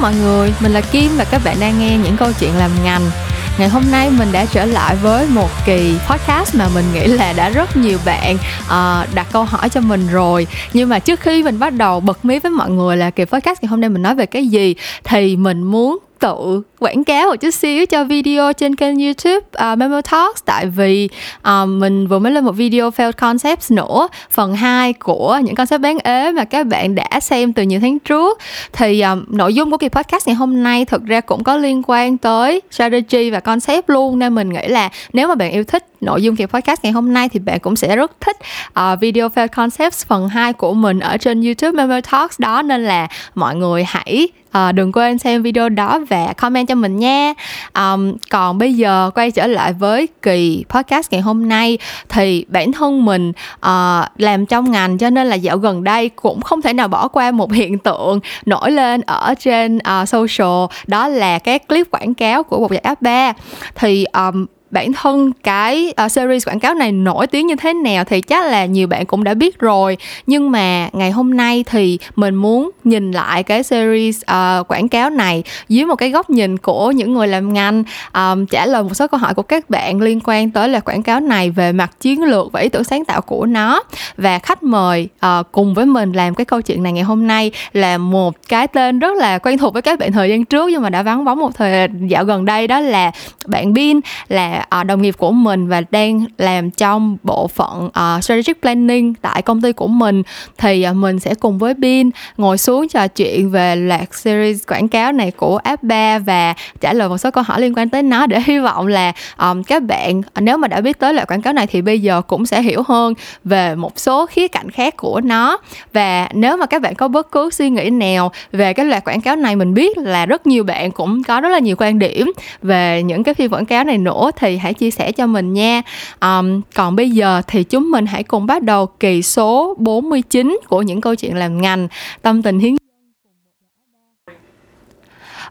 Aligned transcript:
mọi 0.00 0.14
người, 0.14 0.52
mình 0.60 0.72
là 0.72 0.80
Kim 0.80 1.10
và 1.16 1.24
các 1.24 1.40
bạn 1.44 1.56
đang 1.60 1.78
nghe 1.78 1.98
những 1.98 2.16
câu 2.16 2.32
chuyện 2.40 2.56
làm 2.58 2.70
ngành. 2.84 3.10
Ngày 3.58 3.68
hôm 3.68 3.82
nay 3.90 4.10
mình 4.18 4.32
đã 4.32 4.44
trở 4.44 4.64
lại 4.64 4.96
với 4.96 5.26
một 5.28 5.48
kỳ 5.66 5.94
podcast 6.08 6.54
mà 6.54 6.68
mình 6.74 6.84
nghĩ 6.94 7.06
là 7.06 7.32
đã 7.32 7.48
rất 7.48 7.76
nhiều 7.76 7.98
bạn 8.04 8.34
uh, 8.64 9.14
đặt 9.14 9.26
câu 9.32 9.44
hỏi 9.44 9.68
cho 9.68 9.80
mình 9.80 10.08
rồi. 10.12 10.46
Nhưng 10.72 10.88
mà 10.88 10.98
trước 10.98 11.20
khi 11.20 11.42
mình 11.42 11.58
bắt 11.58 11.72
đầu 11.72 12.00
bật 12.00 12.24
mí 12.24 12.38
với 12.38 12.50
mọi 12.50 12.70
người 12.70 12.96
là 12.96 13.10
kỳ 13.10 13.24
podcast 13.24 13.62
ngày 13.62 13.68
hôm 13.68 13.80
nay 13.80 13.90
mình 13.90 14.02
nói 14.02 14.14
về 14.14 14.26
cái 14.26 14.46
gì 14.46 14.74
Thì 15.04 15.36
mình 15.36 15.62
muốn 15.62 15.98
tự 16.20 16.62
quảng 16.78 17.04
cáo 17.04 17.28
một 17.28 17.36
chút 17.36 17.50
xíu 17.50 17.86
cho 17.86 18.04
video 18.04 18.52
trên 18.52 18.76
kênh 18.76 18.98
YouTube 18.98 19.36
uh, 19.36 19.78
Memo 19.78 20.00
Talks. 20.00 20.44
Tại 20.44 20.66
vì 20.66 21.08
uh, 21.38 21.68
mình 21.68 22.06
vừa 22.06 22.18
mới 22.18 22.32
lên 22.32 22.44
một 22.44 22.52
video 22.52 22.90
failed 22.90 23.12
concepts 23.12 23.72
nữa. 23.72 24.08
Phần 24.30 24.54
2 24.54 24.92
của 24.92 25.40
những 25.44 25.54
concept 25.54 25.80
bán 25.80 25.98
ế 25.98 26.32
mà 26.32 26.44
các 26.44 26.66
bạn 26.66 26.94
đã 26.94 27.20
xem 27.20 27.52
từ 27.52 27.62
nhiều 27.62 27.80
tháng 27.80 27.98
trước. 27.98 28.38
Thì 28.72 29.02
uh, 29.12 29.30
nội 29.30 29.54
dung 29.54 29.70
của 29.70 29.78
kỳ 29.78 29.88
podcast 29.88 30.26
ngày 30.26 30.36
hôm 30.36 30.62
nay 30.62 30.84
thực 30.84 31.04
ra 31.04 31.20
cũng 31.20 31.44
có 31.44 31.56
liên 31.56 31.82
quan 31.86 32.18
tới 32.18 32.60
strategy 32.70 33.30
và 33.30 33.40
concept 33.40 33.90
luôn. 33.90 34.18
Nên 34.18 34.34
mình 34.34 34.48
nghĩ 34.48 34.68
là 34.68 34.90
nếu 35.12 35.28
mà 35.28 35.34
bạn 35.34 35.52
yêu 35.52 35.64
thích 35.64 35.89
nội 36.00 36.22
dung 36.22 36.36
kỳ 36.36 36.46
podcast 36.46 36.82
ngày 36.82 36.92
hôm 36.92 37.12
nay 37.12 37.28
thì 37.28 37.40
bạn 37.40 37.60
cũng 37.60 37.76
sẽ 37.76 37.96
rất 37.96 38.12
thích 38.20 38.36
uh, 38.68 39.00
video 39.00 39.28
fail 39.28 39.48
concepts 39.48 40.06
phần 40.06 40.28
2 40.28 40.52
của 40.52 40.74
mình 40.74 41.00
ở 41.00 41.16
trên 41.16 41.42
YouTube 41.42 41.72
Memo 41.72 42.00
Talks. 42.00 42.40
Đó 42.40 42.62
nên 42.62 42.84
là 42.84 43.08
mọi 43.34 43.56
người 43.56 43.84
hãy 43.84 44.28
À, 44.52 44.72
đừng 44.72 44.92
quên 44.92 45.18
xem 45.18 45.42
video 45.42 45.68
đó 45.68 46.00
và 46.08 46.32
comment 46.32 46.68
cho 46.68 46.74
mình 46.74 46.96
nha. 46.96 47.34
Um, 47.74 48.12
còn 48.30 48.58
bây 48.58 48.74
giờ 48.74 49.10
quay 49.14 49.30
trở 49.30 49.46
lại 49.46 49.72
với 49.72 50.08
kỳ 50.22 50.64
podcast 50.68 51.12
ngày 51.12 51.20
hôm 51.20 51.48
nay 51.48 51.78
thì 52.08 52.44
bản 52.48 52.72
thân 52.72 53.04
mình 53.04 53.32
uh, 53.56 54.04
làm 54.16 54.46
trong 54.46 54.70
ngành 54.70 54.98
cho 54.98 55.10
nên 55.10 55.26
là 55.26 55.36
dạo 55.36 55.56
gần 55.58 55.84
đây 55.84 56.08
cũng 56.08 56.40
không 56.40 56.62
thể 56.62 56.72
nào 56.72 56.88
bỏ 56.88 57.08
qua 57.08 57.30
một 57.30 57.52
hiện 57.52 57.78
tượng 57.78 58.20
nổi 58.46 58.70
lên 58.70 59.00
ở 59.00 59.34
trên 59.34 59.78
uh, 59.78 60.08
social 60.08 60.64
đó 60.86 61.08
là 61.08 61.38
các 61.38 61.68
clip 61.68 61.90
quảng 61.90 62.14
cáo 62.14 62.42
của 62.42 62.60
một 62.60 62.72
giải 62.72 62.80
app 62.80 63.02
ba. 63.02 63.32
Thì 63.74 64.04
um, 64.04 64.46
bản 64.70 64.92
thân 64.92 65.32
cái 65.42 65.94
uh, 66.04 66.12
series 66.12 66.48
quảng 66.48 66.60
cáo 66.60 66.74
này 66.74 66.92
nổi 66.92 67.26
tiếng 67.26 67.46
như 67.46 67.56
thế 67.56 67.72
nào 67.72 68.04
thì 68.04 68.20
chắc 68.20 68.44
là 68.46 68.64
nhiều 68.64 68.86
bạn 68.86 69.06
cũng 69.06 69.24
đã 69.24 69.34
biết 69.34 69.58
rồi. 69.58 69.96
Nhưng 70.26 70.50
mà 70.50 70.88
ngày 70.92 71.10
hôm 71.10 71.36
nay 71.36 71.64
thì 71.66 71.98
mình 72.16 72.34
muốn 72.34 72.70
nhìn 72.84 73.12
lại 73.12 73.42
cái 73.42 73.62
series 73.62 74.20
uh, 74.20 74.68
quảng 74.68 74.88
cáo 74.88 75.10
này 75.10 75.42
dưới 75.68 75.84
một 75.86 75.96
cái 75.96 76.10
góc 76.10 76.30
nhìn 76.30 76.58
của 76.58 76.90
những 76.90 77.14
người 77.14 77.28
làm 77.28 77.54
ngành. 77.54 77.84
Um, 78.14 78.46
trả 78.46 78.66
lời 78.66 78.82
một 78.82 78.94
số 78.94 79.06
câu 79.06 79.20
hỏi 79.20 79.34
của 79.34 79.42
các 79.42 79.70
bạn 79.70 80.00
liên 80.00 80.20
quan 80.24 80.50
tới 80.50 80.68
là 80.68 80.80
quảng 80.80 81.02
cáo 81.02 81.20
này 81.20 81.50
về 81.50 81.72
mặt 81.72 81.90
chiến 82.00 82.22
lược 82.22 82.52
và 82.52 82.60
ý 82.60 82.68
tưởng 82.68 82.84
sáng 82.84 83.04
tạo 83.04 83.20
của 83.20 83.46
nó. 83.46 83.82
Và 84.16 84.38
khách 84.38 84.62
mời 84.62 85.08
uh, 85.26 85.46
cùng 85.52 85.74
với 85.74 85.86
mình 85.86 86.12
làm 86.12 86.34
cái 86.34 86.44
câu 86.44 86.60
chuyện 86.60 86.82
này 86.82 86.92
ngày 86.92 87.04
hôm 87.04 87.26
nay 87.26 87.52
là 87.72 87.98
một 87.98 88.34
cái 88.48 88.66
tên 88.66 88.98
rất 88.98 89.16
là 89.16 89.38
quen 89.38 89.58
thuộc 89.58 89.72
với 89.72 89.82
các 89.82 89.98
bạn 89.98 90.12
thời 90.12 90.28
gian 90.30 90.44
trước 90.44 90.68
nhưng 90.70 90.82
mà 90.82 90.90
đã 90.90 91.02
vắng 91.02 91.24
bóng 91.24 91.38
một 91.38 91.54
thời 91.54 91.88
dạo 92.08 92.24
gần 92.24 92.44
đây 92.44 92.66
đó 92.66 92.80
là 92.80 93.10
bạn 93.46 93.72
Bin 93.72 94.00
là 94.28 94.59
uh, 94.80 94.86
đồng 94.86 95.02
nghiệp 95.02 95.14
của 95.18 95.32
mình 95.32 95.68
và 95.68 95.82
đang 95.90 96.24
làm 96.38 96.70
trong 96.70 97.16
bộ 97.22 97.48
phận 97.48 97.86
uh, 97.86 98.24
strategic 98.24 98.62
planning 98.62 99.14
tại 99.14 99.42
công 99.42 99.60
ty 99.62 99.72
của 99.72 99.86
mình 99.86 100.22
thì 100.58 100.86
uh, 100.90 100.96
mình 100.96 101.18
sẽ 101.18 101.34
cùng 101.34 101.58
với 101.58 101.74
Bin 101.74 102.10
ngồi 102.36 102.58
xuống 102.58 102.88
trò 102.88 103.08
chuyện 103.08 103.50
về 103.50 103.76
loạt 103.76 104.14
series 104.14 104.62
quảng 104.66 104.88
cáo 104.88 105.12
này 105.12 105.30
của 105.30 105.56
app 105.56 105.82
3 105.82 106.18
và 106.18 106.54
trả 106.80 106.92
lời 106.92 107.08
một 107.08 107.18
số 107.18 107.30
câu 107.30 107.44
hỏi 107.44 107.60
liên 107.60 107.74
quan 107.74 107.88
tới 107.88 108.02
nó 108.02 108.26
để 108.26 108.40
hy 108.46 108.58
vọng 108.58 108.86
là 108.86 109.12
um, 109.38 109.62
các 109.62 109.82
bạn 109.82 110.22
nếu 110.40 110.56
mà 110.56 110.68
đã 110.68 110.80
biết 110.80 110.98
tới 110.98 111.14
loạt 111.14 111.28
quảng 111.28 111.42
cáo 111.42 111.52
này 111.52 111.66
thì 111.66 111.82
bây 111.82 112.00
giờ 112.00 112.22
cũng 112.22 112.46
sẽ 112.46 112.62
hiểu 112.62 112.82
hơn 112.88 113.14
về 113.44 113.74
một 113.74 113.98
số 113.98 114.26
khía 114.26 114.48
cạnh 114.48 114.70
khác 114.70 114.96
của 114.96 115.20
nó. 115.20 115.58
Và 115.92 116.28
nếu 116.32 116.56
mà 116.56 116.66
các 116.66 116.82
bạn 116.82 116.94
có 116.94 117.08
bất 117.08 117.30
cứ 117.32 117.50
suy 117.50 117.70
nghĩ 117.70 117.90
nào 117.90 118.32
về 118.52 118.72
cái 118.72 118.86
loạt 118.86 119.04
quảng 119.04 119.20
cáo 119.20 119.36
này 119.36 119.56
mình 119.56 119.74
biết 119.74 119.98
là 119.98 120.26
rất 120.26 120.46
nhiều 120.46 120.64
bạn 120.64 120.90
cũng 120.90 121.22
có 121.22 121.40
rất 121.40 121.48
là 121.48 121.58
nhiều 121.58 121.76
quan 121.78 121.98
điểm 121.98 122.32
về 122.62 123.02
những 123.02 123.22
cái 123.22 123.34
phim 123.34 123.50
quảng 123.52 123.66
cáo 123.66 123.84
này 123.84 123.98
nữa 123.98 124.30
thì 124.36 124.49
hãy 124.58 124.74
chia 124.74 124.90
sẻ 124.90 125.12
cho 125.12 125.26
mình 125.26 125.52
nha. 125.52 125.82
Um, 126.20 126.60
còn 126.74 126.96
bây 126.96 127.10
giờ 127.10 127.42
thì 127.46 127.64
chúng 127.64 127.90
mình 127.90 128.06
hãy 128.06 128.22
cùng 128.22 128.46
bắt 128.46 128.62
đầu 128.62 128.86
kỳ 128.86 129.22
số 129.22 129.74
49 129.78 130.58
của 130.68 130.82
những 130.82 131.00
câu 131.00 131.14
chuyện 131.14 131.36
làm 131.36 131.62
ngành 131.62 131.88
tâm 132.22 132.42
tình 132.42 132.58
hiến 132.58 132.76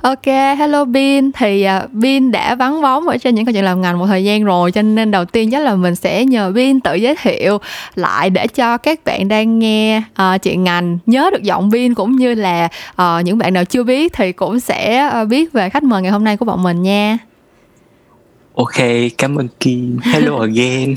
Ok, 0.01 0.25
hello 0.57 0.85
Bin. 0.85 1.31
Thì 1.31 1.67
uh, 1.83 1.91
Bin 1.91 2.31
đã 2.31 2.55
vắng 2.55 2.81
bóng 2.81 3.07
ở 3.07 3.17
trên 3.17 3.35
những 3.35 3.45
câu 3.45 3.53
chuyện 3.53 3.63
làm 3.63 3.81
ngành 3.81 3.99
một 3.99 4.05
thời 4.07 4.23
gian 4.23 4.43
rồi 4.43 4.71
Cho 4.71 4.81
nên 4.81 5.11
đầu 5.11 5.25
tiên 5.25 5.51
chắc 5.51 5.59
là 5.59 5.75
mình 5.75 5.95
sẽ 5.95 6.25
nhờ 6.25 6.51
Bin 6.51 6.79
tự 6.79 6.95
giới 6.95 7.15
thiệu 7.15 7.57
lại 7.95 8.29
Để 8.29 8.47
cho 8.47 8.77
các 8.77 8.99
bạn 9.05 9.27
đang 9.27 9.59
nghe 9.59 9.97
uh, 9.97 10.41
chuyện 10.41 10.63
ngành. 10.63 10.97
Nhớ 11.05 11.29
được 11.33 11.43
giọng 11.43 11.69
Bin 11.69 11.93
Cũng 11.93 12.15
như 12.15 12.33
là 12.33 12.69
uh, 13.01 13.25
những 13.25 13.37
bạn 13.37 13.53
nào 13.53 13.65
chưa 13.65 13.83
biết 13.83 14.13
thì 14.13 14.31
cũng 14.31 14.59
sẽ 14.59 15.11
uh, 15.21 15.27
biết 15.27 15.53
về 15.53 15.69
khách 15.69 15.83
mời 15.83 16.01
ngày 16.01 16.11
hôm 16.11 16.23
nay 16.23 16.37
của 16.37 16.45
bọn 16.45 16.63
mình 16.63 16.81
nha. 16.81 17.17
Ok, 18.59 18.75
cảm 19.17 19.35
ơn 19.35 19.47
Kim. 19.59 19.97
Hello 20.03 20.39
again. 20.39 20.95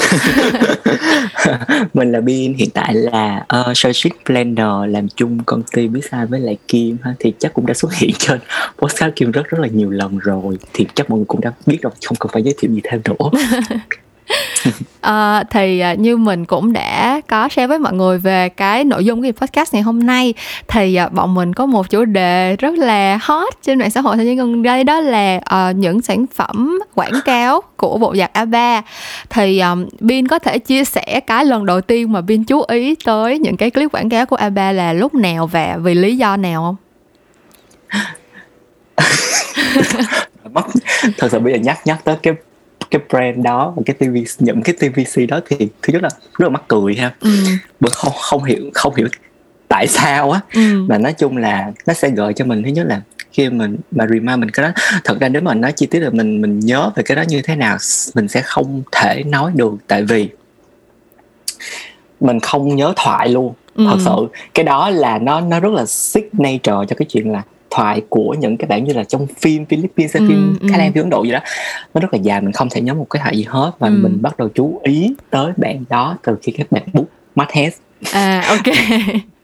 mình 1.94 2.12
là 2.12 2.20
Bin, 2.20 2.54
hiện 2.54 2.70
tại 2.70 2.94
là 2.94 3.46
uh, 3.60 3.76
Strategic 3.76 4.24
Planner 4.24 4.92
làm 4.92 5.08
chung 5.08 5.38
công 5.46 5.62
ty 5.62 5.88
với 5.88 6.02
sai 6.10 6.26
với 6.26 6.40
lại 6.40 6.56
Kim 6.68 6.96
ha. 7.02 7.14
Thì 7.18 7.32
chắc 7.38 7.54
cũng 7.54 7.66
đã 7.66 7.74
xuất 7.74 7.94
hiện 7.94 8.10
trên 8.18 8.40
podcast 8.78 9.16
Kim 9.16 9.30
rất 9.30 9.48
rất 9.48 9.60
là 9.60 9.68
nhiều 9.68 9.90
lần 9.90 10.18
rồi. 10.18 10.58
Thì 10.72 10.86
chắc 10.94 11.10
mọi 11.10 11.18
người 11.18 11.26
cũng 11.26 11.40
đã 11.40 11.52
biết 11.66 11.78
rồi, 11.82 11.92
không 12.04 12.16
cần 12.20 12.32
phải 12.32 12.42
giới 12.42 12.54
thiệu 12.58 12.70
gì 12.72 12.80
thêm 12.84 13.02
nữa. 13.04 13.30
Ờ, 15.02 15.36
à, 15.36 15.44
thì 15.50 15.82
như 15.98 16.16
mình 16.16 16.44
cũng 16.44 16.72
đã 16.72 17.20
có 17.28 17.48
share 17.48 17.66
với 17.66 17.78
mọi 17.78 17.92
người 17.92 18.18
về 18.18 18.48
cái 18.48 18.84
nội 18.84 19.04
dung 19.04 19.22
của 19.22 19.28
podcast 19.40 19.74
ngày 19.74 19.82
hôm 19.82 20.06
nay 20.06 20.34
thì 20.68 20.94
à, 20.94 21.08
bọn 21.08 21.34
mình 21.34 21.54
có 21.54 21.66
một 21.66 21.90
chủ 21.90 22.04
đề 22.04 22.56
rất 22.56 22.74
là 22.78 23.18
hot 23.22 23.54
trên 23.62 23.78
mạng 23.78 23.90
xã 23.90 24.00
hội 24.00 24.16
thời 24.16 24.26
gian 24.26 24.36
gần 24.36 24.62
đây 24.62 24.84
đó 24.84 25.00
là 25.00 25.36
uh, 25.36 25.76
những 25.76 26.02
sản 26.02 26.26
phẩm 26.34 26.80
quảng 26.94 27.20
cáo 27.24 27.60
của 27.76 27.98
bộ 27.98 28.16
giặt 28.16 28.30
A3 28.34 28.82
thì 29.30 29.60
um, 29.60 29.86
Bin 30.00 30.28
có 30.28 30.38
thể 30.38 30.58
chia 30.58 30.84
sẻ 30.84 31.20
cái 31.26 31.44
lần 31.44 31.66
đầu 31.66 31.80
tiên 31.80 32.12
mà 32.12 32.20
Bin 32.20 32.44
chú 32.44 32.62
ý 32.68 32.94
tới 33.04 33.38
những 33.38 33.56
cái 33.56 33.70
clip 33.70 33.94
quảng 33.94 34.08
cáo 34.08 34.26
của 34.26 34.36
A3 34.36 34.72
là 34.72 34.92
lúc 34.92 35.14
nào 35.14 35.46
và 35.46 35.76
vì 35.82 35.94
lý 35.94 36.16
do 36.16 36.36
nào 36.36 36.62
không? 36.62 36.76
mất 40.52 40.66
thật 41.18 41.28
sự 41.32 41.38
bây 41.40 41.52
giờ 41.52 41.58
nhắc 41.58 41.78
nhắc 41.84 41.98
tới 42.04 42.16
cái 42.22 42.34
cái 42.92 43.02
brand 43.10 43.44
đó 43.44 43.72
và 43.76 43.82
cái 43.86 43.94
TV 43.94 44.16
những 44.38 44.62
cái 44.62 44.74
TVC 44.74 45.28
đó 45.28 45.40
thì 45.46 45.68
thứ 45.82 45.92
nhất 45.92 46.02
là 46.02 46.08
rất 46.38 46.46
là 46.46 46.48
mắc 46.48 46.62
cười 46.68 46.94
ha 46.94 47.14
ừ. 47.20 47.30
không 47.90 48.12
không 48.20 48.44
hiểu 48.44 48.70
không 48.74 48.94
hiểu 48.94 49.08
tại 49.68 49.86
sao 49.86 50.30
á 50.30 50.40
ừ. 50.54 50.84
mà 50.88 50.98
nói 50.98 51.12
chung 51.12 51.36
là 51.36 51.72
nó 51.86 51.94
sẽ 51.94 52.10
gợi 52.10 52.32
cho 52.34 52.44
mình 52.44 52.62
thứ 52.62 52.70
nhất 52.70 52.86
là 52.86 53.00
khi 53.32 53.50
mình 53.50 53.76
mà 53.90 54.06
remind 54.06 54.38
mình 54.38 54.50
cái 54.50 54.66
đó 54.66 54.82
thật 55.04 55.20
ra 55.20 55.28
nếu 55.28 55.42
mà 55.42 55.54
nói 55.54 55.72
chi 55.72 55.86
tiết 55.86 56.00
là 56.00 56.10
mình 56.10 56.40
mình 56.40 56.60
nhớ 56.60 56.90
về 56.96 57.02
cái 57.02 57.16
đó 57.16 57.22
như 57.22 57.42
thế 57.42 57.56
nào 57.56 57.76
mình 58.14 58.28
sẽ 58.28 58.42
không 58.42 58.82
thể 58.92 59.22
nói 59.26 59.52
được 59.54 59.74
tại 59.86 60.02
vì 60.02 60.28
mình 62.20 62.40
không 62.40 62.76
nhớ 62.76 62.92
thoại 62.96 63.28
luôn 63.28 63.54
ừ. 63.74 63.84
thật 63.88 63.96
sự 64.04 64.28
cái 64.54 64.64
đó 64.64 64.90
là 64.90 65.18
nó 65.18 65.40
nó 65.40 65.60
rất 65.60 65.72
là 65.72 65.86
signature 65.86 66.86
cho 66.88 66.96
cái 66.96 67.06
chuyện 67.08 67.32
là 67.32 67.42
thoại 67.74 68.02
của 68.08 68.34
những 68.38 68.56
cái 68.56 68.66
bản 68.66 68.84
như 68.84 68.92
là 68.92 69.04
trong 69.04 69.26
phim 69.26 69.66
Philippines 69.66 70.16
hay 70.16 70.20
ừ, 70.20 70.28
phim 70.28 70.56
ừ. 70.60 70.66
Thái 70.70 70.78
Lan 70.78 70.92
phim 70.92 71.02
Ấn 71.02 71.10
Độ 71.10 71.24
gì 71.24 71.30
đó 71.30 71.38
nó 71.94 72.00
rất 72.00 72.14
là 72.14 72.18
dài 72.22 72.40
mình 72.40 72.52
không 72.52 72.68
thể 72.70 72.80
nhớ 72.80 72.94
một 72.94 73.06
cái 73.10 73.22
thoại 73.22 73.36
gì 73.36 73.44
hết 73.48 73.72
và 73.78 73.88
ừ. 73.88 73.94
mình 74.02 74.18
bắt 74.22 74.38
đầu 74.38 74.48
chú 74.54 74.80
ý 74.84 75.14
tới 75.30 75.52
bạn 75.56 75.84
đó 75.88 76.16
từ 76.22 76.36
khi 76.42 76.52
các 76.52 76.72
bạn 76.72 76.82
bút 76.92 77.08
mắt 77.34 77.52
hết 77.52 77.70
à 78.12 78.44
ok 78.48 78.74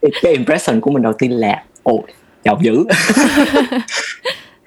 cái 0.21 0.31
impression 0.31 0.81
của 0.81 0.91
mình 0.91 1.03
đầu 1.03 1.13
tiên 1.13 1.31
là 1.31 1.63
ồ 1.83 2.03
giàu 2.43 2.59
dữ 2.61 2.85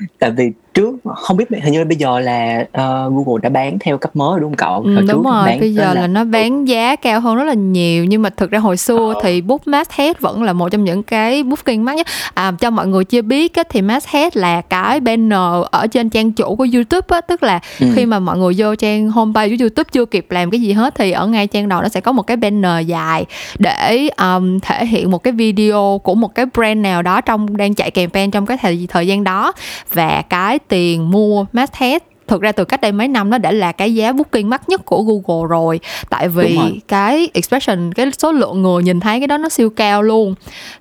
tại 0.18 0.30
vì 0.30 0.52
trước 0.74 0.96
không 1.16 1.36
biết 1.36 1.44
hình 1.62 1.72
như 1.72 1.84
bây 1.84 1.96
giờ 1.96 2.20
là 2.20 2.60
uh, 2.60 3.12
Google 3.12 3.40
đã 3.42 3.48
bán 3.48 3.78
theo 3.78 3.98
cấp 3.98 4.16
mới 4.16 4.40
đúng 4.40 4.50
không 4.50 4.56
cậu? 4.56 4.82
Ừ, 4.82 5.06
đúng 5.08 5.22
rồi, 5.22 5.46
bán 5.46 5.60
bây 5.60 5.74
giờ 5.74 5.94
là... 5.94 6.00
là 6.00 6.06
nó 6.06 6.24
bán 6.24 6.68
giá 6.68 6.96
cao 6.96 7.20
hơn 7.20 7.36
rất 7.36 7.44
là 7.44 7.54
nhiều 7.54 8.04
nhưng 8.04 8.22
mà 8.22 8.30
thực 8.30 8.50
ra 8.50 8.58
hồi 8.58 8.76
xưa 8.76 9.12
ờ. 9.14 9.20
thì 9.22 9.40
Book 9.40 9.66
Masthead 9.66 10.16
vẫn 10.20 10.42
là 10.42 10.52
một 10.52 10.68
trong 10.68 10.84
những 10.84 11.02
cái 11.02 11.42
booking 11.42 11.84
mắc 11.84 11.96
nhất. 11.96 12.06
À, 12.34 12.52
cho 12.60 12.70
mọi 12.70 12.86
người 12.86 13.04
chưa 13.04 13.22
biết 13.22 13.54
á, 13.54 13.62
thì 13.70 13.82
Masthead 13.82 14.36
là 14.36 14.60
cái 14.60 15.00
banner 15.00 15.64
ở 15.70 15.86
trên 15.86 16.10
trang 16.10 16.32
chủ 16.32 16.56
của 16.56 16.66
YouTube 16.72 17.06
á, 17.08 17.20
tức 17.20 17.42
là 17.42 17.60
ừ. 17.80 17.86
khi 17.94 18.06
mà 18.06 18.18
mọi 18.18 18.38
người 18.38 18.54
vô 18.56 18.74
trang 18.74 19.10
homepage 19.10 19.48
của 19.48 19.56
YouTube 19.60 19.88
chưa 19.92 20.04
kịp 20.04 20.26
làm 20.30 20.50
cái 20.50 20.60
gì 20.60 20.72
hết 20.72 20.94
thì 20.94 21.10
ở 21.10 21.26
ngay 21.26 21.46
trang 21.46 21.68
đầu 21.68 21.82
nó 21.82 21.88
sẽ 21.88 22.00
có 22.00 22.12
một 22.12 22.22
cái 22.22 22.36
banner 22.36 22.86
dài 22.86 23.24
để 23.58 24.08
um, 24.18 24.58
thể 24.60 24.86
hiện 24.86 25.10
một 25.10 25.18
cái 25.18 25.32
video 25.32 26.00
của 26.04 26.14
một 26.14 26.34
cái 26.34 26.46
brand 26.54 26.80
nào 26.80 27.02
đó 27.02 27.20
trong 27.20 27.56
đang 27.56 27.74
chạy 27.74 27.90
campaign 27.90 28.30
trong 28.30 28.46
cái 28.46 28.56
thời 28.56 28.86
thời 28.90 29.06
gian 29.06 29.24
đó 29.24 29.52
và 29.92 30.22
cái 30.28 30.58
tiền 30.68 31.10
mua 31.10 31.44
masthead 31.52 32.02
thực 32.26 32.42
ra 32.42 32.52
từ 32.52 32.64
cách 32.64 32.80
đây 32.80 32.92
mấy 32.92 33.08
năm 33.08 33.30
nó 33.30 33.38
đã 33.38 33.52
là 33.52 33.72
cái 33.72 33.94
giá 33.94 34.12
booking 34.12 34.48
mắc 34.48 34.68
nhất 34.68 34.84
của 34.84 35.02
Google 35.02 35.48
rồi 35.48 35.80
tại 36.10 36.28
vì 36.28 36.58
cái 36.88 37.28
expression 37.34 37.94
cái 37.94 38.10
số 38.18 38.32
lượng 38.32 38.62
người 38.62 38.82
nhìn 38.82 39.00
thấy 39.00 39.20
cái 39.20 39.26
đó 39.26 39.38
nó 39.38 39.48
siêu 39.48 39.70
cao 39.70 40.02
luôn 40.02 40.34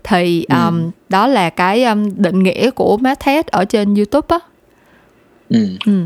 thì 0.03 0.45
um, 0.49 0.83
ừ. 0.83 0.89
đó 1.09 1.27
là 1.27 1.49
cái 1.49 1.83
um, 1.83 2.09
định 2.15 2.43
nghĩa 2.43 2.71
của 2.71 2.97
masthead 2.97 3.45
ở 3.47 3.65
trên 3.65 3.95
YouTube 3.95 4.27
á 4.27 4.39
ừ. 5.49 5.67
ừ. 5.85 6.05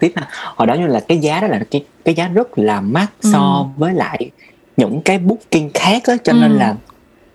tiếp 0.00 0.12
ha 0.16 0.28
hồi 0.56 0.66
đó 0.66 0.74
như 0.74 0.86
là 0.86 1.00
cái 1.00 1.18
giá 1.18 1.40
đó 1.40 1.48
là 1.48 1.60
cái 1.70 1.84
cái 2.04 2.14
giá 2.14 2.28
rất 2.28 2.58
là 2.58 2.80
mắc 2.80 3.06
so 3.20 3.38
ừ. 3.38 3.80
với 3.80 3.94
lại 3.94 4.30
những 4.76 5.00
cái 5.02 5.18
booking 5.18 5.68
khác 5.74 6.02
á 6.04 6.16
cho 6.24 6.32
ừ. 6.32 6.38
nên 6.40 6.52
là 6.52 6.74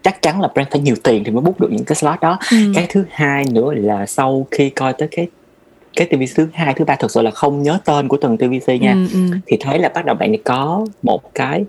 chắc 0.01 0.21
chắn 0.21 0.41
là 0.41 0.47
brand 0.53 0.67
phải 0.71 0.81
nhiều 0.81 0.95
tiền 1.03 1.23
thì 1.23 1.31
mới 1.31 1.41
bút 1.41 1.59
được 1.59 1.71
những 1.71 1.85
cái 1.85 1.95
slot 1.95 2.21
đó 2.21 2.37
ừ. 2.51 2.57
cái 2.75 2.85
thứ 2.89 3.05
hai 3.11 3.45
nữa 3.51 3.73
là 3.73 4.05
sau 4.05 4.47
khi 4.51 4.69
coi 4.69 4.93
tới 4.93 5.07
cái 5.11 5.27
cái 5.97 6.07
TVC 6.07 6.35
thứ 6.35 6.47
hai 6.53 6.73
thứ 6.73 6.85
ba 6.85 6.95
thực 6.95 7.11
sự 7.11 7.21
là 7.21 7.31
không 7.31 7.63
nhớ 7.63 7.79
tên 7.85 8.07
của 8.07 8.17
từng 8.17 8.37
TVC 8.37 8.81
nha 8.81 8.93
ừ, 8.93 9.07
ừ. 9.13 9.37
thì 9.45 9.57
thấy 9.59 9.79
là 9.79 9.89
bắt 9.89 10.05
đầu 10.05 10.15
bạn 10.15 10.31
này 10.31 10.41
có 10.43 10.85
một 11.03 11.33
cái 11.33 11.65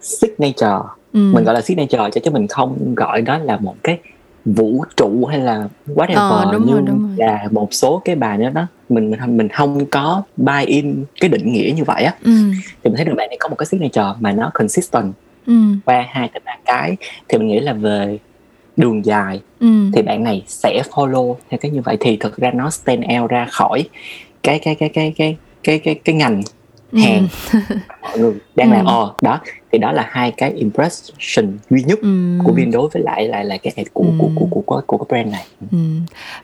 signature 0.00 0.78
ừ. 1.12 1.30
mình 1.34 1.44
gọi 1.44 1.54
là 1.54 1.60
signature 1.60 2.10
cho 2.12 2.20
chứ 2.24 2.30
mình 2.30 2.46
không 2.46 2.94
gọi 2.94 3.22
đó 3.22 3.38
là 3.38 3.56
một 3.56 3.74
cái 3.82 3.98
vũ 4.44 4.84
trụ 4.96 5.24
hay 5.24 5.38
là 5.38 5.68
whatever 5.86 6.30
ờ, 6.30 6.52
đúng 6.52 6.62
nhưng 6.66 6.74
rồi, 6.76 6.84
đúng 6.86 7.02
rồi. 7.02 7.16
là 7.18 7.48
một 7.50 7.68
số 7.70 8.02
cái 8.04 8.16
bài 8.16 8.38
nữa 8.38 8.50
đó 8.50 8.66
mình 8.88 9.10
mình 9.10 9.36
mình 9.36 9.48
không 9.48 9.86
có 9.86 10.22
buy 10.36 10.64
in 10.66 11.04
cái 11.20 11.28
định 11.30 11.52
nghĩa 11.52 11.72
như 11.76 11.84
vậy 11.84 12.04
á 12.04 12.14
ừ. 12.24 12.32
thì 12.52 12.90
mình 12.90 12.96
thấy 12.96 13.04
được 13.04 13.14
bạn 13.16 13.28
này 13.28 13.36
có 13.40 13.48
một 13.48 13.56
cái 13.58 13.66
signature 13.66 14.12
mà 14.20 14.32
nó 14.32 14.50
consistent 14.54 15.12
ừ. 15.46 15.52
qua 15.84 16.06
hai 16.08 16.28
tới 16.32 16.40
ba 16.44 16.52
cái 16.64 16.96
thì 17.28 17.38
mình 17.38 17.48
nghĩ 17.48 17.60
là 17.60 17.72
về 17.72 18.18
đường 18.76 19.04
dài 19.04 19.40
ừ. 19.60 19.66
thì 19.94 20.02
bạn 20.02 20.24
này 20.24 20.42
sẽ 20.46 20.82
follow 20.90 21.34
theo 21.50 21.58
cái 21.58 21.70
như 21.70 21.80
vậy 21.80 21.96
thì 22.00 22.16
thực 22.16 22.36
ra 22.36 22.50
nó 22.50 22.70
stand 22.70 23.04
out 23.20 23.30
ra 23.30 23.46
khỏi 23.50 23.88
cái 24.42 24.58
cái 24.58 24.74
cái 24.74 24.88
cái 24.88 25.12
cái 25.16 25.36
cái 25.62 25.78
cái 25.78 25.94
cái 25.94 26.14
ngành 26.14 26.42
hàng 26.92 27.28
ừ. 27.52 27.58
mọi 28.02 28.18
người 28.18 28.34
đang 28.56 28.70
ừ. 28.70 28.74
làm 28.74 28.84
ờ 28.84 29.12
đó 29.20 29.40
thì 29.72 29.78
đó 29.78 29.92
là 29.92 30.08
hai 30.10 30.32
cái 30.32 30.50
impression 30.50 31.58
duy 31.70 31.82
nhất 31.82 31.98
ừ. 32.02 32.38
của 32.44 32.52
Vin 32.52 32.70
đối 32.70 32.88
với 32.92 33.02
lại 33.02 33.28
lại 33.28 33.44
là 33.44 33.56
cái 33.56 33.84
của, 33.92 34.02
ừ. 34.02 34.10
của, 34.18 34.28
của, 34.34 34.46
của 34.50 34.60
của 34.60 34.80
của 34.86 34.96
cái 34.98 35.06
brand 35.08 35.32
này. 35.32 35.46
Ừ. 35.72 35.78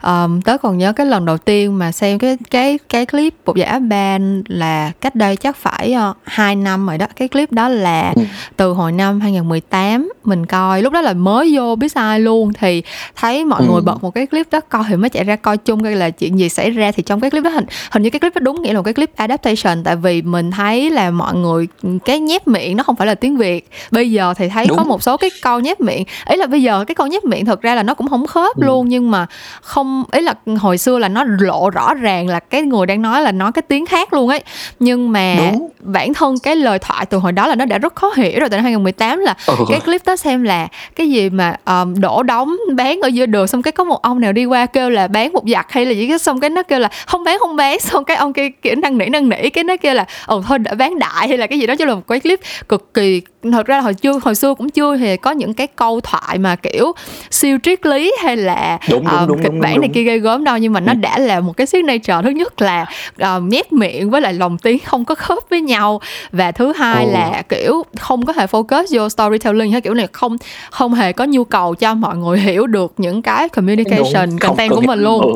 Um, 0.09 0.41
tớ 0.41 0.57
còn 0.57 0.77
nhớ 0.77 0.93
cái 0.93 1.05
lần 1.05 1.25
đầu 1.25 1.37
tiên 1.37 1.79
mà 1.79 1.91
xem 1.91 2.19
cái 2.19 2.37
cái 2.51 2.79
cái 2.89 3.05
clip 3.05 3.33
bộ 3.45 3.53
giả 3.55 3.79
band 3.79 4.45
là 4.47 4.91
cách 5.01 5.15
đây 5.15 5.35
chắc 5.35 5.57
phải 5.57 5.95
uh, 6.09 6.17
2 6.23 6.55
năm 6.55 6.87
rồi 6.87 6.97
đó. 6.97 7.07
Cái 7.15 7.27
clip 7.27 7.51
đó 7.51 7.69
là 7.69 8.13
ừ. 8.15 8.21
từ 8.57 8.71
hồi 8.71 8.91
năm 8.91 9.21
2018 9.21 10.09
mình 10.23 10.45
coi 10.45 10.81
lúc 10.81 10.93
đó 10.93 11.01
là 11.01 11.13
mới 11.13 11.57
vô 11.57 11.75
biết 11.75 11.91
sai 11.91 12.19
luôn 12.19 12.53
thì 12.53 12.83
thấy 13.15 13.45
mọi 13.45 13.61
ừ. 13.61 13.71
người 13.71 13.81
bật 13.81 14.03
một 14.03 14.11
cái 14.11 14.27
clip 14.27 14.47
đó 14.51 14.59
coi 14.69 14.83
thì 14.87 14.95
mới 14.95 15.09
chạy 15.09 15.23
ra 15.23 15.35
coi 15.35 15.57
chung 15.57 15.83
coi 15.83 15.95
là 15.95 16.09
chuyện 16.09 16.39
gì 16.39 16.49
xảy 16.49 16.71
ra 16.71 16.91
thì 16.91 17.03
trong 17.03 17.19
cái 17.19 17.29
clip 17.29 17.43
đó 17.43 17.49
hình 17.49 17.65
hình 17.91 18.03
như 18.03 18.09
cái 18.09 18.19
clip 18.19 18.35
đó 18.35 18.39
đúng 18.39 18.61
nghĩa 18.61 18.73
là 18.73 18.79
một 18.79 18.83
cái 18.83 18.93
clip 18.93 19.15
adaptation 19.15 19.83
tại 19.83 19.95
vì 19.95 20.21
mình 20.21 20.51
thấy 20.51 20.91
là 20.91 21.11
mọi 21.11 21.35
người 21.35 21.67
cái 22.05 22.19
nhép 22.19 22.47
miệng 22.47 22.77
nó 22.77 22.83
không 22.83 22.95
phải 22.95 23.07
là 23.07 23.15
tiếng 23.15 23.37
việt 23.37 23.69
bây 23.91 24.11
giờ 24.11 24.33
thì 24.37 24.49
thấy 24.49 24.65
Đúng. 24.67 24.77
có 24.77 24.83
một 24.83 25.03
số 25.03 25.17
cái 25.17 25.29
câu 25.41 25.59
nhép 25.59 25.81
miệng 25.81 26.03
ấy 26.25 26.37
là 26.37 26.47
bây 26.47 26.61
giờ 26.61 26.83
cái 26.87 26.95
câu 26.95 27.07
nhép 27.07 27.23
miệng 27.23 27.45
thực 27.45 27.61
ra 27.61 27.75
là 27.75 27.83
nó 27.83 27.93
cũng 27.93 28.09
không 28.09 28.27
khớp 28.27 28.55
ừ. 28.55 28.65
luôn 28.65 28.89
nhưng 28.89 29.11
mà 29.11 29.25
không 29.61 30.03
ấy 30.11 30.21
là 30.21 30.33
hồi 30.59 30.77
xưa 30.77 30.99
là 30.99 31.09
nó 31.09 31.23
lộ 31.39 31.69
rõ 31.69 31.93
ràng 31.93 32.27
là 32.27 32.39
cái 32.39 32.61
người 32.61 32.85
đang 32.85 33.01
nói 33.01 33.21
là 33.21 33.31
nói 33.31 33.51
cái 33.51 33.61
tiếng 33.61 33.85
khác 33.85 34.13
luôn 34.13 34.29
ấy 34.29 34.43
nhưng 34.79 35.11
mà 35.11 35.35
Đúng. 35.37 35.69
bản 35.79 36.13
thân 36.13 36.35
cái 36.43 36.55
lời 36.55 36.79
thoại 36.79 37.05
từ 37.05 37.17
hồi 37.17 37.31
đó 37.31 37.47
là 37.47 37.55
nó 37.55 37.65
đã 37.65 37.77
rất 37.77 37.95
khó 37.95 38.11
hiểu 38.15 38.39
rồi 38.39 38.49
từ 38.49 38.57
năm 38.57 38.63
2018 38.63 39.19
là 39.19 39.35
ừ. 39.47 39.55
cái 39.69 39.79
clip 39.79 40.01
đó 40.05 40.15
xem 40.15 40.43
là 40.43 40.67
cái 40.95 41.09
gì 41.09 41.29
mà 41.29 41.55
um, 41.65 41.99
đổ 41.99 42.23
đóng 42.23 42.55
bán 42.75 43.01
ở 43.01 43.07
giữa 43.07 43.25
đường 43.25 43.47
xong 43.47 43.61
cái 43.61 43.71
có 43.71 43.83
một 43.83 44.01
ông 44.01 44.19
nào 44.19 44.31
đi 44.31 44.45
qua 44.45 44.65
kêu 44.65 44.89
là 44.89 45.07
bán 45.07 45.33
một 45.33 45.43
giặt 45.47 45.65
hay 45.69 45.85
là 45.85 45.91
gì 45.91 46.07
cái 46.07 46.19
xong 46.19 46.39
cái 46.39 46.49
nó 46.49 46.63
kêu 46.63 46.79
là 46.79 46.89
không 47.05 47.23
bán 47.23 47.39
không 47.39 47.55
bán 47.55 47.79
xong 47.79 48.05
cái 48.05 48.17
ông 48.17 48.33
kia 48.33 48.49
kiểu 48.49 48.75
năn 48.75 48.97
nỉ 48.97 49.05
năn 49.05 49.29
nỉ 49.29 49.49
cái 49.49 49.63
nó 49.63 49.77
kêu 49.77 49.93
là 49.93 50.05
ồ 50.25 50.41
thôi 50.41 50.59
đã 50.59 50.73
bán 50.73 50.99
đại 50.99 51.27
hay 51.27 51.37
là 51.37 51.47
cái 51.47 51.59
gì 51.59 51.67
đó 51.67 51.75
cho 51.79 51.85
là 51.85 51.92
một 51.95 52.07
cái 52.07 52.19
clip 52.19 52.39
cực 52.69 52.93
kỳ 52.93 53.21
thật 53.51 53.65
ra 53.65 53.75
là 53.75 53.81
hồi 53.81 53.93
chưa 53.93 54.19
hồi 54.21 54.35
xưa 54.35 54.53
cũng 54.53 54.69
chưa 54.69 54.95
hề 54.95 55.17
có 55.17 55.31
những 55.31 55.53
cái 55.53 55.67
câu 55.67 56.01
thoại 56.01 56.37
mà 56.37 56.55
kiểu 56.55 56.91
siêu 57.31 57.57
triết 57.63 57.85
lý 57.85 58.13
hay 58.23 58.37
là 58.37 58.79
đúng, 58.89 59.05
đúng, 59.05 59.23
uh, 59.23 59.29
đúng, 59.29 59.37
kịch 59.37 59.51
đúng, 59.51 59.59
bản 59.59 59.73
đúng, 59.73 59.81
này 59.81 59.89
kia 59.93 60.03
gây 60.03 60.19
gớm 60.19 60.43
đâu 60.43 60.57
nhưng 60.57 60.73
mà 60.73 60.79
nó 60.79 60.91
ừ. 60.93 60.97
đã 61.01 61.19
là 61.19 61.39
một 61.39 61.57
cái 61.57 61.67
signature 61.67 62.21
thứ 62.23 62.29
nhất 62.29 62.61
là 62.61 62.85
uh, 63.21 63.43
nhét 63.43 63.73
miệng 63.73 64.09
với 64.09 64.21
lại 64.21 64.33
lòng 64.33 64.57
tiếng 64.57 64.79
không 64.79 65.05
có 65.05 65.15
khớp 65.15 65.37
với 65.49 65.61
nhau 65.61 66.01
và 66.31 66.51
thứ 66.51 66.73
hai 66.75 67.05
oh. 67.05 67.13
là 67.13 67.43
kiểu 67.49 67.83
không 67.99 68.25
có 68.25 68.33
thể 68.33 68.45
focus 68.45 68.85
vô 68.91 69.09
storytelling 69.09 69.71
hay 69.71 69.81
kiểu 69.81 69.93
này 69.93 70.07
không 70.11 70.37
không 70.71 70.93
hề 70.93 71.13
có 71.13 71.25
nhu 71.25 71.43
cầu 71.43 71.75
cho 71.75 71.95
mọi 71.95 72.17
người 72.17 72.39
hiểu 72.39 72.67
được 72.67 72.93
những 72.97 73.21
cái 73.21 73.49
communication 73.49 74.29
đúng, 74.29 74.39
content 74.39 74.71
của 74.71 74.81
mình 74.81 74.99
luôn 74.99 75.21
ừ. 75.21 75.35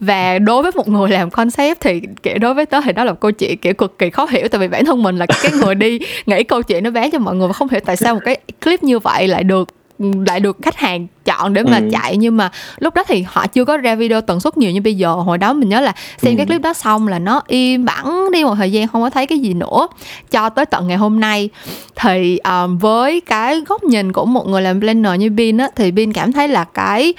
và 0.00 0.38
đối 0.38 0.62
với 0.62 0.72
một 0.74 0.88
người 0.88 1.10
làm 1.10 1.30
concept 1.30 1.80
thì 1.80 2.00
kiểu 2.22 2.38
đối 2.38 2.54
với 2.54 2.66
tớ 2.66 2.80
thì 2.80 2.92
đó 2.92 3.04
là 3.04 3.12
câu 3.12 3.30
chuyện 3.30 3.58
kiểu 3.58 3.74
cực 3.74 3.98
kỳ 3.98 4.10
khó 4.10 4.26
hiểu 4.30 4.48
tại 4.48 4.58
vì 4.58 4.68
bản 4.68 4.84
thân 4.84 5.02
mình 5.02 5.16
là 5.16 5.26
cái 5.42 5.52
người 5.52 5.74
đi 5.74 5.95
nghĩ 6.26 6.42
câu 6.42 6.62
chuyện 6.62 6.84
nó 6.84 6.90
bán 6.90 7.10
cho 7.10 7.18
mọi 7.18 7.36
người 7.36 7.48
và 7.48 7.52
không 7.52 7.68
hiểu 7.68 7.80
tại 7.84 7.96
sao 7.96 8.14
một 8.14 8.20
cái 8.24 8.38
clip 8.64 8.82
như 8.82 8.98
vậy 8.98 9.28
lại 9.28 9.44
được 9.44 9.68
lại 9.98 10.40
được 10.40 10.56
khách 10.62 10.76
hàng 10.76 11.06
chọn 11.24 11.54
để 11.54 11.62
mà 11.62 11.78
ừ. 11.78 11.88
chạy 11.92 12.16
nhưng 12.16 12.36
mà 12.36 12.50
lúc 12.78 12.94
đó 12.94 13.04
thì 13.08 13.24
họ 13.28 13.46
chưa 13.46 13.64
có 13.64 13.76
ra 13.76 13.94
video 13.94 14.20
tần 14.20 14.40
suất 14.40 14.56
nhiều 14.56 14.70
như 14.70 14.80
bây 14.80 14.94
giờ 14.94 15.12
hồi 15.12 15.38
đó 15.38 15.52
mình 15.52 15.68
nhớ 15.68 15.80
là 15.80 15.94
xem 16.18 16.32
ừ. 16.32 16.36
cái 16.36 16.46
clip 16.46 16.60
đó 16.60 16.72
xong 16.72 17.08
là 17.08 17.18
nó 17.18 17.42
im 17.46 17.84
bẵng 17.84 18.30
đi 18.32 18.44
một 18.44 18.54
thời 18.54 18.72
gian 18.72 18.88
không 18.88 19.02
có 19.02 19.10
thấy 19.10 19.26
cái 19.26 19.38
gì 19.38 19.54
nữa 19.54 19.88
cho 20.30 20.48
tới 20.48 20.66
tận 20.66 20.88
ngày 20.88 20.96
hôm 20.96 21.20
nay 21.20 21.50
thì 21.96 22.38
um, 22.38 22.78
với 22.78 23.20
cái 23.20 23.60
góc 23.60 23.84
nhìn 23.84 24.12
của 24.12 24.24
một 24.24 24.48
người 24.48 24.62
làm 24.62 24.80
planner 24.80 25.20
như 25.20 25.30
Bin 25.30 25.56
á 25.56 25.68
thì 25.76 25.90
Bin 25.90 26.12
cảm 26.12 26.32
thấy 26.32 26.48
là 26.48 26.64
cái 26.64 27.14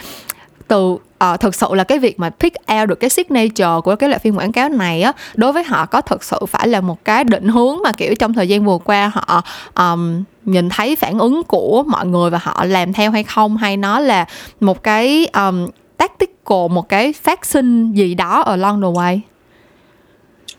từ 0.68 0.98
uh, 1.24 1.40
thực 1.40 1.56
sự 1.56 1.68
là 1.72 1.84
cái 1.84 2.00
việc 2.00 2.20
mà 2.20 2.30
pick 2.30 2.58
out 2.72 2.90
được 2.90 2.96
cái 2.96 3.10
signature 3.10 3.82
của 3.84 3.96
cái 3.96 4.10
loại 4.10 4.20
phim 4.20 4.36
quảng 4.36 4.52
cáo 4.52 4.70
này 4.70 5.02
á 5.02 5.14
đối 5.36 5.54
với 5.54 5.64
họ 5.64 5.86
có 5.86 6.02
thực 6.02 6.24
sự 6.24 6.38
phải 6.48 6.68
là 6.68 6.82
một 6.82 7.06
cái 7.06 7.24
định 7.24 7.48
hướng 7.48 7.78
mà 7.84 7.92
kiểu 7.92 8.16
trong 8.16 8.34
thời 8.34 8.48
gian 8.48 8.66
vừa 8.66 8.78
qua 8.78 9.12
họ 9.14 9.44
um, 9.76 10.24
nhìn 10.46 10.70
thấy 10.70 10.96
phản 10.96 11.20
ứng 11.20 11.44
của 11.44 11.84
mọi 11.88 12.06
người 12.06 12.30
và 12.30 12.40
họ 12.42 12.66
làm 12.66 12.94
theo 12.94 13.12
hay 13.12 13.24
không 13.24 13.58
hay 13.58 13.78
nó 13.78 14.00
là 14.00 14.26
một 14.60 14.84
cái 14.84 15.28
um, 15.34 15.68
tactical 15.98 16.68
một 16.72 16.90
cái 16.90 17.14
phát 17.14 17.46
sinh 17.46 17.94
gì 17.94 18.16
đó 18.16 18.42
ở 18.42 18.52
along 18.52 18.82
the 18.82 18.88
way 18.88 19.20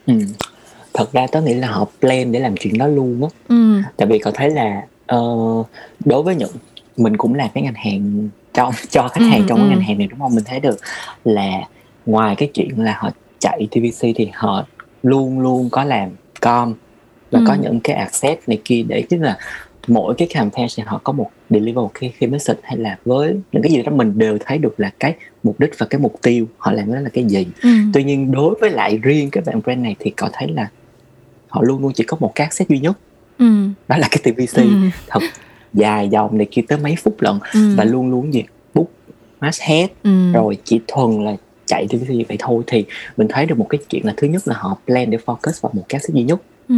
ừ. 0.06 0.14
thật 0.94 1.12
ra 1.12 1.26
tớ 1.32 1.40
nghĩ 1.40 1.54
là 1.54 1.68
họ 1.68 1.86
plan 2.00 2.32
để 2.32 2.40
làm 2.40 2.56
chuyện 2.56 2.78
đó 2.78 2.86
luôn 2.86 3.22
á 3.22 3.28
ừ. 3.48 3.82
tại 3.96 4.08
vì 4.08 4.18
có 4.18 4.30
thấy 4.34 4.50
là 4.50 4.82
uh, 5.14 5.66
đối 6.04 6.22
với 6.22 6.34
những 6.34 6.50
mình 6.98 7.16
cũng 7.16 7.34
làm 7.34 7.48
cái 7.54 7.62
ngành 7.62 7.74
hàng 7.74 8.28
cho 8.54 8.70
cho 8.90 9.08
khách 9.08 9.24
hàng 9.30 9.40
ừ, 9.40 9.44
trong 9.48 9.58
cái 9.58 9.66
ừ. 9.66 9.70
ngành 9.70 9.80
hàng 9.80 9.98
này 9.98 10.06
đúng 10.06 10.18
không 10.18 10.34
mình 10.34 10.44
thấy 10.44 10.60
được 10.60 10.78
là 11.24 11.68
ngoài 12.06 12.36
cái 12.36 12.50
chuyện 12.54 12.84
là 12.84 12.96
họ 12.98 13.10
chạy 13.38 13.68
TVC 13.70 14.06
thì 14.16 14.30
họ 14.34 14.64
luôn 15.02 15.40
luôn 15.40 15.70
có 15.70 15.84
làm 15.84 16.10
com 16.40 16.74
và 17.30 17.38
ừ. 17.38 17.44
có 17.48 17.54
những 17.54 17.80
cái 17.80 17.96
access 17.96 18.42
này 18.46 18.60
kia 18.64 18.82
để 18.88 19.04
tức 19.08 19.16
là 19.20 19.38
mỗi 19.88 20.14
cái 20.14 20.28
campaign 20.30 20.68
thì 20.76 20.82
họ 20.86 21.00
có 21.04 21.12
một 21.12 21.30
deliver 21.50 21.76
một 21.76 21.90
cái, 21.94 22.12
cái 22.20 22.30
message 22.30 22.60
hay 22.62 22.76
là 22.76 22.96
với 23.04 23.34
những 23.52 23.62
cái 23.62 23.72
gì 23.72 23.82
đó 23.82 23.92
mình 23.92 24.18
đều 24.18 24.38
thấy 24.40 24.58
được 24.58 24.80
là 24.80 24.90
cái 25.00 25.14
mục 25.42 25.60
đích 25.60 25.78
và 25.78 25.86
cái 25.86 26.00
mục 26.00 26.14
tiêu 26.22 26.46
họ 26.58 26.72
làm 26.72 26.92
đó 26.92 27.00
là 27.00 27.10
cái 27.12 27.24
gì 27.24 27.46
ừ. 27.62 27.68
tuy 27.94 28.04
nhiên 28.04 28.32
đối 28.32 28.54
với 28.60 28.70
lại 28.70 28.98
riêng 29.02 29.30
cái 29.30 29.44
bạn 29.46 29.60
brand 29.64 29.80
này 29.80 29.96
thì 29.98 30.10
có 30.10 30.30
thấy 30.32 30.48
là 30.48 30.68
họ 31.48 31.62
luôn 31.62 31.82
luôn 31.82 31.92
chỉ 31.94 32.04
có 32.04 32.16
một 32.20 32.32
cái 32.34 32.44
access 32.44 32.70
duy 32.70 32.78
nhất 32.78 32.98
ừ. 33.38 33.68
đó 33.88 33.96
là 33.96 34.08
cái 34.10 34.32
TVC 34.32 34.56
ừ. 34.56 34.68
thật 35.06 35.20
dài 35.74 36.08
dòng 36.08 36.38
này 36.38 36.46
kia 36.50 36.62
tới 36.68 36.78
mấy 36.78 36.96
phút 37.02 37.20
lận. 37.20 37.38
Ừ. 37.54 37.74
và 37.76 37.84
luôn 37.84 38.10
luôn 38.10 38.34
gì? 38.34 38.44
Bút 38.74 38.90
masthead 39.40 39.90
ừ. 40.02 40.32
rồi 40.32 40.58
chỉ 40.64 40.80
thuần 40.88 41.24
là 41.24 41.36
chạy 41.66 41.86
TVC 41.88 42.08
vậy 42.28 42.36
thôi. 42.38 42.62
Thì 42.66 42.84
mình 43.16 43.28
thấy 43.28 43.46
được 43.46 43.58
một 43.58 43.66
cái 43.68 43.78
chuyện 43.88 44.06
là 44.06 44.14
thứ 44.16 44.26
nhất 44.26 44.48
là 44.48 44.54
họ 44.58 44.76
plan 44.86 45.10
để 45.10 45.18
focus 45.26 45.52
vào 45.60 45.70
một 45.74 45.84
cái 45.88 46.00
duy 46.08 46.22
nhất. 46.22 46.40
Ừ. 46.68 46.74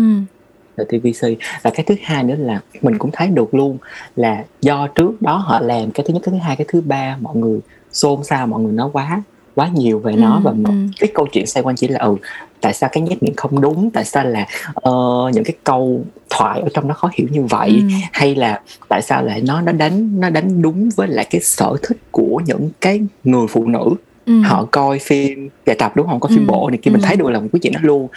Là 0.76 0.84
TVC 0.84 1.28
và 1.62 1.70
cái 1.70 1.84
thứ 1.86 1.94
hai 2.02 2.24
nữa 2.24 2.34
là 2.38 2.60
mình 2.82 2.98
cũng 2.98 3.10
thấy 3.12 3.28
được 3.28 3.54
luôn 3.54 3.78
là 4.16 4.44
do 4.60 4.86
trước 4.86 5.22
đó 5.22 5.36
họ 5.36 5.60
làm 5.60 5.90
cái 5.90 6.04
thứ 6.08 6.14
nhất 6.14 6.22
cái 6.24 6.32
thứ 6.32 6.38
hai 6.38 6.56
cái 6.56 6.66
thứ 6.68 6.80
ba 6.80 7.16
mọi 7.20 7.36
người 7.36 7.60
xôn 7.92 8.24
xao 8.24 8.46
mọi 8.46 8.60
người 8.60 8.72
nói 8.72 8.90
quá 8.92 9.22
quá 9.54 9.68
nhiều 9.74 9.98
về 9.98 10.12
nó 10.12 10.34
ừ, 10.34 10.40
và 10.42 10.52
một, 10.52 10.70
ừ. 10.70 10.74
cái 11.00 11.10
câu 11.14 11.26
chuyện 11.32 11.46
xoay 11.46 11.62
quanh 11.62 11.76
chỉ 11.76 11.88
là 11.88 11.98
ừ 11.98 12.16
tại 12.60 12.72
sao 12.74 12.90
cái 12.92 13.02
nhét 13.02 13.22
miệng 13.22 13.34
không 13.36 13.60
đúng 13.60 13.90
tại 13.90 14.04
sao 14.04 14.24
là 14.24 14.46
uh, 14.88 15.34
những 15.34 15.44
cái 15.44 15.54
câu 15.64 16.04
thoại 16.30 16.60
ở 16.60 16.68
trong 16.74 16.88
nó 16.88 16.94
khó 16.94 17.10
hiểu 17.12 17.28
như 17.30 17.42
vậy 17.42 17.68
ừ. 17.68 17.94
hay 18.12 18.34
là 18.34 18.60
tại 18.88 19.02
sao 19.02 19.22
lại 19.22 19.40
nó 19.40 19.60
nó 19.60 19.72
đánh 19.72 20.20
nó 20.20 20.30
đánh 20.30 20.62
đúng 20.62 20.88
với 20.96 21.08
lại 21.08 21.26
cái 21.30 21.40
sở 21.40 21.76
thích 21.82 21.98
của 22.10 22.40
những 22.46 22.70
cái 22.80 23.00
người 23.24 23.46
phụ 23.48 23.66
nữ 23.66 23.90
ừ. 24.26 24.40
họ 24.40 24.68
coi 24.70 24.98
phim 24.98 25.48
dài 25.66 25.76
tập 25.78 25.92
đúng 25.96 26.06
không 26.06 26.20
có 26.20 26.28
phim 26.28 26.46
ừ. 26.46 26.50
bộ 26.52 26.70
này 26.70 26.78
kia 26.82 26.90
ừ. 26.90 26.92
mình 26.92 27.02
thấy 27.02 27.16
được 27.16 27.30
là 27.30 27.40
một 27.40 27.48
cái 27.52 27.60
chuyện 27.60 27.72
đó 27.72 27.80
luôn 27.82 28.08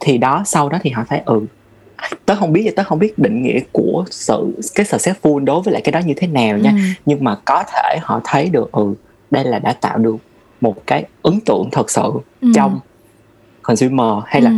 thì 0.00 0.18
đó 0.18 0.42
sau 0.46 0.68
đó 0.68 0.78
thì 0.82 0.90
họ 0.90 1.04
thấy 1.08 1.20
ừ 1.26 1.40
tớ 2.26 2.34
không 2.34 2.52
biết 2.52 2.76
tớ 2.76 2.82
không 2.82 2.98
biết 2.98 3.18
định 3.18 3.42
nghĩa 3.42 3.60
của 3.72 4.04
sự 4.10 4.52
cái 4.74 4.86
successful 4.86 5.44
đối 5.44 5.62
với 5.62 5.72
lại 5.72 5.82
cái 5.82 5.92
đó 5.92 6.00
như 6.06 6.14
thế 6.16 6.26
nào 6.26 6.58
nha 6.58 6.70
ừ. 6.70 6.76
nhưng 7.06 7.24
mà 7.24 7.36
có 7.44 7.64
thể 7.74 7.98
họ 8.02 8.20
thấy 8.24 8.48
được 8.48 8.72
ừ 8.72 8.94
đây 9.30 9.44
là 9.44 9.58
đã 9.58 9.72
tạo 9.72 9.98
được 9.98 10.16
một 10.60 10.86
cái 10.86 11.04
ấn 11.22 11.40
tượng 11.40 11.68
thật 11.72 11.90
sự 11.90 12.10
ừ. 12.40 12.48
trong 12.54 12.80
consumer 13.66 14.22
hay 14.26 14.42
là 14.42 14.50
ừ. 14.50 14.56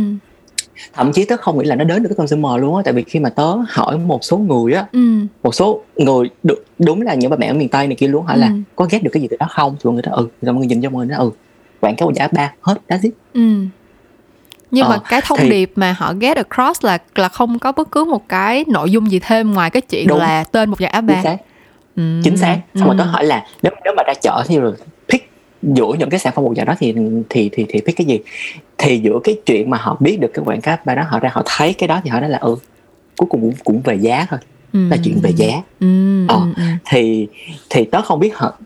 thậm 0.93 1.11
chí 1.11 1.25
tớ 1.25 1.37
không 1.37 1.57
nghĩ 1.57 1.65
là 1.65 1.75
nó 1.75 1.83
đến 1.83 2.03
được 2.03 2.09
cái 2.09 2.15
consumer 2.15 2.61
luôn 2.61 2.75
á 2.75 2.81
tại 2.85 2.93
vì 2.93 3.03
khi 3.03 3.19
mà 3.19 3.29
tớ 3.29 3.55
hỏi 3.69 3.97
một 3.97 4.23
số 4.23 4.37
người 4.37 4.73
á 4.73 4.85
ừ. 4.91 4.99
một 5.43 5.55
số 5.55 5.81
người 5.95 6.29
được 6.43 6.65
đúng 6.79 7.01
là 7.01 7.13
những 7.13 7.29
bà 7.29 7.37
mẹ 7.37 7.47
ở 7.47 7.53
miền 7.53 7.69
tây 7.69 7.87
này 7.87 7.95
kia 7.95 8.07
luôn 8.07 8.25
hỏi 8.25 8.35
ừ. 8.35 8.39
là 8.39 8.51
có 8.75 8.87
ghét 8.91 9.03
được 9.03 9.11
cái 9.13 9.21
gì 9.21 9.27
từ 9.31 9.37
đó 9.37 9.47
không 9.49 9.75
thì 9.79 9.81
mọi 9.83 9.93
người 9.93 10.03
nói 10.05 10.15
ừ 10.17 10.27
rồi 10.41 10.53
mọi 10.53 10.59
người 10.59 10.67
nhìn 10.67 10.81
cho 10.81 10.89
mọi 10.89 11.05
người 11.05 11.15
nói 11.15 11.25
ừ 11.25 11.31
quảng 11.79 11.95
cáo 11.95 12.11
giá 12.15 12.27
ba 12.31 12.53
hết 12.61 12.75
that's 12.87 12.99
it 13.03 13.13
ừ 13.33 13.65
nhưng 14.71 14.85
ờ, 14.85 14.89
mà 14.89 14.99
cái 15.09 15.21
thông 15.25 15.37
thì... 15.41 15.49
điệp 15.49 15.71
mà 15.75 15.95
họ 15.97 16.13
get 16.19 16.37
across 16.37 16.85
là 16.85 16.97
là 17.15 17.29
không 17.29 17.59
có 17.59 17.71
bất 17.71 17.91
cứ 17.91 18.03
một 18.03 18.29
cái 18.29 18.65
nội 18.67 18.91
dung 18.91 19.11
gì 19.11 19.19
thêm 19.19 19.53
ngoài 19.53 19.69
cái 19.69 19.81
chuyện 19.81 20.07
Đúng. 20.07 20.19
là 20.19 20.43
tên 20.43 20.69
một 20.69 20.81
nhà 20.81 20.87
app 20.87 21.07
ba 21.07 21.23
ừ. 21.95 22.21
chính 22.23 22.37
xác 22.37 22.59
xong 22.75 22.83
ừ. 22.83 22.87
rồi 22.87 22.95
tớ 22.97 23.03
hỏi 23.03 23.25
là 23.25 23.45
nếu 23.63 23.73
nếu 23.83 23.93
mà 23.97 24.03
ra 24.03 24.13
chợ 24.13 24.43
thì 24.47 24.59
rồi 24.59 24.73
giữa 25.61 25.93
những 25.99 26.09
cái 26.09 26.19
sản 26.19 26.33
phẩm 26.35 26.45
một 26.45 26.53
dạng 26.57 26.65
đó 26.65 26.75
thì 26.79 26.95
thì 27.29 27.49
thì 27.51 27.65
thì 27.69 27.81
pick 27.81 27.97
cái 27.97 28.07
gì 28.07 28.19
thì 28.77 28.97
giữa 28.97 29.19
cái 29.23 29.37
chuyện 29.45 29.69
mà 29.69 29.77
họ 29.77 29.97
biết 29.99 30.19
được 30.19 30.31
cái 30.33 30.45
quảng 30.45 30.61
cáo 30.61 30.77
ba 30.85 30.95
đó 30.95 31.03
họ 31.07 31.19
ra 31.19 31.29
họ 31.33 31.43
thấy 31.45 31.73
cái 31.73 31.87
đó 31.87 32.01
thì 32.03 32.09
họ 32.09 32.19
nói 32.19 32.29
là 32.29 32.37
ừ 32.37 32.55
cuối 33.17 33.27
cùng 33.29 33.41
cũng 33.41 33.53
cũng 33.63 33.81
về 33.81 33.95
giá 33.95 34.25
thôi 34.29 34.39
ừ. 34.73 34.79
là 34.89 34.97
chuyện 35.03 35.19
về 35.21 35.31
giá 35.35 35.61
ừ. 35.79 36.27
ờ, 36.27 36.41
ừ. 36.55 36.63
thì 36.85 37.27
thì 37.69 37.85
tớ 37.85 38.01
không 38.01 38.19
biết 38.19 38.37
họ 38.37 38.59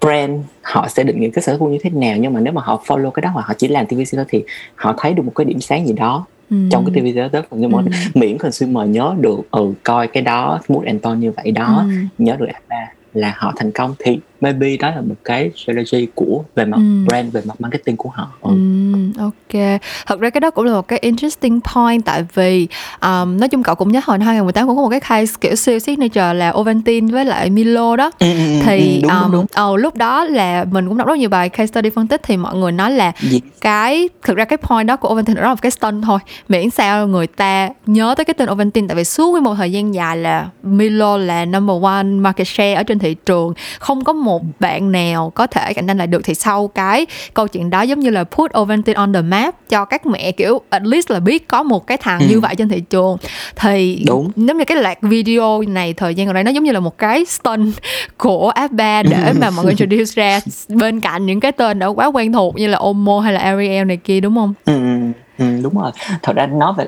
brand 0.00 0.40
họ 0.62 0.88
sẽ 0.88 1.02
định 1.04 1.20
nghĩa 1.20 1.30
cái 1.30 1.42
sở 1.42 1.58
thích 1.58 1.66
như 1.68 1.78
thế 1.82 1.90
nào 1.90 2.16
nhưng 2.16 2.32
mà 2.32 2.40
nếu 2.40 2.52
mà 2.52 2.62
họ 2.64 2.82
follow 2.86 3.10
cái 3.10 3.20
đó 3.20 3.30
hoặc 3.32 3.46
họ 3.46 3.54
chỉ 3.58 3.68
làm 3.68 3.86
TVC 3.86 4.16
đó 4.16 4.22
thì 4.28 4.44
họ 4.74 4.94
thấy 4.98 5.14
được 5.14 5.22
một 5.22 5.32
cái 5.34 5.44
điểm 5.44 5.60
sáng 5.60 5.86
gì 5.86 5.92
đó 5.92 6.26
ừ. 6.50 6.56
trong 6.70 6.84
cái 6.84 7.00
TVC 7.00 7.32
đó 7.32 7.42
phần 7.50 7.60
nhưng 7.60 7.70
mà 7.70 7.78
ừ. 7.78 7.90
miễn 8.14 8.38
consumer 8.38 8.88
nhớ 8.88 9.14
được 9.20 9.40
ừ 9.50 9.72
coi 9.82 10.06
cái 10.06 10.22
đó 10.22 10.60
mood 10.68 10.84
and 10.84 11.02
tone 11.02 11.18
như 11.18 11.32
vậy 11.32 11.50
đó 11.50 11.84
ừ. 11.86 11.92
nhớ 12.18 12.36
được 12.36 12.46
ba 12.68 12.92
là 13.14 13.34
họ 13.36 13.52
thành 13.56 13.72
công 13.72 13.94
thì 13.98 14.18
maybe 14.42 14.76
đó 14.76 14.90
là 14.90 15.00
một 15.00 15.14
cái 15.24 15.50
strategy 15.56 16.06
của 16.14 16.44
về 16.54 16.64
mặt 16.64 16.76
ừ. 16.76 17.04
brand 17.08 17.32
về 17.32 17.40
mặt 17.44 17.60
marketing 17.60 17.96
của 17.96 18.10
họ 18.14 18.28
ừ. 18.40 18.50
Ừ, 18.92 19.22
ok 19.22 19.80
thật 20.06 20.20
ra 20.20 20.30
cái 20.30 20.40
đó 20.40 20.50
cũng 20.50 20.64
là 20.64 20.72
một 20.72 20.88
cái 20.88 20.98
interesting 20.98 21.60
point 21.74 22.04
tại 22.04 22.24
vì 22.34 22.68
um, 23.00 23.38
nói 23.38 23.48
chung 23.48 23.62
cậu 23.62 23.74
cũng 23.74 23.92
nhớ 23.92 24.00
hồi 24.04 24.18
2018 24.18 24.66
cũng 24.66 24.76
có 24.76 24.82
một 24.82 24.88
cái 24.88 25.00
case 25.00 25.32
kiểu 25.40 25.56
siêu 25.56 25.78
signature 25.78 26.34
là 26.34 26.50
Ovaltine 26.50 27.12
với 27.12 27.24
lại 27.24 27.50
Milo 27.50 27.96
đó 27.96 28.10
ừ, 28.18 28.26
ừ, 28.32 28.38
ừ 28.38 28.60
thì 28.66 29.00
đúng, 29.02 29.10
um, 29.10 29.32
đúng, 29.32 29.46
đúng. 29.56 29.66
Oh, 29.70 29.78
lúc 29.78 29.96
đó 29.96 30.24
là 30.24 30.64
mình 30.70 30.88
cũng 30.88 30.98
đọc 30.98 31.08
rất 31.08 31.18
nhiều 31.18 31.28
bài 31.28 31.48
case 31.48 31.66
study 31.66 31.90
phân 31.90 32.06
tích 32.06 32.20
thì 32.24 32.36
mọi 32.36 32.56
người 32.56 32.72
nói 32.72 32.90
là 32.90 33.12
yes. 33.32 33.42
cái 33.60 34.08
thực 34.22 34.36
ra 34.36 34.44
cái 34.44 34.56
point 34.56 34.86
đó 34.86 34.96
của 34.96 35.08
Ovaltine 35.08 35.40
đó 35.40 35.42
là 35.42 35.54
một 35.54 35.62
cái 35.62 35.70
stunt 35.70 36.04
thôi 36.04 36.18
miễn 36.48 36.70
sao 36.70 37.06
người 37.06 37.26
ta 37.26 37.68
nhớ 37.86 38.14
tới 38.16 38.24
cái 38.24 38.34
tên 38.34 38.50
Ovaltine 38.50 38.88
tại 38.88 38.96
vì 38.96 39.04
suốt 39.04 39.42
một 39.42 39.54
thời 39.54 39.72
gian 39.72 39.94
dài 39.94 40.16
là 40.16 40.48
Milo 40.62 41.16
là 41.16 41.44
number 41.44 41.82
one 41.82 42.02
market 42.04 42.48
share 42.48 42.74
ở 42.74 42.82
trên 42.82 42.98
thị 42.98 43.14
trường 43.14 43.54
không 43.78 44.04
có 44.04 44.12
một 44.12 44.31
bạn 44.60 44.92
nào 44.92 45.32
có 45.34 45.46
thể 45.46 45.72
cạnh 45.74 45.86
tranh 45.86 45.98
lại 45.98 46.06
được 46.06 46.20
thì 46.24 46.34
sau 46.34 46.68
cái 46.68 47.06
câu 47.34 47.48
chuyện 47.48 47.70
đó 47.70 47.82
giống 47.82 48.00
như 48.00 48.10
là 48.10 48.24
put 48.24 48.58
Ovaltine 48.58 48.96
on 48.96 49.12
the 49.12 49.22
map 49.22 49.54
cho 49.68 49.84
các 49.84 50.06
mẹ 50.06 50.32
kiểu 50.32 50.60
at 50.70 50.82
least 50.82 51.10
là 51.10 51.20
biết 51.20 51.48
có 51.48 51.62
một 51.62 51.86
cái 51.86 51.96
thằng 51.96 52.20
ừ. 52.20 52.26
như 52.30 52.40
vậy 52.40 52.54
trên 52.58 52.68
thị 52.68 52.80
trường 52.80 53.16
thì 53.56 54.04
đúng 54.06 54.30
giống 54.36 54.58
như 54.58 54.64
cái 54.64 54.76
loạt 54.76 54.98
video 55.02 55.62
này 55.62 55.94
thời 55.94 56.14
gian 56.14 56.26
gần 56.26 56.34
đây 56.34 56.44
nó 56.44 56.50
giống 56.50 56.64
như 56.64 56.72
là 56.72 56.80
một 56.80 56.98
cái 56.98 57.24
stunt 57.24 57.74
của 58.18 58.52
F3 58.54 59.02
để 59.10 59.32
mà 59.40 59.50
mọi 59.50 59.64
người 59.64 59.74
introduce 59.78 60.22
ra 60.22 60.40
bên 60.68 61.00
cạnh 61.00 61.26
những 61.26 61.40
cái 61.40 61.52
tên 61.52 61.78
đã 61.78 61.86
quá 61.86 62.06
quen 62.06 62.32
thuộc 62.32 62.56
như 62.56 62.66
là 62.66 62.78
Omo 62.78 63.20
hay 63.20 63.32
là 63.32 63.40
Ariel 63.40 63.84
này 63.84 63.96
kia 63.96 64.20
đúng 64.20 64.34
không? 64.34 64.54
Ừ, 64.64 64.72
ừ, 64.72 65.12
ừ 65.38 65.60
đúng 65.62 65.78
rồi. 65.78 65.90
Thật 66.22 66.36
ra 66.36 66.46
nói 66.46 66.72
về 66.76 66.86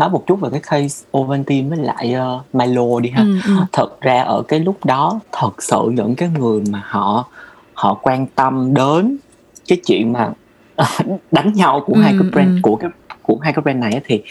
nói 0.00 0.10
một 0.10 0.26
chút 0.26 0.40
về 0.40 0.48
cái 0.52 0.60
case 0.60 1.06
Ovaltine 1.18 1.68
với 1.68 1.78
lại 1.78 2.14
uh, 2.36 2.54
Milo 2.54 3.00
đi 3.00 3.10
ha. 3.10 3.22
Ừ, 3.22 3.38
ừ. 3.46 3.52
Thật 3.72 4.00
ra 4.00 4.22
ở 4.22 4.42
cái 4.48 4.60
lúc 4.60 4.84
đó 4.84 5.20
thật 5.32 5.62
sự 5.62 5.82
những 5.92 6.14
cái 6.14 6.28
người 6.28 6.62
mà 6.70 6.82
họ 6.84 7.28
họ 7.74 7.94
quan 8.02 8.26
tâm 8.26 8.74
đến 8.74 9.16
cái 9.68 9.80
chuyện 9.86 10.12
mà 10.12 10.30
đánh 11.30 11.52
nhau 11.52 11.82
của 11.86 11.94
ừ, 11.94 12.00
hai 12.00 12.14
cái 12.20 12.30
brand 12.32 12.56
ừ. 12.56 12.60
của 12.62 12.76
cái 12.76 12.90
của 13.22 13.38
hai 13.42 13.52
cái 13.52 13.62
brand 13.62 13.78
này 13.78 14.00
thì 14.04 14.22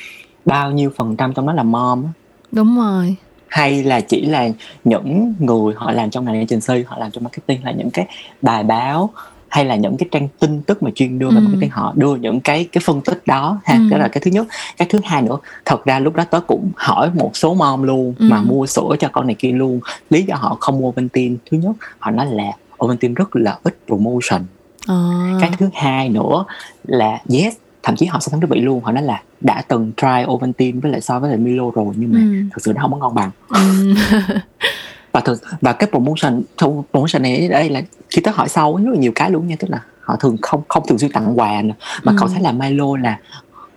bao 0.45 0.71
nhiêu 0.71 0.91
phần 0.97 1.15
trăm 1.15 1.33
trong 1.33 1.47
đó 1.47 1.53
là 1.53 1.63
mom 1.63 2.05
đúng 2.51 2.77
rồi 2.77 3.15
hay 3.47 3.83
là 3.83 4.01
chỉ 4.01 4.25
là 4.25 4.49
những 4.83 5.33
người 5.39 5.73
họ 5.77 5.91
làm 5.91 6.09
trong 6.09 6.25
ngành 6.25 6.35
agency 6.35 6.83
họ 6.87 6.97
làm 6.97 7.11
trong 7.11 7.23
marketing 7.23 7.63
là 7.63 7.71
những 7.71 7.91
cái 7.91 8.05
bài 8.41 8.63
báo 8.63 9.09
hay 9.49 9.65
là 9.65 9.75
những 9.75 9.97
cái 9.97 10.09
trang 10.11 10.27
tin 10.39 10.61
tức 10.61 10.83
mà 10.83 10.91
chuyên 10.95 11.19
đưa 11.19 11.29
về 11.29 11.35
ừ. 11.35 11.41
marketing 11.41 11.69
họ 11.69 11.93
đưa 11.95 12.15
những 12.15 12.39
cái 12.41 12.67
cái 12.71 12.81
phân 12.85 13.01
tích 13.01 13.21
đó 13.25 13.59
ha 13.65 13.75
ừ. 13.75 13.81
đó 13.91 13.97
là 13.97 14.07
cái 14.07 14.21
thứ 14.21 14.31
nhất 14.31 14.47
cái 14.77 14.87
thứ 14.91 14.99
hai 15.03 15.21
nữa 15.21 15.37
thật 15.65 15.85
ra 15.85 15.99
lúc 15.99 16.15
đó 16.15 16.23
tớ 16.23 16.39
cũng 16.39 16.71
hỏi 16.75 17.11
một 17.13 17.31
số 17.33 17.53
mom 17.53 17.83
luôn 17.83 18.13
ừ. 18.19 18.27
mà 18.29 18.41
mua 18.41 18.65
sữa 18.65 18.95
cho 18.99 19.09
con 19.11 19.27
này 19.27 19.35
kia 19.39 19.51
luôn 19.51 19.79
lý 20.09 20.23
do 20.23 20.35
họ 20.35 20.57
không 20.59 20.79
mua 20.79 20.87
Ovaltine 20.89 21.35
thứ 21.51 21.57
nhất 21.57 21.75
họ 21.99 22.11
nói 22.11 22.25
là 22.31 22.51
Ovaltine 22.85 23.13
rất 23.13 23.35
là 23.35 23.57
ít 23.63 23.77
promotion 23.87 24.41
à. 24.87 25.37
cái 25.41 25.51
thứ 25.59 25.69
hai 25.73 26.09
nữa 26.09 26.45
là 26.83 27.21
yes 27.29 27.53
thậm 27.83 27.95
chí 27.95 28.05
họ 28.05 28.19
so 28.19 28.29
sánh 28.29 28.39
với 28.39 28.47
bị 28.47 28.61
luôn 28.61 28.83
họ 28.83 28.91
nói 28.91 29.03
là 29.03 29.21
đã 29.41 29.63
từng 29.67 29.91
try 29.97 30.25
Ovaltine 30.27 30.79
với 30.79 30.91
lại 30.91 31.01
so 31.01 31.19
với 31.19 31.29
lại 31.29 31.39
Milo 31.39 31.71
rồi 31.71 31.93
nhưng 31.95 32.13
mà 32.13 32.19
ừ. 32.19 32.43
thực 32.51 32.63
sự 32.63 32.73
nó 32.73 32.81
không 32.81 32.91
có 32.91 32.97
ngon 32.97 33.15
bằng 33.15 33.31
ừ. 33.47 33.93
và 35.11 35.19
thực 35.19 35.41
và 35.61 35.73
cái 35.73 35.89
promotion 35.89 36.41
promotion 36.91 37.21
này 37.21 37.47
đây 37.47 37.69
là 37.69 37.81
khi 38.09 38.21
tới 38.21 38.33
hỏi 38.33 38.49
sau 38.49 38.75
rất 38.75 38.91
là 38.91 38.99
nhiều 38.99 39.11
cái 39.15 39.31
luôn 39.31 39.47
nha 39.47 39.55
tức 39.59 39.69
là 39.69 39.81
họ 40.01 40.15
thường 40.15 40.37
không 40.41 40.61
không 40.67 40.83
thường 40.87 40.97
xuyên 40.97 41.11
tặng 41.11 41.39
quà 41.39 41.61
nữa. 41.61 41.73
mà 42.03 42.11
ừ. 42.11 42.15
cậu 42.19 42.27
thấy 42.27 42.41
là 42.41 42.51
Milo 42.51 42.97
là 42.97 43.17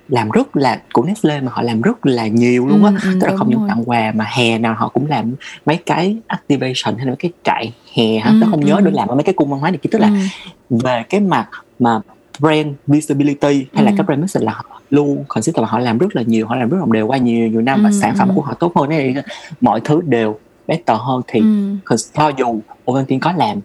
làm 0.09 0.31
rất 0.31 0.57
là 0.57 0.81
của 0.93 1.03
Nestle 1.03 1.41
mà 1.41 1.53
họ 1.55 1.63
làm 1.63 1.83
rất 1.83 2.07
là 2.07 2.27
nhiều 2.27 2.67
luôn 2.67 2.85
á 2.85 2.93
ừ, 3.03 3.13
ừ, 3.13 3.19
tức 3.21 3.27
là 3.27 3.37
không 3.37 3.51
những 3.51 3.69
tặng 3.69 3.83
quà 3.87 4.13
mà 4.15 4.25
hè 4.33 4.59
nào 4.59 4.75
họ 4.79 4.89
cũng 4.89 5.07
làm 5.07 5.35
mấy 5.67 5.77
cái 5.77 6.17
activation 6.27 6.97
hay 6.97 7.07
là 7.07 7.11
mấy 7.11 7.17
cái 7.17 7.33
trại 7.45 7.73
hè 7.95 8.19
hả 8.19 8.31
ừ, 8.31 8.39
tớ 8.41 8.47
không 8.51 8.61
ừ. 8.61 8.67
nhớ 8.67 8.81
được 8.81 8.95
làm 8.95 9.09
ở 9.09 9.15
mấy 9.15 9.25
cái 9.25 9.33
cung 9.33 9.51
văn 9.51 9.61
hóa 9.61 9.71
này 9.71 9.79
tức 9.91 9.99
là 9.99 10.09
ừ. 10.09 10.77
về 10.83 11.03
cái 11.09 11.21
mặt 11.21 11.49
mà 11.79 12.01
brand 12.39 12.69
visibility 12.87 13.67
hay 13.75 13.85
ừ. 13.85 13.85
là 13.85 13.93
các 13.97 14.07
brand 14.07 14.21
message 14.21 14.47
là 14.47 14.53
họ 14.53 14.81
luôn 14.91 15.25
consider 15.29 15.61
là 15.61 15.67
họ 15.67 15.79
làm 15.79 15.99
rất 15.99 16.17
là 16.17 16.23
nhiều 16.23 16.47
họ 16.47 16.57
làm 16.57 16.69
rất 16.69 16.79
là 16.81 16.87
đều 16.93 17.07
qua 17.07 17.19
nhiều 17.19 17.49
nhiều 17.49 17.63
năm 17.63 17.79
ừ, 17.79 17.85
và 17.85 17.91
sản 18.01 18.15
phẩm 18.19 18.29
ừ. 18.29 18.33
của 18.35 18.43
họ 18.43 18.55
tốt 18.55 18.73
hơn 18.77 18.89
đấy 18.89 19.15
mọi 19.61 19.81
thứ 19.81 20.01
đều 20.07 20.39
better 20.67 20.99
hơn 21.01 21.23
thì 21.29 21.41
ừ. 21.41 21.97
cho 22.15 22.33
dù 22.39 22.61
Ovaltine 22.91 23.21
có 23.21 23.33
làm 23.33 23.61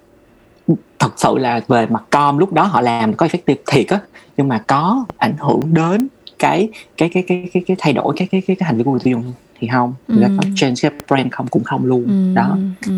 thật 0.99 1.11
sự 1.17 1.37
là 1.37 1.61
về 1.67 1.85
mặt 1.85 2.03
com 2.09 2.37
lúc 2.37 2.53
đó 2.53 2.63
họ 2.63 2.81
làm 2.81 3.13
có 3.13 3.25
effective 3.25 3.55
thiệt 3.71 3.87
á 3.87 3.99
nhưng 4.37 4.47
mà 4.47 4.63
có 4.67 5.05
ảnh 5.17 5.37
hưởng 5.37 5.61
đến 5.73 6.07
cái 6.39 6.69
cái 6.97 7.09
cái 7.13 7.23
cái 7.27 7.49
cái, 7.53 7.63
cái 7.67 7.77
thay 7.79 7.93
đổi 7.93 8.13
cái 8.17 8.27
cái 8.31 8.41
cái, 8.47 8.55
cái 8.55 8.67
hành 8.67 8.77
vi 8.77 8.83
của 8.83 8.91
người 8.91 8.99
tiêu 9.03 9.11
dùng 9.11 9.33
thì 9.59 9.67
không 9.71 9.93
ừ. 10.07 10.15
có 10.37 10.43
change 10.55 10.75
cái 10.81 10.91
brand 11.07 11.27
không 11.31 11.47
cũng 11.47 11.63
không 11.63 11.85
luôn 11.85 12.05
ừ. 12.05 12.33
đó 12.35 12.57
ừ. 12.85 12.93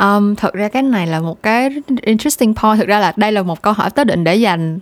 Um, 0.00 0.34
thật 0.34 0.54
ra 0.54 0.68
cái 0.68 0.82
này 0.82 1.06
là 1.06 1.20
một 1.20 1.42
cái 1.42 1.70
interesting 2.02 2.54
point 2.54 2.78
thực 2.78 2.88
ra 2.88 2.98
là 2.98 3.12
đây 3.16 3.32
là 3.32 3.42
một 3.42 3.62
câu 3.62 3.72
hỏi 3.72 3.90
tới 3.90 4.04
định 4.04 4.24
để 4.24 4.34
dành 4.36 4.78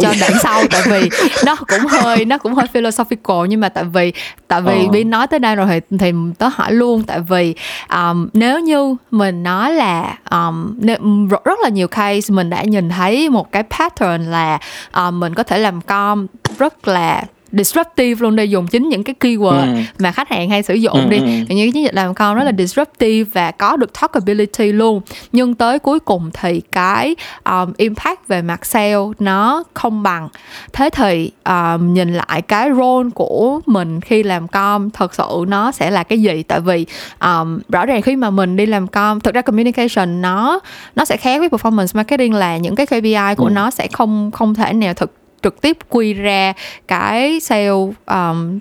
cho 0.00 0.14
đoạn 0.20 0.32
sau 0.42 0.62
tại 0.70 0.82
vì 0.90 1.08
nó 1.46 1.56
cũng 1.56 1.86
hơi 1.86 2.24
nó 2.24 2.38
cũng 2.38 2.54
hơi 2.54 2.66
philosophical 2.66 3.46
nhưng 3.48 3.60
mà 3.60 3.68
tại 3.68 3.84
vì 3.84 4.12
tại 4.48 4.60
vì 4.62 4.86
ờ. 4.92 5.04
nói 5.04 5.26
tới 5.26 5.38
đây 5.38 5.56
rồi 5.56 5.66
thì 5.70 5.96
thì 5.98 6.12
tớ 6.38 6.48
hỏi 6.54 6.72
luôn 6.72 7.02
tại 7.02 7.20
vì 7.20 7.54
um, 7.90 8.28
nếu 8.32 8.60
như 8.60 8.96
mình 9.10 9.42
nói 9.42 9.72
là 9.72 10.18
um, 10.30 10.80
rất, 10.80 11.44
rất 11.44 11.58
là 11.62 11.68
nhiều 11.68 11.88
case 11.88 12.34
mình 12.34 12.50
đã 12.50 12.62
nhìn 12.62 12.88
thấy 12.88 13.28
một 13.28 13.52
cái 13.52 13.62
pattern 13.62 14.22
là 14.22 14.58
um, 14.94 15.20
mình 15.20 15.34
có 15.34 15.42
thể 15.42 15.58
làm 15.58 15.80
com 15.80 16.26
rất 16.58 16.88
là 16.88 17.22
disruptive 17.52 18.20
luôn 18.22 18.36
đây 18.36 18.50
dùng 18.50 18.66
chính 18.66 18.88
những 18.88 19.04
cái 19.04 19.14
keyword 19.20 19.74
ừ. 19.74 19.80
mà 19.98 20.12
khách 20.12 20.28
hàng 20.28 20.50
hay 20.50 20.62
sử 20.62 20.74
dụng 20.74 20.94
ừ, 20.94 21.08
đi 21.10 21.16
ừ. 21.16 21.24
những 21.24 21.46
cái 21.48 21.70
chiến 21.72 21.84
dịch 21.84 21.94
làm 21.94 22.14
con 22.14 22.36
rất 22.36 22.44
là 22.44 22.52
disruptive 22.58 23.30
và 23.32 23.50
có 23.50 23.76
được 23.76 24.00
talkability 24.00 24.72
luôn 24.72 25.00
nhưng 25.32 25.54
tới 25.54 25.78
cuối 25.78 26.00
cùng 26.00 26.30
thì 26.32 26.60
cái 26.72 27.16
um, 27.44 27.72
impact 27.76 28.28
về 28.28 28.42
mặt 28.42 28.66
sale 28.66 28.96
nó 29.18 29.62
không 29.74 30.02
bằng 30.02 30.28
thế 30.72 30.90
thì 30.92 31.30
um, 31.44 31.94
nhìn 31.94 32.14
lại 32.14 32.42
cái 32.42 32.70
role 32.70 33.10
của 33.14 33.60
mình 33.66 34.00
khi 34.00 34.22
làm 34.22 34.48
com 34.48 34.90
thật 34.90 35.14
sự 35.14 35.44
nó 35.48 35.72
sẽ 35.72 35.90
là 35.90 36.02
cái 36.02 36.22
gì 36.22 36.42
tại 36.42 36.60
vì 36.60 36.86
um, 37.20 37.58
rõ 37.68 37.86
ràng 37.86 38.02
khi 38.02 38.16
mà 38.16 38.30
mình 38.30 38.56
đi 38.56 38.66
làm 38.66 38.86
com 38.86 39.20
thực 39.20 39.34
ra 39.34 39.42
communication 39.42 40.20
nó 40.20 40.60
nó 40.96 41.04
sẽ 41.04 41.16
khác 41.16 41.38
với 41.38 41.48
performance 41.48 41.90
marketing 41.94 42.34
là 42.34 42.56
những 42.56 42.76
cái 42.76 42.86
KPI 42.86 43.34
của 43.36 43.46
ừ. 43.46 43.50
nó 43.50 43.70
sẽ 43.70 43.88
không 43.92 44.30
không 44.30 44.54
thể 44.54 44.72
nào 44.72 44.94
thực 44.94 45.21
trực 45.42 45.60
tiếp 45.60 45.78
quy 45.88 46.14
ra 46.14 46.52
cái 46.88 47.40
sale 47.40 47.68
um, 48.06 48.58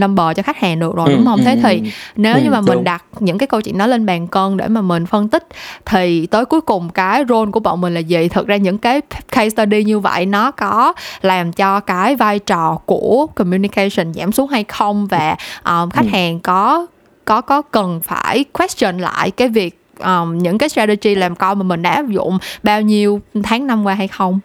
number 0.00 0.36
cho 0.36 0.42
khách 0.42 0.56
hàng 0.56 0.78
được 0.78 0.94
rồi 0.96 1.08
ừ, 1.08 1.16
đúng 1.16 1.24
không? 1.24 1.38
Ừ, 1.38 1.44
Thế 1.44 1.58
thì 1.62 1.76
ừ. 1.76 1.90
nếu 2.16 2.34
ừ, 2.34 2.40
như 2.44 2.50
mà 2.50 2.56
đúng. 2.56 2.66
mình 2.66 2.84
đặt 2.84 3.04
những 3.20 3.38
cái 3.38 3.46
câu 3.46 3.60
chuyện 3.60 3.78
đó 3.78 3.86
lên 3.86 4.06
bàn 4.06 4.28
cân 4.28 4.56
để 4.56 4.68
mà 4.68 4.80
mình 4.80 5.06
phân 5.06 5.28
tích 5.28 5.46
thì 5.84 6.26
tới 6.26 6.44
cuối 6.44 6.60
cùng 6.60 6.90
cái 6.90 7.24
role 7.28 7.50
của 7.50 7.60
bọn 7.60 7.80
mình 7.80 7.94
là 7.94 8.00
gì? 8.00 8.28
Thực 8.28 8.46
ra 8.46 8.56
những 8.56 8.78
cái 8.78 9.00
case 9.32 9.50
study 9.50 9.84
như 9.84 9.98
vậy 9.98 10.26
nó 10.26 10.50
có 10.50 10.92
làm 11.22 11.52
cho 11.52 11.80
cái 11.80 12.16
vai 12.16 12.38
trò 12.38 12.78
của 12.86 13.26
communication 13.34 14.14
giảm 14.14 14.32
xuống 14.32 14.48
hay 14.48 14.64
không 14.64 15.06
và 15.06 15.36
um, 15.64 15.90
khách 15.90 16.04
ừ. 16.04 16.08
hàng 16.12 16.40
có 16.40 16.86
có 17.24 17.40
có 17.40 17.62
cần 17.62 18.00
phải 18.04 18.44
question 18.52 18.98
lại 18.98 19.30
cái 19.30 19.48
việc 19.48 19.78
um, 20.04 20.38
những 20.38 20.58
cái 20.58 20.68
strategy 20.68 21.14
làm 21.14 21.36
con 21.36 21.58
mà 21.58 21.62
mình 21.62 21.82
đã 21.82 21.90
áp 21.90 22.08
dụng 22.08 22.38
bao 22.62 22.80
nhiêu 22.80 23.20
tháng 23.42 23.66
năm 23.66 23.84
qua 23.84 23.94
hay 23.94 24.08
không? 24.08 24.40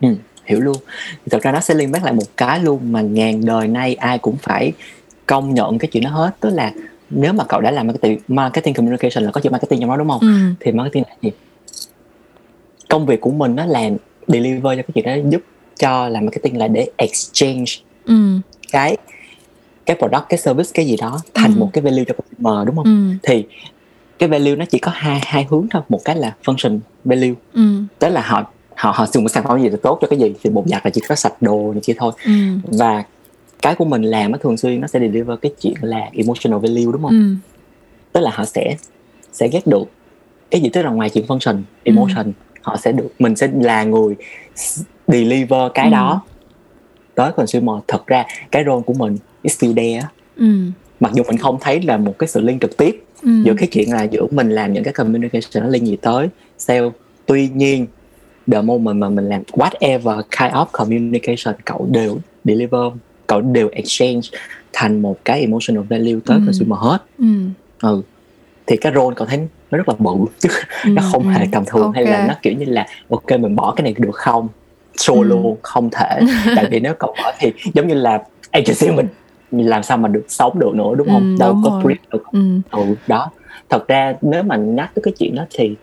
Ừ 0.00 0.08
hiểu 0.46 0.60
luôn 0.60 0.76
thật 1.30 1.42
ra 1.42 1.52
nó 1.52 1.60
sẽ 1.60 1.74
liên 1.74 1.92
bác 1.92 2.04
lại 2.04 2.12
một 2.12 2.36
cái 2.36 2.60
luôn 2.60 2.92
mà 2.92 3.00
ngàn 3.00 3.44
đời 3.44 3.68
nay 3.68 3.94
ai 3.94 4.18
cũng 4.18 4.36
phải 4.36 4.72
công 5.26 5.54
nhận 5.54 5.78
cái 5.78 5.88
chuyện 5.92 6.02
đó 6.02 6.10
hết 6.10 6.30
tức 6.40 6.50
là 6.50 6.72
nếu 7.10 7.32
mà 7.32 7.44
cậu 7.44 7.60
đã 7.60 7.70
làm 7.70 7.86
marketing, 7.86 8.18
marketing 8.28 8.74
communication 8.74 9.24
là 9.24 9.30
có 9.30 9.40
chữ 9.40 9.50
marketing 9.50 9.80
trong 9.80 9.90
đó 9.90 9.96
đúng 9.96 10.08
không 10.08 10.20
ừ. 10.20 10.28
thì 10.60 10.72
marketing 10.72 11.02
là 11.08 11.16
gì 11.22 11.30
công 12.88 13.06
việc 13.06 13.20
của 13.20 13.30
mình 13.30 13.56
nó 13.56 13.66
làm 13.66 13.96
deliver 14.26 14.78
cho 14.78 14.82
cái 14.82 14.90
chuyện 14.94 15.04
đó 15.04 15.30
giúp 15.30 15.42
cho 15.78 16.08
làm 16.08 16.24
marketing 16.24 16.58
là 16.58 16.68
để 16.68 16.90
exchange 16.96 17.72
ừ. 18.06 18.14
cái 18.72 18.96
cái 19.86 19.96
product 19.96 20.24
cái 20.28 20.38
service 20.38 20.70
cái 20.74 20.86
gì 20.86 20.96
đó 21.00 21.20
thành 21.34 21.54
ừ. 21.54 21.58
một 21.58 21.70
cái 21.72 21.82
value 21.82 22.04
cho 22.04 22.14
customer 22.14 22.66
đúng 22.66 22.76
không 22.76 22.84
ừ. 22.84 23.18
thì 23.22 23.44
cái 24.18 24.28
value 24.28 24.56
nó 24.56 24.64
chỉ 24.64 24.78
có 24.78 24.90
hai 24.94 25.20
hai 25.24 25.46
hướng 25.50 25.66
thôi 25.70 25.82
một 25.88 26.00
cái 26.04 26.16
là 26.16 26.34
function 26.44 26.78
value 27.04 27.34
ừ. 27.54 27.62
tức 27.98 28.08
là 28.08 28.20
họ 28.20 28.50
họ 28.76 28.92
họ 28.96 29.06
dùng 29.06 29.24
cái 29.24 29.28
sản 29.28 29.44
phẩm 29.48 29.62
gì 29.62 29.68
là 29.68 29.76
tốt 29.82 29.98
cho 30.00 30.06
cái 30.06 30.18
gì 30.18 30.34
thì 30.42 30.50
bột 30.50 30.66
giặt 30.66 30.84
là 30.84 30.90
chỉ 30.90 31.00
có 31.08 31.14
sạch 31.14 31.42
đồ 31.42 31.72
này 31.72 31.80
kia 31.84 31.94
thôi 31.98 32.12
ừ. 32.24 32.32
và 32.64 33.04
cái 33.62 33.74
của 33.74 33.84
mình 33.84 34.02
làm 34.02 34.32
nó 34.32 34.38
thường 34.38 34.56
xuyên 34.56 34.80
nó 34.80 34.86
sẽ 34.86 35.00
deliver 35.00 35.38
cái 35.42 35.52
chuyện 35.60 35.74
là 35.80 36.10
emotional 36.12 36.60
value 36.60 36.92
đúng 36.92 37.02
không 37.02 37.10
ừ. 37.10 37.50
tức 38.12 38.20
là 38.20 38.30
họ 38.34 38.44
sẽ 38.44 38.76
sẽ 39.32 39.48
ghét 39.48 39.66
được 39.66 39.84
cái 40.50 40.60
gì 40.60 40.68
tức 40.68 40.82
là 40.82 40.90
ngoài 40.90 41.10
chuyện 41.10 41.26
function 41.26 41.54
ừ. 41.56 41.62
emotion 41.84 42.24
ừ. 42.24 42.32
họ 42.62 42.76
sẽ 42.76 42.92
được 42.92 43.08
mình 43.18 43.36
sẽ 43.36 43.48
là 43.60 43.84
người 43.84 44.14
deliver 45.08 45.72
cái 45.74 45.86
ừ. 45.86 45.92
đó 45.92 46.22
tới 47.14 47.32
consumer 47.32 47.76
thật 47.88 48.06
ra 48.06 48.24
cái 48.50 48.64
role 48.66 48.82
của 48.86 48.94
mình 48.94 49.16
is 49.42 49.56
still 49.56 49.74
there 49.76 50.02
ừ. 50.36 50.46
mặc 51.00 51.12
dù 51.14 51.22
mình 51.28 51.38
không 51.38 51.58
thấy 51.60 51.82
là 51.82 51.96
một 51.96 52.18
cái 52.18 52.28
sự 52.28 52.40
liên 52.40 52.58
trực 52.58 52.76
tiếp 52.76 53.04
ừ. 53.22 53.30
giữa 53.44 53.54
cái 53.58 53.68
chuyện 53.72 53.92
là 53.92 54.02
giữa 54.02 54.26
mình 54.30 54.50
làm 54.50 54.72
những 54.72 54.84
cái 54.84 54.92
communication 54.92 55.64
nó 55.64 55.68
liên 55.68 55.86
gì 55.86 55.96
tới 55.96 56.28
sale 56.58 56.88
tuy 57.26 57.48
nhiên 57.48 57.86
the 58.52 58.62
moment 58.62 58.96
mà 58.96 59.08
mình 59.08 59.28
làm 59.28 59.42
whatever 59.52 60.22
kind 60.38 60.52
of 60.52 60.66
communication 60.72 61.54
cậu 61.64 61.88
đều 61.90 62.18
deliver 62.44 62.92
cậu 63.26 63.40
đều 63.40 63.68
exchange 63.72 64.20
thành 64.72 65.02
một 65.02 65.16
cái 65.24 65.40
emotional 65.40 65.82
value 65.82 66.18
tới 66.26 66.36
ừ. 66.36 66.42
consumer 66.46 66.78
hết 66.78 66.98
ừ. 67.18 67.26
ừ 67.82 68.02
thì 68.66 68.76
cái 68.76 68.92
role 68.94 69.14
cậu 69.16 69.26
thấy 69.26 69.38
nó 69.70 69.78
rất 69.78 69.88
là 69.88 69.94
bự 69.98 70.12
chứ 70.38 70.48
ừ, 70.84 70.90
nó 70.90 71.02
không 71.12 71.22
ừ, 71.22 71.30
hề 71.30 71.46
tầm 71.52 71.64
thường 71.66 71.86
okay. 71.86 72.04
hay 72.04 72.12
là 72.12 72.26
nó 72.26 72.34
kiểu 72.42 72.52
như 72.52 72.64
là 72.64 72.86
ok 73.08 73.30
mình 73.40 73.56
bỏ 73.56 73.74
cái 73.76 73.84
này 73.84 73.94
được 73.98 74.14
không 74.14 74.48
show 74.96 75.44
ừ. 75.44 75.56
không 75.62 75.90
thể 75.90 76.20
tại 76.56 76.66
vì 76.70 76.80
nếu 76.80 76.94
cậu 76.94 77.14
bỏ 77.22 77.32
thì 77.38 77.52
giống 77.74 77.88
như 77.88 77.94
là 77.94 78.22
agency 78.50 78.90
mình 78.90 79.06
làm 79.50 79.82
sao 79.82 79.96
mà 79.96 80.08
được 80.08 80.24
sống 80.28 80.58
được 80.58 80.74
nữa 80.74 80.94
đúng 80.96 81.08
không 81.08 81.34
ừ, 81.34 81.36
đâu 81.40 81.52
đúng 81.52 81.62
có 81.64 81.80
breathe 81.84 82.02
được 82.12 82.22
ừ. 82.32 82.40
ừ 82.70 82.82
đó 83.06 83.30
thật 83.68 83.88
ra 83.88 84.14
nếu 84.22 84.42
mà 84.42 84.56
nhắc 84.56 84.90
tới 84.94 85.02
cái 85.02 85.14
chuyện 85.18 85.34
đó 85.34 85.44
thì 85.50 85.74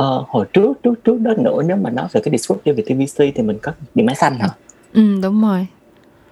uh, 0.00 0.28
hồi 0.28 0.46
trước 0.52 0.82
trước 0.82 1.04
trước 1.04 1.20
đó 1.20 1.32
nữa 1.38 1.62
nếu 1.66 1.76
mà 1.76 1.90
nói 1.90 2.06
về 2.12 2.20
cái 2.24 2.32
disruptive 2.32 2.82
về 2.82 2.82
TVC 2.82 3.18
thì 3.34 3.42
mình 3.42 3.58
có 3.62 3.72
điện 3.94 4.06
máy 4.06 4.14
xanh 4.14 4.38
hả? 4.38 4.48
Ừ 4.92 5.02
đúng 5.22 5.42
rồi. 5.42 5.66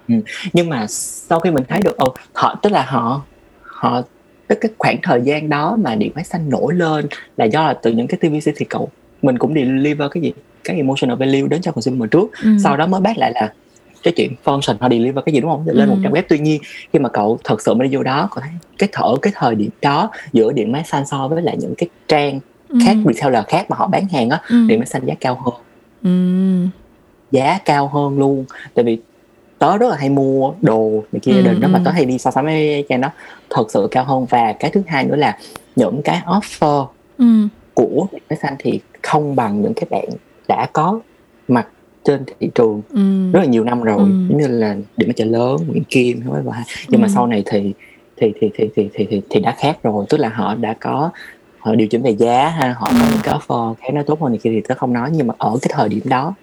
Ừ. 0.07 0.15
Nhưng 0.53 0.69
mà 0.69 0.85
sau 0.89 1.39
khi 1.39 1.51
mình 1.51 1.63
thấy 1.67 1.81
được, 1.83 1.97
oh, 2.05 2.15
họ 2.33 2.59
tức 2.61 2.71
là 2.71 2.83
họ 2.83 3.21
họ 3.61 4.01
tức 4.49 4.57
cái 4.61 4.71
khoảng 4.77 4.97
thời 5.03 5.21
gian 5.21 5.49
đó 5.49 5.77
mà 5.79 5.95
điện 5.95 6.11
máy 6.15 6.23
xanh 6.23 6.49
nổi 6.49 6.73
lên 6.73 7.07
là 7.37 7.45
do 7.45 7.63
là 7.63 7.73
từ 7.73 7.91
những 7.91 8.07
cái 8.07 8.17
TVC 8.17 8.53
thì 8.55 8.65
cậu 8.65 8.89
mình 9.21 9.37
cũng 9.37 9.53
deliver 9.53 10.11
cái 10.11 10.23
gì 10.23 10.33
cái 10.63 10.77
emotional 10.77 11.17
value 11.17 11.47
đến 11.47 11.61
cho 11.61 11.71
consumer 11.71 12.09
trước 12.11 12.27
ừ. 12.43 12.49
sau 12.63 12.77
đó 12.77 12.87
mới 12.87 13.01
bắt 13.01 13.17
lại 13.17 13.31
là 13.35 13.53
cái 14.03 14.13
chuyện 14.17 14.33
function 14.43 14.75
họ 14.79 14.89
deliver 14.89 15.25
cái 15.25 15.33
gì 15.33 15.39
đúng 15.41 15.51
không 15.51 15.65
lên 15.67 15.89
ừ. 15.89 15.91
một 15.91 15.97
trang 16.03 16.13
web 16.13 16.23
tuy 16.29 16.39
nhiên 16.39 16.61
khi 16.93 16.99
mà 16.99 17.09
cậu 17.09 17.39
thật 17.43 17.61
sự 17.61 17.73
mới 17.73 17.87
đi 17.87 17.95
vô 17.95 18.03
đó 18.03 18.29
cậu 18.31 18.41
thấy 18.41 18.51
cái 18.77 18.89
thở 18.91 19.15
cái 19.21 19.33
thời 19.35 19.55
điểm 19.55 19.69
đó 19.81 20.11
giữa 20.33 20.51
điện 20.51 20.71
máy 20.71 20.83
xanh 20.85 21.05
so 21.05 21.27
với 21.27 21.41
lại 21.41 21.57
những 21.59 21.73
cái 21.77 21.89
trang 22.07 22.39
khác 22.85 22.97
ừ. 23.05 23.11
retailer 23.13 23.45
khác 23.47 23.65
mà 23.69 23.75
họ 23.77 23.87
bán 23.87 24.07
hàng 24.07 24.29
á 24.29 24.41
ừ. 24.49 24.65
điện 24.67 24.79
máy 24.79 24.85
xanh 24.85 25.05
giá 25.05 25.13
cao 25.19 25.37
hơn 25.45 25.53
ừ. 26.03 26.09
giá 27.31 27.59
cao 27.65 27.87
hơn 27.87 28.19
luôn 28.19 28.45
tại 28.73 28.85
vì 28.85 28.99
tớ 29.59 29.77
rất 29.77 29.89
là 29.89 29.95
hay 29.95 30.09
mua 30.09 30.53
đồ 30.61 31.03
này 31.11 31.19
kia 31.19 31.31
ừ. 31.31 31.59
đó 31.61 31.67
mà 31.67 31.81
tớ 31.85 31.91
hay 31.91 32.05
đi 32.05 32.17
so 32.17 32.31
sánh 32.31 32.45
với 32.45 32.85
trang 32.89 33.01
đó 33.01 33.09
thật 33.49 33.71
sự 33.71 33.87
cao 33.91 34.03
hơn 34.03 34.25
và 34.29 34.53
cái 34.53 34.71
thứ 34.71 34.81
hai 34.87 35.05
nữa 35.05 35.15
là 35.15 35.37
những 35.75 36.01
cái 36.03 36.21
offer 36.25 36.85
ừ. 37.17 37.25
của 37.73 38.07
máy 38.29 38.39
xanh 38.41 38.55
thì 38.59 38.79
không 39.01 39.35
bằng 39.35 39.61
những 39.61 39.73
cái 39.73 39.85
bạn 39.89 40.05
đã 40.47 40.67
có 40.73 40.99
mặt 41.47 41.67
trên 42.03 42.23
thị 42.39 42.49
trường 42.55 42.81
ừ. 42.89 43.31
rất 43.31 43.39
là 43.39 43.45
nhiều 43.45 43.63
năm 43.63 43.83
rồi 43.83 43.97
ừ. 43.97 44.09
giống 44.29 44.37
như 44.37 44.47
là 44.47 44.75
điểm 44.97 45.13
chợ 45.13 45.25
lớn 45.25 45.57
Nguyễn 45.67 45.83
Kim 45.83 46.21
hay 46.21 46.63
nhưng 46.87 47.01
ừ. 47.01 47.03
mà 47.03 47.07
sau 47.07 47.27
này 47.27 47.43
thì 47.45 47.73
thì 48.17 48.33
thì 48.41 48.49
thì 48.53 48.69
thì 48.75 48.89
thì 48.93 49.07
thì, 49.09 49.21
thì 49.29 49.39
đã 49.39 49.55
khác 49.57 49.77
rồi 49.83 50.05
tức 50.09 50.17
là 50.17 50.29
họ 50.29 50.55
đã 50.55 50.73
có 50.79 51.09
họ 51.59 51.75
điều 51.75 51.87
chỉnh 51.87 52.01
về 52.01 52.11
giá 52.11 52.49
ha 52.49 52.75
họ 52.79 52.87
có 52.87 53.05
những 53.11 53.21
cái 53.23 53.35
offer 53.39 53.73
khác 53.73 53.87
nó 53.93 54.03
tốt 54.03 54.21
hơn 54.21 54.31
này 54.31 54.39
kia 54.43 54.49
thì 54.49 54.61
tớ 54.67 54.75
không 54.75 54.93
nói 54.93 55.09
nhưng 55.13 55.27
mà 55.27 55.33
ở 55.37 55.57
cái 55.61 55.71
thời 55.75 55.89
điểm 55.89 56.01
đó 56.03 56.33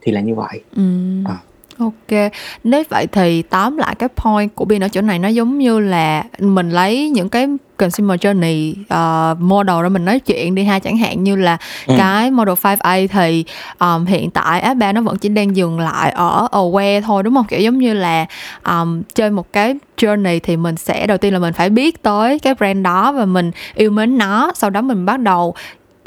thì 0.00 0.12
là 0.12 0.20
như 0.20 0.34
vậy 0.34 0.60
ừ. 0.76 0.82
à. 1.24 1.36
Ok, 1.78 2.32
nếu 2.64 2.82
vậy 2.88 3.06
thì 3.06 3.42
tóm 3.42 3.76
lại 3.76 3.94
cái 3.94 4.08
point 4.16 4.54
của 4.54 4.64
Bin 4.64 4.82
ở 4.82 4.88
chỗ 4.88 5.00
này 5.00 5.18
nó 5.18 5.28
giống 5.28 5.58
như 5.58 5.78
là 5.78 6.24
mình 6.38 6.70
lấy 6.70 7.10
những 7.10 7.28
cái 7.28 7.46
consumer 7.82 8.20
journey 8.20 8.72
uh, 8.72 9.40
model 9.40 9.82
ra 9.82 9.88
mình 9.88 10.04
nói 10.04 10.20
chuyện 10.20 10.54
đi 10.54 10.64
ha 10.64 10.78
chẳng 10.78 10.96
hạn 10.96 11.24
như 11.24 11.36
là 11.36 11.56
ừ. 11.86 11.94
cái 11.98 12.30
model 12.30 12.54
5A 12.54 13.08
thì 13.08 13.44
um, 13.78 14.04
hiện 14.04 14.30
tại 14.30 14.60
app 14.60 14.78
3 14.78 14.92
nó 14.92 15.00
vẫn 15.00 15.18
chỉ 15.18 15.28
đang 15.28 15.56
dừng 15.56 15.80
lại 15.80 16.10
ở 16.10 16.48
aware 16.52 17.02
thôi 17.02 17.22
đúng 17.22 17.34
không 17.34 17.46
kiểu 17.48 17.60
giống 17.60 17.78
như 17.78 17.94
là 17.94 18.26
um, 18.66 19.02
chơi 19.14 19.30
một 19.30 19.52
cái 19.52 19.74
journey 19.96 20.40
thì 20.42 20.56
mình 20.56 20.76
sẽ 20.76 21.06
đầu 21.06 21.18
tiên 21.18 21.32
là 21.32 21.38
mình 21.38 21.52
phải 21.52 21.70
biết 21.70 22.02
tới 22.02 22.38
cái 22.38 22.54
brand 22.54 22.84
đó 22.84 23.12
và 23.12 23.24
mình 23.24 23.50
yêu 23.74 23.90
mến 23.90 24.18
nó 24.18 24.52
sau 24.54 24.70
đó 24.70 24.80
mình 24.80 25.06
bắt 25.06 25.20
đầu 25.20 25.54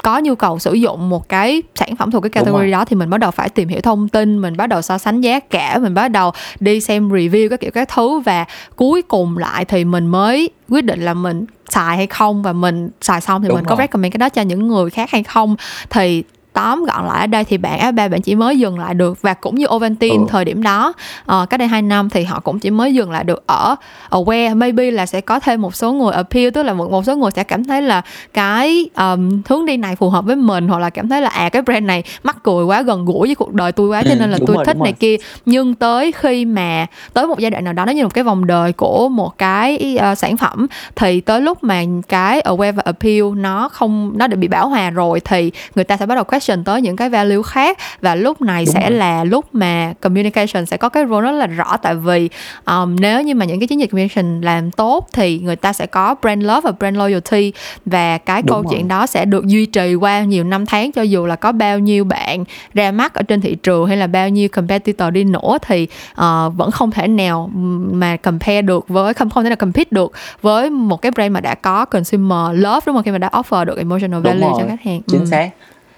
có 0.02 0.18
nhu 0.18 0.34
cầu 0.34 0.58
sử 0.58 0.72
dụng 0.72 1.08
một 1.08 1.28
cái 1.28 1.62
sản 1.74 1.96
phẩm 1.96 2.10
thuộc 2.10 2.22
cái 2.22 2.30
category 2.30 2.70
đó 2.70 2.84
thì 2.84 2.96
mình 2.96 3.10
bắt 3.10 3.18
đầu 3.18 3.30
phải 3.30 3.48
tìm 3.48 3.68
hiểu 3.68 3.80
thông 3.80 4.08
tin 4.08 4.40
mình 4.40 4.56
bắt 4.56 4.66
đầu 4.66 4.82
so 4.82 4.98
sánh 4.98 5.20
giá 5.20 5.40
cả 5.40 5.78
mình 5.78 5.94
bắt 5.94 6.08
đầu 6.08 6.32
đi 6.60 6.80
xem 6.80 7.08
review 7.08 7.48
các 7.48 7.60
kiểu 7.60 7.70
các 7.70 7.88
thứ 7.88 8.20
và 8.20 8.44
cuối 8.76 9.02
cùng 9.02 9.38
lại 9.38 9.64
thì 9.64 9.84
mình 9.84 10.06
mới 10.06 10.50
quyết 10.68 10.84
định 10.84 11.00
là 11.04 11.14
mình 11.14 11.46
xài 11.68 11.96
hay 11.96 12.06
không 12.06 12.42
và 12.42 12.52
mình 12.52 12.88
xài 13.00 13.20
xong 13.20 13.42
thì 13.42 13.48
Đúng 13.48 13.56
mình 13.56 13.64
rồi. 13.64 13.76
có 13.76 13.82
recommend 13.82 14.12
cái 14.12 14.18
đó 14.18 14.28
cho 14.28 14.42
những 14.42 14.68
người 14.68 14.90
khác 14.90 15.10
hay 15.10 15.22
không 15.22 15.56
thì 15.90 16.24
tóm 16.56 16.84
gọn 16.84 17.06
lại 17.06 17.20
ở 17.20 17.26
đây 17.26 17.44
thì 17.44 17.58
bạn 17.58 17.80
F3 17.80 18.10
bạn 18.10 18.22
chỉ 18.22 18.34
mới 18.34 18.58
dừng 18.58 18.78
lại 18.78 18.94
được 18.94 19.22
và 19.22 19.34
cũng 19.34 19.54
như 19.54 19.66
Ovaltine 19.74 20.16
ừ. 20.16 20.24
thời 20.28 20.44
điểm 20.44 20.62
đó 20.62 20.92
uh, 21.32 21.50
cách 21.50 21.60
đây 21.60 21.68
2 21.68 21.82
năm 21.82 22.10
thì 22.10 22.24
họ 22.24 22.40
cũng 22.40 22.58
chỉ 22.58 22.70
mới 22.70 22.94
dừng 22.94 23.10
lại 23.10 23.24
được 23.24 23.46
ở 23.46 23.76
aware 24.10 24.56
maybe 24.56 24.90
là 24.90 25.06
sẽ 25.06 25.20
có 25.20 25.40
thêm 25.40 25.62
một 25.62 25.74
số 25.74 25.92
người 25.92 26.12
appeal 26.12 26.50
tức 26.50 26.62
là 26.62 26.74
một 26.74 26.90
một 26.90 27.04
số 27.04 27.16
người 27.16 27.30
sẽ 27.30 27.44
cảm 27.44 27.64
thấy 27.64 27.82
là 27.82 28.02
cái 28.34 28.90
um, 28.96 29.42
hướng 29.48 29.66
đi 29.66 29.76
này 29.76 29.96
phù 29.96 30.10
hợp 30.10 30.24
với 30.24 30.36
mình 30.36 30.68
hoặc 30.68 30.78
là 30.78 30.90
cảm 30.90 31.08
thấy 31.08 31.20
là 31.20 31.28
à 31.28 31.48
cái 31.48 31.62
brand 31.62 31.84
này 31.84 32.02
mắc 32.22 32.36
cười 32.42 32.64
quá 32.64 32.82
gần 32.82 33.04
gũi 33.04 33.28
với 33.28 33.34
cuộc 33.34 33.52
đời 33.52 33.72
tôi 33.72 33.88
quá 33.88 34.02
cho 34.02 34.10
ừ, 34.10 34.16
nên 34.20 34.30
là 34.30 34.38
tôi 34.46 34.56
rồi, 34.56 34.64
thích 34.64 34.76
này 34.76 34.92
kia 34.92 35.16
nhưng 35.46 35.74
tới 35.74 36.12
khi 36.12 36.44
mà 36.44 36.86
tới 37.12 37.26
một 37.26 37.38
giai 37.38 37.50
đoạn 37.50 37.64
nào 37.64 37.72
đó 37.72 37.84
nó 37.84 37.92
như 37.92 38.02
một 38.02 38.14
cái 38.14 38.24
vòng 38.24 38.46
đời 38.46 38.72
của 38.72 39.08
một 39.08 39.38
cái 39.38 39.98
uh, 40.12 40.18
sản 40.18 40.36
phẩm 40.36 40.66
thì 40.96 41.20
tới 41.20 41.40
lúc 41.40 41.64
mà 41.64 41.82
cái 42.08 42.40
aware 42.40 42.72
và 42.72 42.82
appeal 42.84 43.22
nó 43.34 43.68
không 43.68 44.12
nó 44.16 44.26
đã 44.26 44.36
bị 44.36 44.48
bão 44.48 44.68
hòa 44.68 44.90
rồi 44.90 45.20
thì 45.24 45.50
người 45.74 45.84
ta 45.84 45.96
sẽ 45.96 46.06
bắt 46.06 46.14
đầu 46.14 46.24
question 46.24 46.45
connection 46.46 46.64
tới 46.64 46.82
những 46.82 46.96
cái 46.96 47.08
value 47.08 47.42
khác. 47.44 47.78
Và 48.00 48.14
lúc 48.14 48.40
này 48.40 48.64
Đúng 48.64 48.74
sẽ 48.74 48.90
rồi. 48.90 48.98
là 48.98 49.24
lúc 49.24 49.54
mà 49.54 49.92
communication 50.00 50.66
sẽ 50.66 50.76
có 50.76 50.88
cái 50.88 51.04
role 51.10 51.20
rất 51.20 51.32
là 51.32 51.46
rõ. 51.46 51.76
Tại 51.76 51.94
vì 51.94 52.28
um, 52.66 52.96
nếu 53.00 53.22
như 53.22 53.34
mà 53.34 53.44
những 53.44 53.60
cái 53.60 53.66
chiến 53.68 53.80
dịch 53.80 53.90
communication 53.90 54.40
làm 54.40 54.70
tốt 54.70 55.08
thì 55.12 55.38
người 55.38 55.56
ta 55.56 55.72
sẽ 55.72 55.86
có 55.86 56.14
brand 56.22 56.42
love 56.42 56.60
và 56.60 56.72
brand 56.72 56.96
loyalty. 56.96 57.52
Và 57.86 58.18
cái 58.18 58.42
Đúng 58.42 58.48
câu 58.48 58.62
rồi. 58.62 58.70
chuyện 58.70 58.88
đó 58.88 59.06
sẽ 59.06 59.24
được 59.24 59.46
duy 59.46 59.66
trì 59.66 59.94
qua 59.94 60.20
nhiều 60.20 60.44
năm 60.44 60.66
tháng. 60.66 60.92
Cho 60.92 61.02
dù 61.02 61.26
là 61.26 61.36
có 61.36 61.52
bao 61.52 61.78
nhiêu 61.78 62.04
bạn 62.04 62.44
ra 62.74 62.90
mắt 62.90 63.14
ở 63.14 63.22
trên 63.22 63.40
thị 63.40 63.54
trường 63.54 63.86
hay 63.86 63.96
là 63.96 64.06
bao 64.06 64.28
nhiêu 64.28 64.48
competitor 64.48 65.12
đi 65.12 65.24
nữa 65.24 65.58
thì 65.66 65.88
uh, 66.10 66.54
vẫn 66.56 66.70
không 66.70 66.90
thể 66.90 67.08
nào 67.08 67.50
mà 67.90 68.16
compare 68.16 68.62
được 68.62 68.88
với 68.88 69.14
không 69.14 69.30
không 69.30 69.44
thể 69.44 69.50
nào 69.50 69.56
compete 69.56 69.88
được 69.90 70.12
với 70.42 70.70
một 70.70 71.02
cái 71.02 71.12
brand 71.12 71.32
mà 71.32 71.40
đã 71.40 71.54
có 71.54 71.84
consumer 71.84 72.52
love 72.52 72.80
đúng 72.86 72.96
không? 72.96 73.02
Khi 73.02 73.10
mà 73.10 73.18
đã 73.18 73.28
offer 73.32 73.64
được 73.64 73.78
emotional 73.78 74.20
value 74.20 74.48
cho 74.58 74.64
khách 74.68 74.82
hàng. 74.84 75.02
Chính 75.06 75.20
ừ. 75.20 75.26
xác 75.26 75.50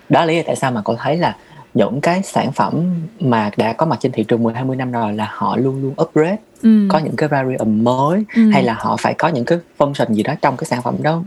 đó 0.09 0.21
là 0.21 0.27
lý 0.27 0.37
do 0.37 0.43
tại 0.47 0.57
sao 0.57 0.71
mà 0.71 0.83
cậu 0.85 0.97
thấy 0.97 1.17
là 1.17 1.37
những 1.75 2.01
cái 2.01 2.23
sản 2.23 2.53
phẩm 2.53 2.85
mà 3.21 3.51
đã 3.57 3.73
có 3.73 3.87
mặt 3.87 3.99
trên 4.01 4.13
thị 4.13 4.25
trường 4.29 4.43
10 4.43 4.55
20 4.55 4.77
năm 4.77 4.93
rồi 4.93 5.13
là 5.13 5.29
họ 5.33 5.57
luôn 5.57 5.83
luôn 5.83 5.95
upgrade 6.03 6.37
ừ. 6.63 6.87
có 6.89 6.99
những 6.99 7.17
cái 7.17 7.29
variant 7.29 7.83
mới 7.83 8.25
ừ. 8.35 8.51
hay 8.51 8.63
là 8.63 8.75
họ 8.79 8.97
phải 8.97 9.15
có 9.15 9.29
những 9.29 9.45
cái 9.45 9.59
function 9.79 10.13
gì 10.13 10.23
đó 10.23 10.35
trong 10.43 10.57
cái 10.57 10.65
sản 10.65 10.83
phẩm 10.83 10.95
đó 11.03 11.23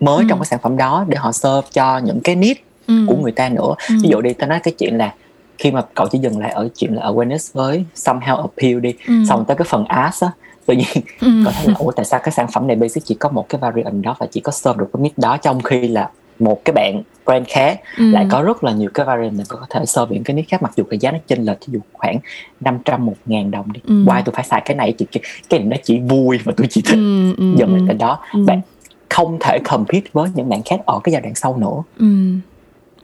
mới 0.00 0.18
ừ. 0.18 0.26
trong 0.28 0.38
cái 0.38 0.46
sản 0.46 0.58
phẩm 0.62 0.76
đó 0.76 1.04
để 1.08 1.16
họ 1.16 1.32
serve 1.32 1.68
cho 1.72 1.98
những 1.98 2.20
cái 2.20 2.36
need 2.36 2.56
ừ. 2.86 2.94
của 3.08 3.16
người 3.16 3.32
ta 3.32 3.48
nữa 3.48 3.74
ừ. 3.88 3.94
ví 4.02 4.08
dụ 4.08 4.20
đi 4.20 4.32
ta 4.32 4.46
nói 4.46 4.60
cái 4.62 4.74
chuyện 4.78 4.98
là 4.98 5.14
khi 5.58 5.70
mà 5.70 5.82
cậu 5.94 6.06
chỉ 6.10 6.18
dừng 6.18 6.38
lại 6.38 6.50
ở 6.50 6.68
chuyện 6.76 6.94
là 6.94 7.02
awareness 7.02 7.50
với 7.52 7.84
somehow 7.96 8.36
appeal 8.36 8.80
đi 8.80 8.94
ừ. 9.08 9.14
xong 9.28 9.44
tới 9.44 9.56
cái 9.56 9.66
phần 9.68 9.84
ask 9.84 10.22
á 10.22 10.30
tự 10.66 10.74
nhiên 10.74 11.04
ừ. 11.20 11.28
cậu 11.44 11.52
thấy 11.56 11.66
là 11.66 11.74
ủa 11.78 11.90
tại 11.90 12.04
sao 12.04 12.20
cái 12.22 12.32
sản 12.32 12.46
phẩm 12.52 12.66
này 12.66 12.76
basic 12.76 13.04
chỉ 13.04 13.14
có 13.14 13.28
một 13.28 13.48
cái 13.48 13.60
variant 13.60 14.02
đó 14.02 14.16
và 14.18 14.26
chỉ 14.30 14.40
có 14.40 14.52
serve 14.52 14.78
được 14.78 14.86
cái 14.92 15.02
need 15.02 15.12
đó 15.16 15.36
trong 15.36 15.62
khi 15.62 15.88
là 15.88 16.10
một 16.38 16.64
cái 16.64 16.72
bạn 16.74 17.02
brand 17.26 17.46
khác 17.48 17.80
ừ. 17.98 18.10
lại 18.10 18.26
có 18.30 18.42
rất 18.42 18.64
là 18.64 18.72
nhiều 18.72 18.90
cái 18.94 19.06
variant 19.06 19.32
mình 19.32 19.46
có 19.48 19.66
thể 19.70 19.86
so 19.86 20.06
những 20.10 20.24
cái 20.24 20.34
nick 20.34 20.48
khác 20.50 20.62
mặc 20.62 20.72
dù 20.76 20.84
cái 20.84 20.98
giá 20.98 21.10
nó 21.10 21.18
chênh 21.26 21.44
lệch 21.44 21.58
ví 21.66 21.72
dụ 21.72 21.80
khoảng 21.92 22.18
500 22.60 23.06
một 23.06 23.14
ngàn 23.26 23.50
đồng 23.50 23.72
đi 23.72 23.80
ừ. 23.86 24.04
why 24.04 24.22
tôi 24.24 24.34
phải 24.34 24.44
xài 24.44 24.62
cái 24.64 24.76
này 24.76 24.92
chỉ 24.92 25.06
cái 25.48 25.60
này 25.60 25.68
nó 25.68 25.76
chỉ 25.84 25.98
vui 25.98 26.38
và 26.44 26.52
tôi 26.56 26.66
chỉ 26.70 26.82
thích 26.82 26.96
ừ, 26.96 27.34
ừ, 27.36 27.54
dần 27.56 27.74
lại 27.74 27.82
ừ. 27.88 27.98
đó 27.98 28.18
ừ. 28.32 28.44
bạn 28.46 28.60
không 29.08 29.36
thể 29.40 29.58
compete 29.58 30.10
với 30.12 30.30
những 30.34 30.48
bạn 30.48 30.62
khác 30.62 30.80
ở 30.86 31.00
cái 31.04 31.12
giai 31.12 31.22
đoạn 31.22 31.34
sau 31.34 31.56
nữa 31.56 31.82
ừ. 31.98 32.06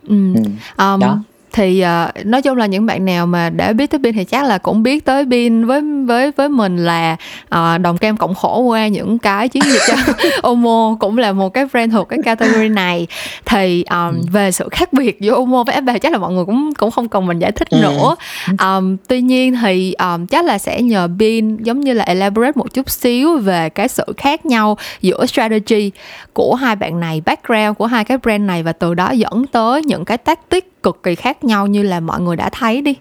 Ừ. 0.08 0.34
Ừ. 0.34 0.42
Um, 0.78 1.00
đó 1.00 1.18
thì 1.52 1.84
uh, 1.84 2.26
nói 2.26 2.42
chung 2.42 2.56
là 2.56 2.66
những 2.66 2.86
bạn 2.86 3.04
nào 3.04 3.26
mà 3.26 3.50
đã 3.50 3.72
biết 3.72 3.90
tới 3.90 4.00
pin 4.04 4.14
thì 4.14 4.24
chắc 4.24 4.44
là 4.44 4.58
cũng 4.58 4.82
biết 4.82 5.04
tới 5.04 5.24
pin 5.30 5.64
với 5.64 5.82
với 6.06 6.30
với 6.36 6.48
mình 6.48 6.76
là 6.76 7.16
uh, 7.54 7.80
đồng 7.80 7.98
cam 7.98 8.16
cộng 8.16 8.34
khổ 8.34 8.60
qua 8.60 8.88
những 8.88 9.18
cái 9.18 9.48
chiến 9.48 9.62
dịch 9.66 9.82
cho 9.88 10.12
Omo 10.42 10.96
cũng 11.00 11.18
là 11.18 11.32
một 11.32 11.48
cái 11.48 11.66
brand 11.72 11.92
thuộc 11.92 12.08
cái 12.08 12.18
category 12.24 12.68
này. 12.68 13.06
Thì 13.44 13.84
um, 13.90 14.20
về 14.32 14.52
sự 14.52 14.68
khác 14.70 14.92
biệt 14.92 15.20
giữa 15.20 15.34
Omo 15.34 15.64
với 15.64 15.76
FB 15.80 15.98
chắc 15.98 16.12
là 16.12 16.18
mọi 16.18 16.32
người 16.32 16.44
cũng 16.44 16.74
cũng 16.74 16.90
không 16.90 17.08
cần 17.08 17.26
mình 17.26 17.38
giải 17.38 17.52
thích 17.52 17.68
ừ. 17.70 17.78
nữa. 17.82 18.16
Um, 18.64 18.96
tuy 19.08 19.20
nhiên 19.20 19.56
thì 19.62 19.92
um, 19.92 20.26
chắc 20.26 20.44
là 20.44 20.58
sẽ 20.58 20.82
nhờ 20.82 21.08
pin 21.18 21.56
giống 21.56 21.80
như 21.80 21.92
là 21.92 22.04
elaborate 22.04 22.52
một 22.54 22.74
chút 22.74 22.90
xíu 22.90 23.38
về 23.38 23.68
cái 23.68 23.88
sự 23.88 24.04
khác 24.16 24.46
nhau 24.46 24.76
giữa 25.00 25.26
strategy 25.26 25.90
của 26.32 26.54
hai 26.54 26.76
bạn 26.76 27.00
này 27.00 27.22
background 27.26 27.76
của 27.78 27.86
hai 27.86 28.04
cái 28.04 28.18
brand 28.18 28.42
này 28.42 28.62
và 28.62 28.72
từ 28.72 28.94
đó 28.94 29.10
dẫn 29.10 29.46
tới 29.46 29.82
những 29.82 30.04
cái 30.04 30.18
tactic 30.18 30.82
cực 30.82 31.02
kỳ 31.02 31.14
khác 31.14 31.41
nhau 31.44 31.66
như 31.66 31.82
là 31.82 32.00
mọi 32.00 32.20
người 32.20 32.36
đã 32.36 32.50
thấy 32.52 32.82
đi. 32.82 32.96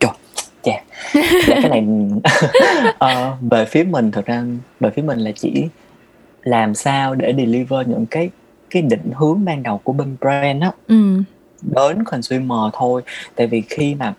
Trời, 0.00 0.12
chà. 0.62 0.82
Cái 1.46 1.68
này 1.68 1.86
uh, 2.88 3.40
về 3.50 3.64
phía 3.64 3.84
mình 3.84 4.10
thật 4.10 4.26
ra 4.26 4.44
về 4.80 4.90
phía 4.90 5.02
mình 5.02 5.18
là 5.18 5.30
chỉ 5.36 5.64
làm 6.42 6.74
sao 6.74 7.14
để 7.14 7.34
deliver 7.36 7.88
những 7.88 8.06
cái 8.06 8.30
cái 8.70 8.82
định 8.82 9.10
hướng 9.16 9.44
ban 9.44 9.62
đầu 9.62 9.78
của 9.78 9.92
bên 9.92 10.16
brand 10.20 10.62
á. 10.62 10.72
Ừ. 10.88 11.22
đến 11.62 12.04
consumer 12.04 12.72
thôi. 12.72 13.02
Tại 13.34 13.46
vì 13.46 13.62
khi 13.68 13.94
mà 13.94 14.14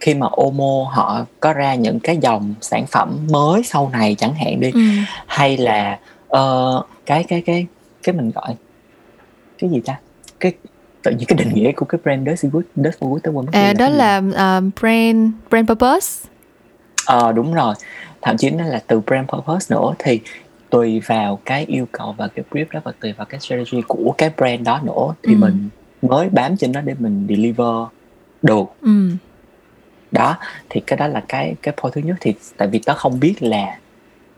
khi 0.00 0.14
mà 0.14 0.26
Omo 0.30 0.90
họ 0.92 1.24
có 1.40 1.52
ra 1.52 1.74
những 1.74 2.00
cái 2.00 2.16
dòng 2.16 2.54
sản 2.60 2.86
phẩm 2.86 3.18
mới 3.30 3.62
sau 3.64 3.90
này 3.92 4.14
chẳng 4.18 4.34
hạn 4.34 4.60
đi 4.60 4.70
ừ. 4.70 4.80
hay 5.26 5.56
là 5.56 5.98
uh, 6.36 6.86
cái 7.06 7.24
cái 7.24 7.42
cái 7.46 7.66
cái 8.02 8.14
mình 8.14 8.30
gọi 8.30 8.56
cái 9.58 9.70
gì 9.70 9.80
ta 9.80 9.98
cái 10.40 10.52
tự 11.02 11.10
nhiên 11.10 11.26
cái 11.28 11.36
định 11.38 11.54
nghĩa 11.54 11.72
của 11.72 11.86
cái 11.86 11.98
brand 12.04 12.28
for 12.28 12.50
Good 12.50 12.64
for 13.00 13.10
Good 13.10 13.20
tôi 13.22 13.34
quên 13.34 13.46
mất 13.46 13.52
à 13.52 13.72
đó 13.72 13.88
là 13.88 14.18
uh, 14.18 14.64
brand 14.80 15.30
brand 15.50 15.68
purpose. 15.68 16.28
Ờ 17.06 17.28
à, 17.28 17.32
đúng 17.32 17.54
rồi. 17.54 17.74
Thậm 18.22 18.36
chí 18.36 18.50
nó 18.50 18.64
là 18.64 18.82
từ 18.86 19.00
brand 19.00 19.28
purpose 19.28 19.74
nữa. 19.74 19.94
Thì 19.98 20.20
tùy 20.70 21.00
vào 21.06 21.38
cái 21.44 21.64
yêu 21.64 21.86
cầu 21.92 22.14
và 22.18 22.28
cái 22.28 22.44
brief 22.50 22.64
đó 22.72 22.80
và 22.84 22.92
tùy 23.00 23.12
vào 23.12 23.26
cái 23.26 23.40
strategy 23.40 23.82
của 23.88 24.14
cái 24.18 24.30
brand 24.36 24.66
đó 24.66 24.80
nữa 24.84 25.14
thì 25.22 25.34
ừ. 25.34 25.38
mình 25.38 25.68
mới 26.02 26.28
bám 26.28 26.56
trên 26.56 26.72
nó 26.72 26.80
để 26.80 26.94
mình 26.98 27.26
deliver 27.28 27.76
được. 28.42 28.64
Ừ. 28.82 29.10
đó 30.10 30.36
thì 30.68 30.80
cái 30.80 30.96
đó 30.96 31.06
là 31.06 31.22
cái 31.28 31.54
cái 31.62 31.74
point 31.82 31.94
thứ 31.94 32.00
nhất. 32.00 32.16
Thì 32.20 32.34
tại 32.56 32.68
vì 32.68 32.78
tớ 32.78 32.94
không 32.94 33.20
biết 33.20 33.42
là 33.42 33.78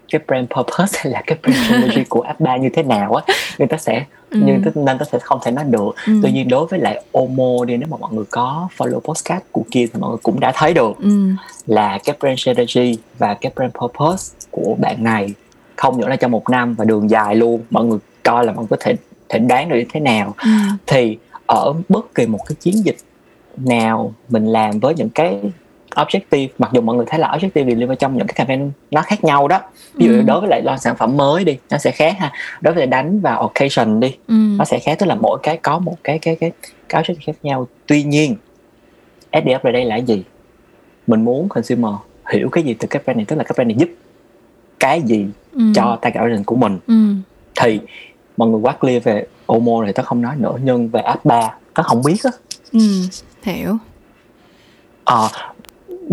cái 0.08 0.20
brand 0.28 0.46
purpose 0.50 0.98
hay 1.00 1.12
là 1.12 1.22
cái 1.26 1.38
brand 1.42 1.58
strategy 1.66 2.04
của 2.08 2.20
app 2.20 2.40
ba 2.40 2.56
như 2.56 2.68
thế 2.68 2.82
nào 2.82 3.14
á 3.14 3.34
nên 3.58 3.68
ta 3.68 3.76
sẽ 3.76 4.04
ừ. 4.30 4.40
nhưng 4.44 4.62
nên 4.74 4.98
ta 4.98 5.04
sẽ 5.12 5.18
không 5.18 5.38
thể 5.42 5.50
nói 5.50 5.64
được 5.64 5.90
ừ. 6.06 6.12
tuy 6.22 6.32
nhiên 6.32 6.48
đối 6.48 6.66
với 6.66 6.80
lại 6.80 7.04
Omo 7.12 7.64
đi 7.64 7.76
nếu 7.76 7.88
mà 7.90 7.96
mọi 7.96 8.12
người 8.12 8.24
có 8.30 8.68
follow 8.78 9.00
postcard 9.00 9.44
của 9.52 9.62
kia 9.70 9.86
thì 9.92 10.00
mọi 10.00 10.10
người 10.10 10.18
cũng 10.22 10.40
đã 10.40 10.52
thấy 10.54 10.74
được 10.74 10.98
ừ. 10.98 11.28
là 11.66 11.98
cái 12.04 12.16
brand 12.20 12.40
strategy 12.40 12.98
và 13.18 13.34
cái 13.34 13.52
brand 13.56 13.72
purpose 13.74 14.36
của 14.50 14.76
bạn 14.78 15.04
này 15.04 15.28
không 15.76 15.98
những 15.98 16.08
là 16.08 16.16
trong 16.16 16.30
một 16.30 16.50
năm 16.50 16.74
và 16.74 16.84
đường 16.84 17.10
dài 17.10 17.36
luôn 17.36 17.60
mọi 17.70 17.84
người 17.84 17.98
coi 18.22 18.46
là 18.46 18.52
mọi 18.52 18.62
người 18.62 18.68
có 18.70 18.76
thể 18.80 18.96
thể 19.28 19.38
đoán 19.38 19.68
được 19.68 19.76
như 19.76 19.84
thế 19.92 20.00
nào 20.00 20.34
ừ. 20.38 20.50
thì 20.86 21.18
ở 21.46 21.72
bất 21.88 22.14
kỳ 22.14 22.26
một 22.26 22.38
cái 22.48 22.56
chiến 22.60 22.74
dịch 22.84 22.96
nào 23.56 24.14
mình 24.28 24.46
làm 24.46 24.80
với 24.80 24.94
những 24.94 25.10
cái 25.10 25.40
objective 25.94 26.48
mặc 26.58 26.70
dù 26.72 26.80
mọi 26.80 26.96
người 26.96 27.06
thấy 27.08 27.20
là 27.20 27.28
objective 27.28 27.68
deliver 27.68 27.98
trong 27.98 28.16
những 28.16 28.26
cái 28.26 28.34
campaign 28.34 28.70
nó 28.90 29.02
khác 29.02 29.24
nhau 29.24 29.48
đó 29.48 29.60
ví 29.94 30.06
dụ 30.06 30.12
ừ. 30.12 30.22
đối 30.26 30.40
với 30.40 30.50
lại 30.50 30.62
lo 30.62 30.76
sản 30.76 30.96
phẩm 30.96 31.16
mới 31.16 31.44
đi 31.44 31.58
nó 31.70 31.78
sẽ 31.78 31.90
khác 31.90 32.16
ha 32.18 32.32
đối 32.60 32.74
với 32.74 32.80
lại 32.80 32.86
đánh 32.86 33.20
vào 33.20 33.40
occasion 33.40 34.00
đi 34.00 34.16
ừ. 34.28 34.34
nó 34.34 34.64
sẽ 34.64 34.78
khác 34.78 34.98
tức 34.98 35.06
là 35.06 35.14
mỗi 35.14 35.38
cái 35.42 35.56
có 35.56 35.78
một 35.78 35.96
cái 36.04 36.18
cái 36.18 36.36
cái 36.36 36.52
cái 36.88 37.02
objective 37.02 37.26
khác 37.26 37.36
nhau 37.42 37.68
tuy 37.86 38.02
nhiên 38.02 38.36
SDF 39.32 39.58
ở 39.62 39.72
đây 39.72 39.84
là 39.84 39.96
gì 39.96 40.22
mình 41.06 41.24
muốn 41.24 41.48
consumer 41.48 41.94
hiểu 42.32 42.48
cái 42.48 42.64
gì 42.64 42.74
từ 42.74 42.88
cái 42.88 43.02
brand 43.04 43.16
này 43.16 43.24
tức 43.28 43.36
là 43.36 43.44
cái 43.44 43.52
brand 43.54 43.68
này 43.68 43.76
giúp 43.78 43.88
cái 44.80 45.02
gì 45.02 45.26
ừ. 45.52 45.62
cho 45.74 45.98
target 46.02 46.20
audience 46.20 46.44
của 46.44 46.56
mình 46.56 46.78
ừ. 46.86 46.94
thì 47.54 47.80
mọi 48.36 48.48
người 48.48 48.60
quá 48.60 48.72
clear 48.80 49.02
về 49.02 49.26
Omo 49.46 49.84
thì 49.86 49.92
tớ 49.92 50.02
không 50.02 50.22
nói 50.22 50.36
nữa 50.38 50.54
nhưng 50.64 50.88
về 50.88 51.00
app 51.00 51.24
3 51.24 51.54
tớ 51.74 51.82
không 51.82 52.02
biết 52.02 52.16
á 52.24 52.30
ừ, 52.72 52.80
hiểu 53.42 53.76
ờ 55.04 55.28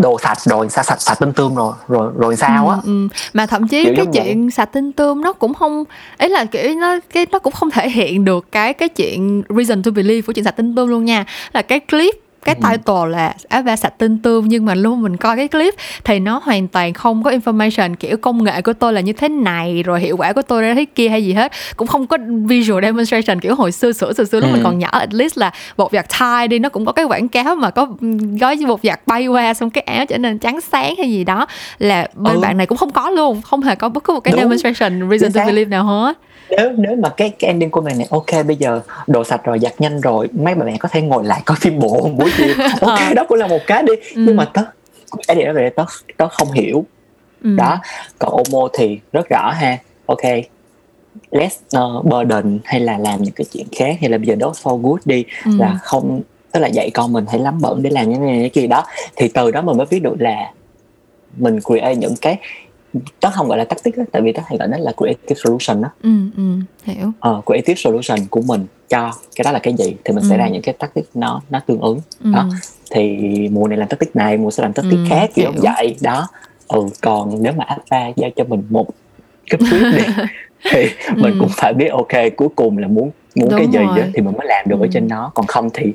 đồ 0.00 0.18
sạch 0.18 0.40
rồi 0.40 0.68
sao 0.70 0.84
sạch 0.84 1.00
sạch 1.00 1.18
tinh 1.20 1.32
tươm 1.32 1.54
rồi 1.54 1.72
rồi 1.88 2.12
rồi 2.16 2.36
sao 2.36 2.68
á 2.68 2.76
ừ, 2.84 2.88
ừ. 2.90 3.08
mà 3.32 3.46
thậm 3.46 3.68
chí 3.68 3.84
kiểu 3.84 3.94
cái 3.96 4.06
chuyện 4.12 4.42
vậy. 4.42 4.50
sạch 4.50 4.72
tinh 4.72 4.92
tươm 4.92 5.20
nó 5.20 5.32
cũng 5.32 5.54
không 5.54 5.84
ấy 6.18 6.28
là 6.28 6.44
kiểu 6.44 6.74
nó 6.74 6.96
cái 7.12 7.26
nó 7.32 7.38
cũng 7.38 7.52
không 7.52 7.70
thể 7.70 7.90
hiện 7.90 8.24
được 8.24 8.52
cái 8.52 8.74
cái 8.74 8.88
chuyện 8.88 9.42
reason 9.48 9.82
to 9.82 9.90
believe 9.90 10.22
của 10.26 10.32
chuyện 10.32 10.44
sạch 10.44 10.56
tinh 10.56 10.74
tươm 10.74 10.88
luôn 10.88 11.04
nha 11.04 11.24
là 11.52 11.62
cái 11.62 11.80
clip 11.80 12.14
cái 12.44 12.54
ừ. 12.62 12.68
title 12.70 13.06
là 13.08 13.34
Ava 13.48 13.76
sạch 13.76 13.94
tinh 13.98 14.18
tươm 14.18 14.48
nhưng 14.48 14.64
mà 14.64 14.74
lúc 14.74 14.98
mình 14.98 15.16
coi 15.16 15.36
cái 15.36 15.48
clip 15.48 15.74
thì 16.04 16.18
nó 16.18 16.40
hoàn 16.44 16.68
toàn 16.68 16.92
không 16.92 17.22
có 17.22 17.30
information 17.30 17.94
kiểu 17.94 18.16
công 18.16 18.44
nghệ 18.44 18.62
của 18.62 18.72
tôi 18.72 18.92
là 18.92 19.00
như 19.00 19.12
thế 19.12 19.28
này 19.28 19.82
rồi 19.82 20.00
hiệu 20.00 20.16
quả 20.16 20.32
của 20.32 20.42
tôi 20.42 20.62
ra 20.62 20.74
thế 20.74 20.84
kia 20.94 21.08
hay 21.08 21.24
gì 21.24 21.32
hết 21.32 21.52
cũng 21.76 21.88
không 21.88 22.06
có 22.06 22.18
visual 22.44 22.84
demonstration 22.84 23.40
kiểu 23.40 23.54
hồi 23.54 23.72
xưa 23.72 23.92
sửa 23.92 24.12
xưa 24.12 24.24
xưa 24.24 24.40
lúc 24.40 24.50
ừ. 24.50 24.52
mình 24.52 24.62
còn 24.64 24.78
nhỏ 24.78 24.88
at 24.90 25.14
least 25.14 25.38
là 25.38 25.52
bột 25.76 25.92
giặt 25.92 26.06
thai 26.08 26.48
đi 26.48 26.58
nó 26.58 26.68
cũng 26.68 26.86
có 26.86 26.92
cái 26.92 27.04
quảng 27.04 27.28
cáo 27.28 27.54
mà 27.54 27.70
có 27.70 27.86
gói 28.40 28.56
bột 28.68 28.80
giặt 28.82 29.00
bay 29.06 29.26
qua 29.26 29.54
xong 29.54 29.70
cái 29.70 29.82
áo 29.82 30.06
trở 30.06 30.18
nên 30.18 30.38
trắng 30.38 30.60
sáng 30.60 30.94
hay 30.96 31.10
gì 31.10 31.24
đó 31.24 31.46
là 31.78 32.08
bên 32.14 32.34
ừ. 32.34 32.40
bạn 32.40 32.56
này 32.56 32.66
cũng 32.66 32.78
không 32.78 32.90
có 32.90 33.10
luôn 33.10 33.42
không 33.42 33.62
hề 33.62 33.74
có 33.74 33.88
bất 33.88 34.04
cứ 34.04 34.12
một 34.12 34.20
cái 34.20 34.32
Đúng. 34.32 34.40
demonstration 34.40 35.10
reason 35.10 35.32
to 35.32 35.46
believe 35.46 35.70
nào 35.70 35.84
hết 35.84 36.18
nếu 36.50 36.72
nếu 36.76 36.96
mà 36.96 37.08
cái 37.08 37.30
cái 37.38 37.48
ending 37.48 37.70
của 37.70 37.80
mình 37.80 37.98
này 37.98 38.06
ok 38.10 38.46
bây 38.46 38.56
giờ 38.56 38.80
đồ 39.06 39.24
sạch 39.24 39.44
rồi 39.44 39.58
giặt 39.58 39.72
nhanh 39.78 40.00
rồi 40.00 40.28
mấy 40.32 40.54
bà 40.54 40.64
mẹ 40.64 40.76
có 40.78 40.88
thể 40.92 41.02
ngồi 41.02 41.24
lại 41.24 41.42
coi 41.44 41.56
phim 41.60 41.78
bộ 41.78 42.10
buổi 42.16 42.29
ok 42.80 42.98
ờ. 42.98 43.14
đó 43.14 43.24
cũng 43.28 43.38
là 43.38 43.46
một 43.46 43.60
cái 43.66 43.82
đi 43.82 43.92
ừ. 43.92 44.22
nhưng 44.26 44.36
mà 44.36 44.44
tớ 44.44 44.62
cái 45.28 45.36
điều 45.36 45.46
đó 45.46 45.52
về 45.52 45.70
tớ 45.70 45.84
tớ 46.16 46.28
không 46.28 46.52
hiểu 46.52 46.84
ừ. 47.44 47.54
đó 47.56 47.78
còn 48.18 48.30
Omo 48.32 48.68
thì 48.72 49.00
rất 49.12 49.28
rõ 49.28 49.50
ha 49.50 49.78
ok 50.06 50.22
less 51.30 51.58
uh, 51.76 52.04
burden 52.04 52.58
hay 52.64 52.80
là 52.80 52.98
làm 52.98 53.22
những 53.22 53.34
cái 53.34 53.44
chuyện 53.52 53.66
khác 53.72 53.96
hay 54.00 54.10
là 54.10 54.18
bây 54.18 54.26
giờ 54.26 54.34
đó 54.34 54.52
for 54.62 54.76
good 54.76 55.00
đi 55.04 55.24
ừ. 55.44 55.50
là 55.58 55.78
không 55.82 56.20
tức 56.52 56.60
là 56.60 56.68
dạy 56.68 56.90
con 56.90 57.12
mình 57.12 57.24
hãy 57.28 57.38
lắm 57.38 57.58
bận 57.60 57.82
để 57.82 57.90
làm 57.90 58.10
những 58.10 58.26
này 58.26 58.50
cái 58.54 58.62
gì 58.62 58.68
đó 58.68 58.86
thì 59.16 59.28
từ 59.28 59.50
đó 59.50 59.62
mình 59.62 59.76
mới 59.76 59.86
biết 59.90 60.02
được 60.02 60.14
là 60.18 60.52
mình 61.36 61.60
create 61.60 61.96
những 61.96 62.14
cái 62.20 62.36
tớ 63.20 63.30
không 63.30 63.48
gọi 63.48 63.58
là 63.58 63.64
tactic 63.64 63.98
đó, 63.98 64.04
tại 64.12 64.22
vì 64.22 64.32
tớ 64.32 64.42
hay 64.46 64.58
gọi 64.58 64.68
nó 64.68 64.76
là 64.78 64.92
creative 64.96 65.34
solution 65.34 65.82
đó 65.82 65.88
ừ, 66.02 66.10
ừ, 66.36 66.42
hiểu. 66.84 67.12
Ờ, 67.20 67.40
creative 67.46 67.74
solution 67.74 68.18
của 68.30 68.40
mình 68.40 68.66
cho 68.88 69.12
cái 69.36 69.42
đó 69.44 69.52
là 69.52 69.58
cái 69.58 69.74
gì 69.78 69.96
thì 70.04 70.14
mình 70.14 70.24
ừ. 70.24 70.28
sẽ 70.30 70.36
ra 70.36 70.48
những 70.48 70.62
cái 70.62 70.74
tactic 70.78 71.04
nó 71.14 71.40
nó 71.50 71.60
tương 71.60 71.80
ứng. 71.80 72.00
Ừ. 72.24 72.30
đó. 72.34 72.48
Thì 72.90 73.18
mùa 73.52 73.68
này 73.68 73.78
làm 73.78 73.88
tactic 73.88 74.16
này 74.16 74.36
mùa 74.36 74.50
sẽ 74.50 74.62
làm 74.62 74.72
tactic 74.72 74.98
ừ, 74.98 75.04
khác 75.08 75.30
kiểu 75.34 75.52
vậy. 75.62 75.96
Đó. 76.00 76.28
Ừ 76.68 76.86
còn 77.00 77.42
nếu 77.42 77.52
mà 77.52 77.64
alpha 77.64 78.12
giao 78.16 78.30
cho 78.36 78.44
mình 78.44 78.62
một 78.70 78.86
cái 79.50 79.60
brief 79.60 79.96
đi 79.96 80.24
thì 80.70 80.90
mình 81.16 81.32
ừ. 81.32 81.36
cũng 81.40 81.48
phải 81.56 81.74
biết 81.74 81.88
ok 81.88 82.12
cuối 82.36 82.48
cùng 82.56 82.78
là 82.78 82.88
muốn 82.88 83.10
muốn 83.34 83.48
Đúng 83.48 83.58
cái 83.58 83.66
gì 83.66 83.78
đó, 83.78 84.06
thì 84.14 84.22
mình 84.22 84.34
mới 84.38 84.46
làm 84.46 84.64
được 84.68 84.76
ừ. 84.80 84.84
ở 84.84 84.88
trên 84.92 85.08
nó. 85.08 85.32
Còn 85.34 85.46
không 85.46 85.70
thì 85.74 85.92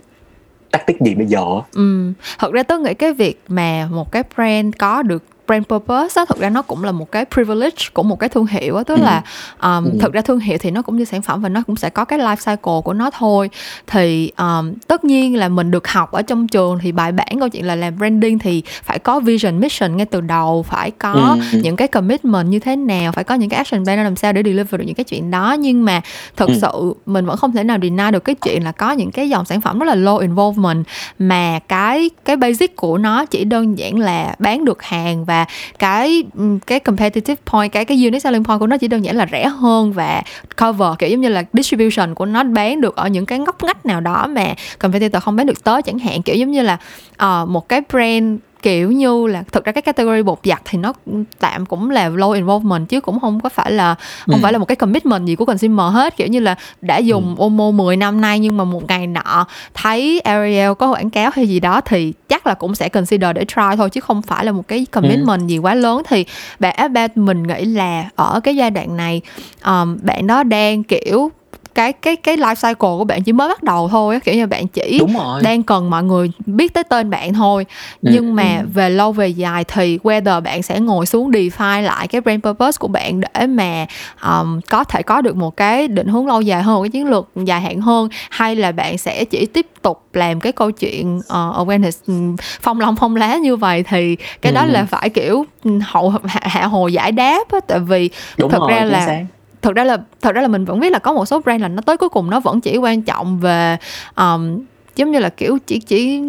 tactic 0.71 1.01
gì 1.01 1.15
bây 1.15 1.25
giờ 1.25 1.43
ừ. 1.73 2.11
Thật 2.39 2.51
ra 2.53 2.63
tôi 2.63 2.79
nghĩ 2.79 2.93
cái 2.93 3.13
việc 3.13 3.41
mà 3.47 3.87
một 3.91 4.11
cái 4.11 4.23
brand 4.35 4.73
có 4.77 5.03
được 5.03 5.23
brand 5.47 5.65
purpose 5.65 6.21
á 6.21 6.25
thực 6.25 6.39
ra 6.39 6.49
nó 6.49 6.61
cũng 6.61 6.83
là 6.83 6.91
một 6.91 7.11
cái 7.11 7.25
privilege 7.25 7.85
của 7.93 8.03
một 8.03 8.19
cái 8.19 8.29
thương 8.29 8.45
hiệu 8.45 8.75
á 8.75 8.83
tức 8.83 8.95
ừ. 8.95 9.03
là 9.03 9.21
um, 9.61 9.85
ừ. 9.85 9.97
thực 10.01 10.13
ra 10.13 10.21
thương 10.21 10.39
hiệu 10.39 10.57
thì 10.61 10.71
nó 10.71 10.81
cũng 10.81 10.97
như 10.97 11.05
sản 11.05 11.21
phẩm 11.21 11.41
và 11.41 11.49
nó 11.49 11.63
cũng 11.67 11.75
sẽ 11.75 11.89
có 11.89 12.05
cái 12.05 12.19
life 12.19 12.35
cycle 12.35 12.81
của 12.83 12.93
nó 12.93 13.09
thôi 13.09 13.49
thì 13.87 14.31
um, 14.37 14.73
tất 14.87 15.03
nhiên 15.03 15.35
là 15.35 15.49
mình 15.49 15.71
được 15.71 15.87
học 15.87 16.11
ở 16.11 16.21
trong 16.21 16.47
trường 16.47 16.79
thì 16.81 16.91
bài 16.91 17.11
bản 17.11 17.39
câu 17.39 17.49
chuyện 17.49 17.65
là 17.65 17.75
làm 17.75 17.97
branding 17.97 18.39
thì 18.39 18.63
phải 18.83 18.99
có 18.99 19.19
vision 19.19 19.59
mission 19.59 19.97
ngay 19.97 20.05
từ 20.05 20.21
đầu 20.21 20.63
phải 20.63 20.91
có 20.91 21.37
ừ. 21.51 21.59
những 21.59 21.75
cái 21.75 21.87
commitment 21.87 22.47
như 22.47 22.59
thế 22.59 22.75
nào 22.75 23.11
phải 23.11 23.23
có 23.23 23.35
những 23.35 23.49
cái 23.49 23.57
action 23.57 23.85
plan 23.85 24.03
làm 24.03 24.15
sao 24.15 24.33
để 24.33 24.43
deliver 24.45 24.79
được 24.79 24.85
những 24.85 24.95
cái 24.95 25.03
chuyện 25.03 25.31
đó 25.31 25.53
nhưng 25.59 25.85
mà 25.85 26.01
thực 26.35 26.49
ừ. 26.49 26.55
sự 26.61 26.93
mình 27.05 27.25
vẫn 27.25 27.37
không 27.37 27.51
thể 27.51 27.63
nào 27.63 27.77
deny 27.81 28.11
được 28.11 28.23
cái 28.23 28.35
chuyện 28.35 28.63
là 28.63 28.71
có 28.71 28.91
những 28.91 29.11
cái 29.11 29.29
dòng 29.29 29.45
sản 29.45 29.61
phẩm 29.61 29.79
rất 29.79 29.85
là 29.85 29.95
low 29.95 30.17
involvement 30.17 30.85
mà 31.19 31.59
cái 31.67 32.09
cái 32.25 32.35
basic 32.35 32.75
của 32.75 32.97
nó 32.97 33.25
chỉ 33.25 33.43
đơn 33.43 33.77
giản 33.77 33.99
là 33.99 34.35
bán 34.39 34.65
được 34.65 34.83
hàng 34.83 35.25
và 35.25 35.34
và 35.35 35.45
cái 35.79 36.23
cái 36.67 36.79
competitive 36.79 37.41
point 37.45 37.71
cái 37.71 37.85
cái 37.85 38.05
unit 38.05 38.21
selling 38.21 38.43
point 38.43 38.59
của 38.59 38.67
nó 38.67 38.77
chỉ 38.77 38.87
đơn 38.87 39.05
giản 39.05 39.15
là 39.15 39.27
rẻ 39.31 39.47
hơn 39.47 39.93
và 39.93 40.23
cover 40.61 40.89
kiểu 40.99 41.09
giống 41.09 41.21
như 41.21 41.29
là 41.29 41.43
distribution 41.53 42.15
của 42.15 42.25
nó 42.25 42.43
bán 42.43 42.81
được 42.81 42.95
ở 42.95 43.07
những 43.07 43.25
cái 43.25 43.39
ngóc 43.39 43.63
ngách 43.63 43.85
nào 43.85 44.01
đó 44.01 44.27
mà 44.27 44.53
competitor 44.79 45.23
không 45.23 45.35
bán 45.35 45.45
được 45.45 45.63
tới 45.63 45.81
chẳng 45.81 45.99
hạn. 45.99 46.21
Kiểu 46.21 46.35
giống 46.35 46.51
như 46.51 46.61
là 46.61 46.77
uh, 47.23 47.49
một 47.49 47.69
cái 47.69 47.81
brand 47.89 48.39
kiểu 48.65 48.91
như 48.91 49.27
là 49.27 49.43
thực 49.51 49.65
ra 49.65 49.71
cái 49.71 49.81
category 49.81 50.23
bột 50.23 50.39
giặt 50.43 50.61
thì 50.65 50.77
nó 50.77 50.93
tạm 51.39 51.65
cũng 51.65 51.89
là 51.89 52.09
low 52.09 52.31
involvement 52.31 52.89
chứ 52.89 53.01
cũng 53.01 53.19
không 53.19 53.39
có 53.39 53.49
phải 53.49 53.71
là 53.71 53.95
không 54.25 54.35
ừ. 54.35 54.39
phải 54.43 54.53
là 54.53 54.59
một 54.59 54.65
cái 54.65 54.75
commitment 54.75 55.25
gì 55.25 55.35
của 55.35 55.45
consumer 55.45 55.93
hết 55.93 56.17
kiểu 56.17 56.27
như 56.27 56.39
là 56.39 56.55
đã 56.81 56.97
dùng 56.97 57.35
ừ. 57.37 57.43
Omo 57.43 57.71
10 57.71 57.97
năm 57.97 58.21
nay 58.21 58.39
nhưng 58.39 58.57
mà 58.57 58.63
một 58.63 58.87
ngày 58.87 59.07
nọ 59.07 59.45
thấy 59.73 60.19
Ariel 60.19 60.73
có 60.73 60.91
quảng 60.91 61.09
cáo 61.09 61.31
hay 61.33 61.47
gì 61.47 61.59
đó 61.59 61.81
thì 61.81 62.13
chắc 62.29 62.47
là 62.47 62.53
cũng 62.53 62.75
sẽ 62.75 62.89
consider 62.89 63.35
để 63.35 63.45
try 63.45 63.75
thôi 63.77 63.89
chứ 63.89 64.01
không 64.01 64.21
phải 64.21 64.45
là 64.45 64.51
một 64.51 64.67
cái 64.67 64.85
commitment 64.91 65.41
ừ. 65.41 65.47
gì 65.47 65.57
quá 65.57 65.73
lớn 65.73 66.01
thì 66.07 66.25
bạn 66.59 66.75
Abba 66.75 67.07
mình 67.15 67.43
nghĩ 67.43 67.65
là 67.65 68.09
ở 68.15 68.39
cái 68.43 68.55
giai 68.55 68.71
đoạn 68.71 68.97
này 68.97 69.21
um, 69.65 69.97
bạn 70.01 70.27
đó 70.27 70.43
đang 70.43 70.83
kiểu 70.83 71.31
cái 71.75 71.93
cái 71.93 72.15
cái 72.15 72.37
life 72.37 72.55
cycle 72.55 72.73
của 72.79 73.03
bạn 73.03 73.23
chỉ 73.23 73.31
mới 73.31 73.47
bắt 73.47 73.63
đầu 73.63 73.89
thôi 73.89 74.19
kiểu 74.23 74.35
như 74.35 74.47
bạn 74.47 74.67
chỉ 74.67 74.99
đang 75.41 75.63
cần 75.63 75.89
mọi 75.89 76.03
người 76.03 76.31
biết 76.45 76.73
tới 76.73 76.83
tên 76.83 77.09
bạn 77.09 77.33
thôi 77.33 77.65
ừ, 78.01 78.09
nhưng 78.13 78.35
mà 78.35 78.57
ừ. 78.59 78.65
về 78.73 78.89
lâu 78.89 79.11
về 79.11 79.27
dài 79.27 79.63
thì 79.63 79.97
whether 80.03 80.41
bạn 80.41 80.63
sẽ 80.63 80.79
ngồi 80.79 81.05
xuống 81.05 81.31
define 81.31 81.81
lại 81.81 82.07
cái 82.07 82.21
brand 82.21 82.43
purpose 82.43 82.77
của 82.79 82.87
bạn 82.87 83.21
để 83.21 83.47
mà 83.47 83.85
um, 84.23 84.59
có 84.69 84.83
thể 84.83 85.03
có 85.03 85.21
được 85.21 85.35
một 85.35 85.57
cái 85.57 85.87
định 85.87 86.07
hướng 86.07 86.27
lâu 86.27 86.41
dài 86.41 86.63
hơn 86.63 86.75
một 86.75 86.81
cái 86.81 86.89
chiến 86.89 87.09
lược 87.09 87.29
dài 87.35 87.61
hạn 87.61 87.81
hơn 87.81 88.09
hay 88.29 88.55
là 88.55 88.71
bạn 88.71 88.97
sẽ 88.97 89.25
chỉ 89.25 89.45
tiếp 89.45 89.67
tục 89.81 90.03
làm 90.13 90.39
cái 90.39 90.51
câu 90.51 90.71
chuyện 90.71 91.17
uh, 91.17 91.23
awareness 91.33 92.35
phong 92.61 92.79
long 92.79 92.95
phong 92.95 93.15
lá 93.15 93.35
như 93.35 93.55
vậy 93.55 93.83
thì 93.83 94.15
cái 94.15 94.51
ừ. 94.51 94.55
đó 94.55 94.65
là 94.65 94.85
phải 94.85 95.09
kiểu 95.09 95.45
hậu 95.81 96.09
hạ, 96.09 96.39
hạ 96.43 96.65
hồ 96.65 96.87
giải 96.87 97.11
đáp 97.11 97.51
á 97.51 97.59
tại 97.67 97.79
vì 97.79 98.09
Đúng 98.37 98.51
thật 98.51 98.59
rồi, 98.59 98.71
ra 98.71 98.85
là 98.85 99.19
thật 99.65 99.75
ra 99.75 99.83
là 99.83 99.97
thật 100.21 100.35
ra 100.35 100.41
là 100.41 100.47
mình 100.47 100.65
vẫn 100.65 100.79
biết 100.79 100.91
là 100.91 100.99
có 100.99 101.13
một 101.13 101.25
số 101.25 101.39
brand 101.39 101.61
là 101.61 101.67
nó 101.67 101.81
tới 101.81 101.97
cuối 101.97 102.09
cùng 102.09 102.29
nó 102.29 102.39
vẫn 102.39 102.61
chỉ 102.61 102.77
quan 102.77 103.01
trọng 103.01 103.39
về 103.39 103.77
um, 104.15 104.59
giống 104.95 105.11
như 105.11 105.19
là 105.19 105.29
kiểu 105.29 105.57
chỉ 105.67 105.79
chỉ 105.79 106.21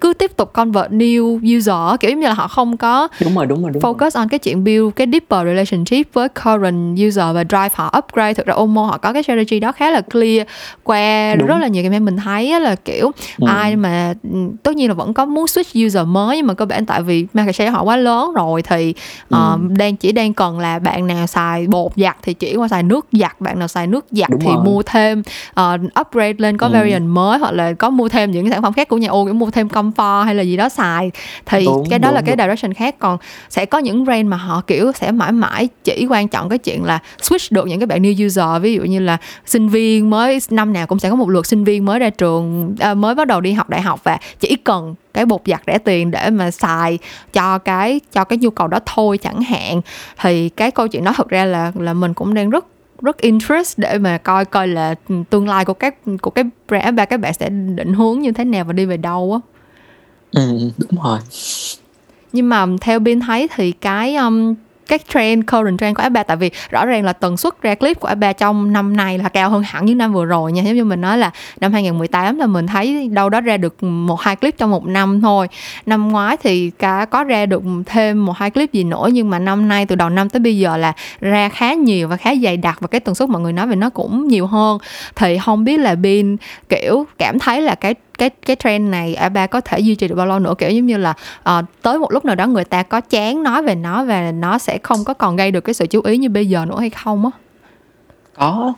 cứ 0.00 0.12
tiếp 0.14 0.36
tục 0.36 0.52
convert 0.52 0.90
new 0.92 1.56
user 1.58 2.00
kiểu 2.00 2.10
giống 2.10 2.20
như 2.20 2.26
là 2.28 2.34
họ 2.34 2.48
không 2.48 2.76
có 2.76 3.08
đúng 3.24 3.34
rồi 3.36 3.46
đúng 3.46 3.62
rồi 3.62 3.70
đúng 3.74 3.82
focus 3.82 3.98
rồi. 3.98 4.10
on 4.14 4.28
cái 4.28 4.38
chuyện 4.38 4.64
build 4.64 4.90
cái 4.96 5.06
deeper 5.12 5.46
relationship 5.46 6.14
với 6.14 6.28
current 6.28 6.98
user 7.06 7.24
và 7.34 7.44
drive 7.48 7.68
họ 7.74 7.94
upgrade 7.98 8.34
thực 8.34 8.46
ra 8.46 8.54
Omo 8.54 8.86
họ 8.86 8.98
có 8.98 9.12
cái 9.12 9.22
strategy 9.22 9.60
đó 9.60 9.72
khá 9.72 9.90
là 9.90 10.00
clear 10.00 10.46
qua 10.82 11.34
Đúng. 11.36 11.48
rất 11.48 11.58
là 11.58 11.68
nhiều 11.68 11.82
cái 11.90 12.00
mình 12.00 12.16
thấy 12.16 12.60
là 12.60 12.74
kiểu 12.74 13.10
Ừ. 13.38 13.46
ai 13.48 13.76
mà 13.76 14.14
ừ, 14.32 14.38
tất 14.62 14.76
nhiên 14.76 14.88
là 14.88 14.94
vẫn 14.94 15.14
có 15.14 15.24
muốn 15.24 15.44
switch 15.44 15.86
user 15.86 16.06
mới 16.06 16.36
nhưng 16.36 16.46
mà 16.46 16.54
cơ 16.54 16.64
bản 16.64 16.86
tại 16.86 17.02
vì 17.02 17.26
market 17.32 17.54
share 17.56 17.70
họ 17.70 17.82
quá 17.82 17.96
lớn 17.96 18.32
rồi 18.34 18.62
thì 18.62 18.94
ờ, 19.30 19.58
Ừ. 19.68 19.74
đang 19.76 19.96
chỉ 19.96 20.12
đang 20.12 20.34
cần 20.34 20.58
là 20.58 20.78
bạn 20.78 21.06
nào 21.06 21.26
xài 21.26 21.66
bột 21.66 21.92
giặt 21.96 22.16
thì 22.22 22.34
chuyển 22.34 22.60
qua 22.60 22.68
xài 22.68 22.82
nước 22.82 23.06
giặt 23.12 23.40
bạn 23.40 23.58
nào 23.58 23.68
xài 23.68 23.86
nước 23.86 24.04
giặt 24.10 24.30
Đúng 24.30 24.40
thì 24.40 24.46
rồi. 24.54 24.64
mua 24.64 24.82
thêm 24.82 25.22
ờ, 25.54 25.78
upgrade 26.00 26.34
lên 26.38 26.56
có 26.56 26.66
Ừ. 26.66 26.72
variant 26.72 27.08
mới 27.08 27.38
hoặc 27.38 27.50
là 27.52 27.72
có 27.72 27.90
mua 27.90 28.08
thêm 28.10 28.30
những 28.30 28.44
cái 28.44 28.50
sản 28.52 28.62
phẩm 28.62 28.72
khác 28.72 28.88
của 28.88 28.96
nhà 28.96 29.08
ô 29.08 29.24
kiểu 29.24 29.34
mua 29.34 29.50
thêm 29.50 29.68
comfort 29.68 30.24
hay 30.24 30.34
là 30.34 30.42
gì 30.42 30.56
đó 30.56 30.68
xài. 30.68 31.10
Thì 31.46 31.64
Đúng, 31.64 31.86
cái 31.90 31.98
đó 31.98 32.08
đúng, 32.08 32.14
là 32.14 32.22
cái 32.26 32.36
direction 32.38 32.74
khác. 32.74 32.94
Còn 32.98 33.18
sẽ 33.48 33.66
có 33.66 33.78
những 33.78 34.04
brand 34.04 34.28
mà 34.28 34.36
họ 34.36 34.62
kiểu 34.66 34.92
sẽ 34.94 35.12
mãi 35.12 35.32
mãi 35.32 35.68
chỉ 35.84 36.06
quan 36.10 36.28
trọng 36.28 36.48
cái 36.48 36.58
chuyện 36.58 36.84
là 36.84 36.98
switch 37.22 37.48
được 37.50 37.66
những 37.66 37.80
cái 37.80 37.86
bạn 37.86 38.02
new 38.02 38.26
user. 38.26 38.62
Ví 38.62 38.74
dụ 38.74 38.82
như 38.82 38.98
là 38.98 39.16
sinh 39.46 39.68
viên 39.68 40.10
mới 40.10 40.38
năm 40.50 40.72
nào 40.72 40.86
cũng 40.86 40.98
sẽ 40.98 41.10
có 41.10 41.16
một 41.16 41.28
lượt 41.28 41.46
sinh 41.46 41.64
viên 41.64 41.84
mới 41.84 41.98
ra 41.98 42.10
trường 42.10 42.74
à, 42.80 42.94
mới 42.94 43.14
bắt 43.14 43.26
đầu 43.26 43.40
đi 43.40 43.52
học 43.52 43.70
đại 43.70 43.80
học 43.80 44.00
và 44.04 44.18
chỉ 44.40 44.56
cần 44.56 44.94
cái 45.14 45.26
bột 45.26 45.40
giặt 45.46 45.62
rẻ 45.66 45.78
tiền 45.78 46.10
để 46.10 46.30
mà 46.30 46.50
xài 46.50 46.98
cho 47.32 47.58
cái 47.58 48.00
cho 48.12 48.24
cái 48.24 48.38
nhu 48.38 48.50
cầu 48.50 48.68
đó 48.68 48.78
thôi 48.86 49.18
chẳng 49.18 49.42
hạn. 49.42 49.80
Thì 50.20 50.48
cái 50.48 50.70
câu 50.70 50.88
chuyện 50.88 51.04
đó 51.04 51.12
thực 51.16 51.28
ra 51.28 51.44
là 51.44 51.72
là 51.74 51.92
mình 51.92 52.14
cũng 52.14 52.34
đang 52.34 52.50
rất 52.50 52.64
rất 53.02 53.18
interest 53.18 53.78
để 53.78 53.98
mà 53.98 54.18
coi 54.18 54.44
coi 54.44 54.68
là 54.68 54.94
tương 55.30 55.48
lai 55.48 55.64
của 55.64 55.74
các 55.74 55.94
của 56.22 56.30
cái 56.30 56.44
brand 56.68 56.96
ba 56.96 57.04
các 57.04 57.20
bạn 57.20 57.34
sẽ 57.34 57.48
định 57.48 57.92
hướng 57.92 58.20
như 58.20 58.32
thế 58.32 58.44
nào 58.44 58.64
và 58.64 58.72
đi 58.72 58.84
về 58.86 58.96
đâu 58.96 59.32
á. 59.32 59.40
Ừ, 60.32 60.70
đúng 60.78 61.02
rồi. 61.04 61.18
Nhưng 62.32 62.48
mà 62.48 62.66
theo 62.80 62.98
Bin 62.98 63.20
thấy 63.20 63.48
thì 63.54 63.72
cái 63.72 64.16
um, 64.16 64.54
các 64.90 65.02
trend, 65.14 65.44
current 65.46 65.78
trend 65.78 65.96
của 65.96 66.02
F3 66.02 66.24
tại 66.24 66.36
vì 66.36 66.50
rõ 66.70 66.86
ràng 66.86 67.04
là 67.04 67.12
tần 67.12 67.36
suất 67.36 67.62
ra 67.62 67.74
clip 67.74 68.00
của 68.00 68.08
F3 68.08 68.32
trong 68.32 68.72
năm 68.72 68.96
nay 68.96 69.18
là 69.18 69.28
cao 69.28 69.50
hơn 69.50 69.62
hẳn 69.62 69.86
những 69.86 69.98
năm 69.98 70.12
vừa 70.12 70.24
rồi 70.24 70.52
nha. 70.52 70.62
Giống 70.62 70.74
như 70.74 70.84
mình 70.84 71.00
nói 71.00 71.18
là 71.18 71.30
năm 71.60 71.72
2018 71.72 72.38
là 72.38 72.46
mình 72.46 72.66
thấy 72.66 73.08
đâu 73.08 73.28
đó 73.28 73.40
ra 73.40 73.56
được 73.56 73.82
một 73.82 74.20
hai 74.20 74.36
clip 74.36 74.58
trong 74.58 74.70
một 74.70 74.86
năm 74.86 75.20
thôi. 75.20 75.48
Năm 75.86 76.08
ngoái 76.08 76.36
thì 76.36 76.70
cả, 76.70 77.06
có 77.10 77.24
ra 77.24 77.46
được 77.46 77.62
thêm 77.86 78.26
một 78.26 78.32
hai 78.36 78.50
clip 78.50 78.72
gì 78.72 78.84
nữa, 78.84 79.08
nhưng 79.12 79.30
mà 79.30 79.38
năm 79.38 79.68
nay 79.68 79.86
từ 79.86 79.96
đầu 79.96 80.10
năm 80.10 80.28
tới 80.28 80.40
bây 80.40 80.58
giờ 80.58 80.76
là 80.76 80.92
ra 81.20 81.48
khá 81.48 81.74
nhiều 81.74 82.08
và 82.08 82.16
khá 82.16 82.34
dày 82.42 82.56
đặc 82.56 82.80
và 82.80 82.88
cái 82.88 83.00
tần 83.00 83.14
suất 83.14 83.28
mọi 83.28 83.42
người 83.42 83.52
nói 83.52 83.66
về 83.66 83.76
nó 83.76 83.90
cũng 83.90 84.28
nhiều 84.28 84.46
hơn. 84.46 84.78
Thì 85.16 85.38
không 85.38 85.64
biết 85.64 85.80
là 85.80 85.94
pin 86.02 86.36
kiểu, 86.68 87.06
cảm 87.18 87.38
thấy 87.38 87.60
là 87.60 87.74
cái 87.74 87.94
cái 88.20 88.30
cái 88.30 88.56
trend 88.56 88.90
này 88.90 89.16
A3 89.20 89.46
có 89.46 89.60
thể 89.60 89.78
duy 89.78 89.94
trì 89.94 90.08
được 90.08 90.14
bao 90.14 90.26
lâu 90.26 90.38
nữa? 90.38 90.54
Kiểu 90.58 90.70
giống 90.70 90.86
như 90.86 90.96
là 90.96 91.14
ờ, 91.42 91.62
tới 91.82 91.98
một 91.98 92.12
lúc 92.12 92.24
nào 92.24 92.34
đó 92.34 92.46
người 92.46 92.64
ta 92.64 92.82
có 92.82 93.00
chán 93.00 93.42
nói 93.42 93.62
về 93.62 93.74
nó 93.74 94.04
và 94.04 94.32
nó 94.32 94.58
sẽ 94.58 94.78
không 94.82 95.04
có 95.04 95.14
còn 95.14 95.36
gây 95.36 95.50
được 95.50 95.60
cái 95.60 95.74
sự 95.74 95.86
chú 95.86 96.00
ý 96.00 96.18
như 96.18 96.28
bây 96.28 96.48
giờ 96.48 96.64
nữa 96.64 96.80
hay 96.80 96.90
không 96.90 97.24
á? 97.24 97.30
Có. 98.36 98.72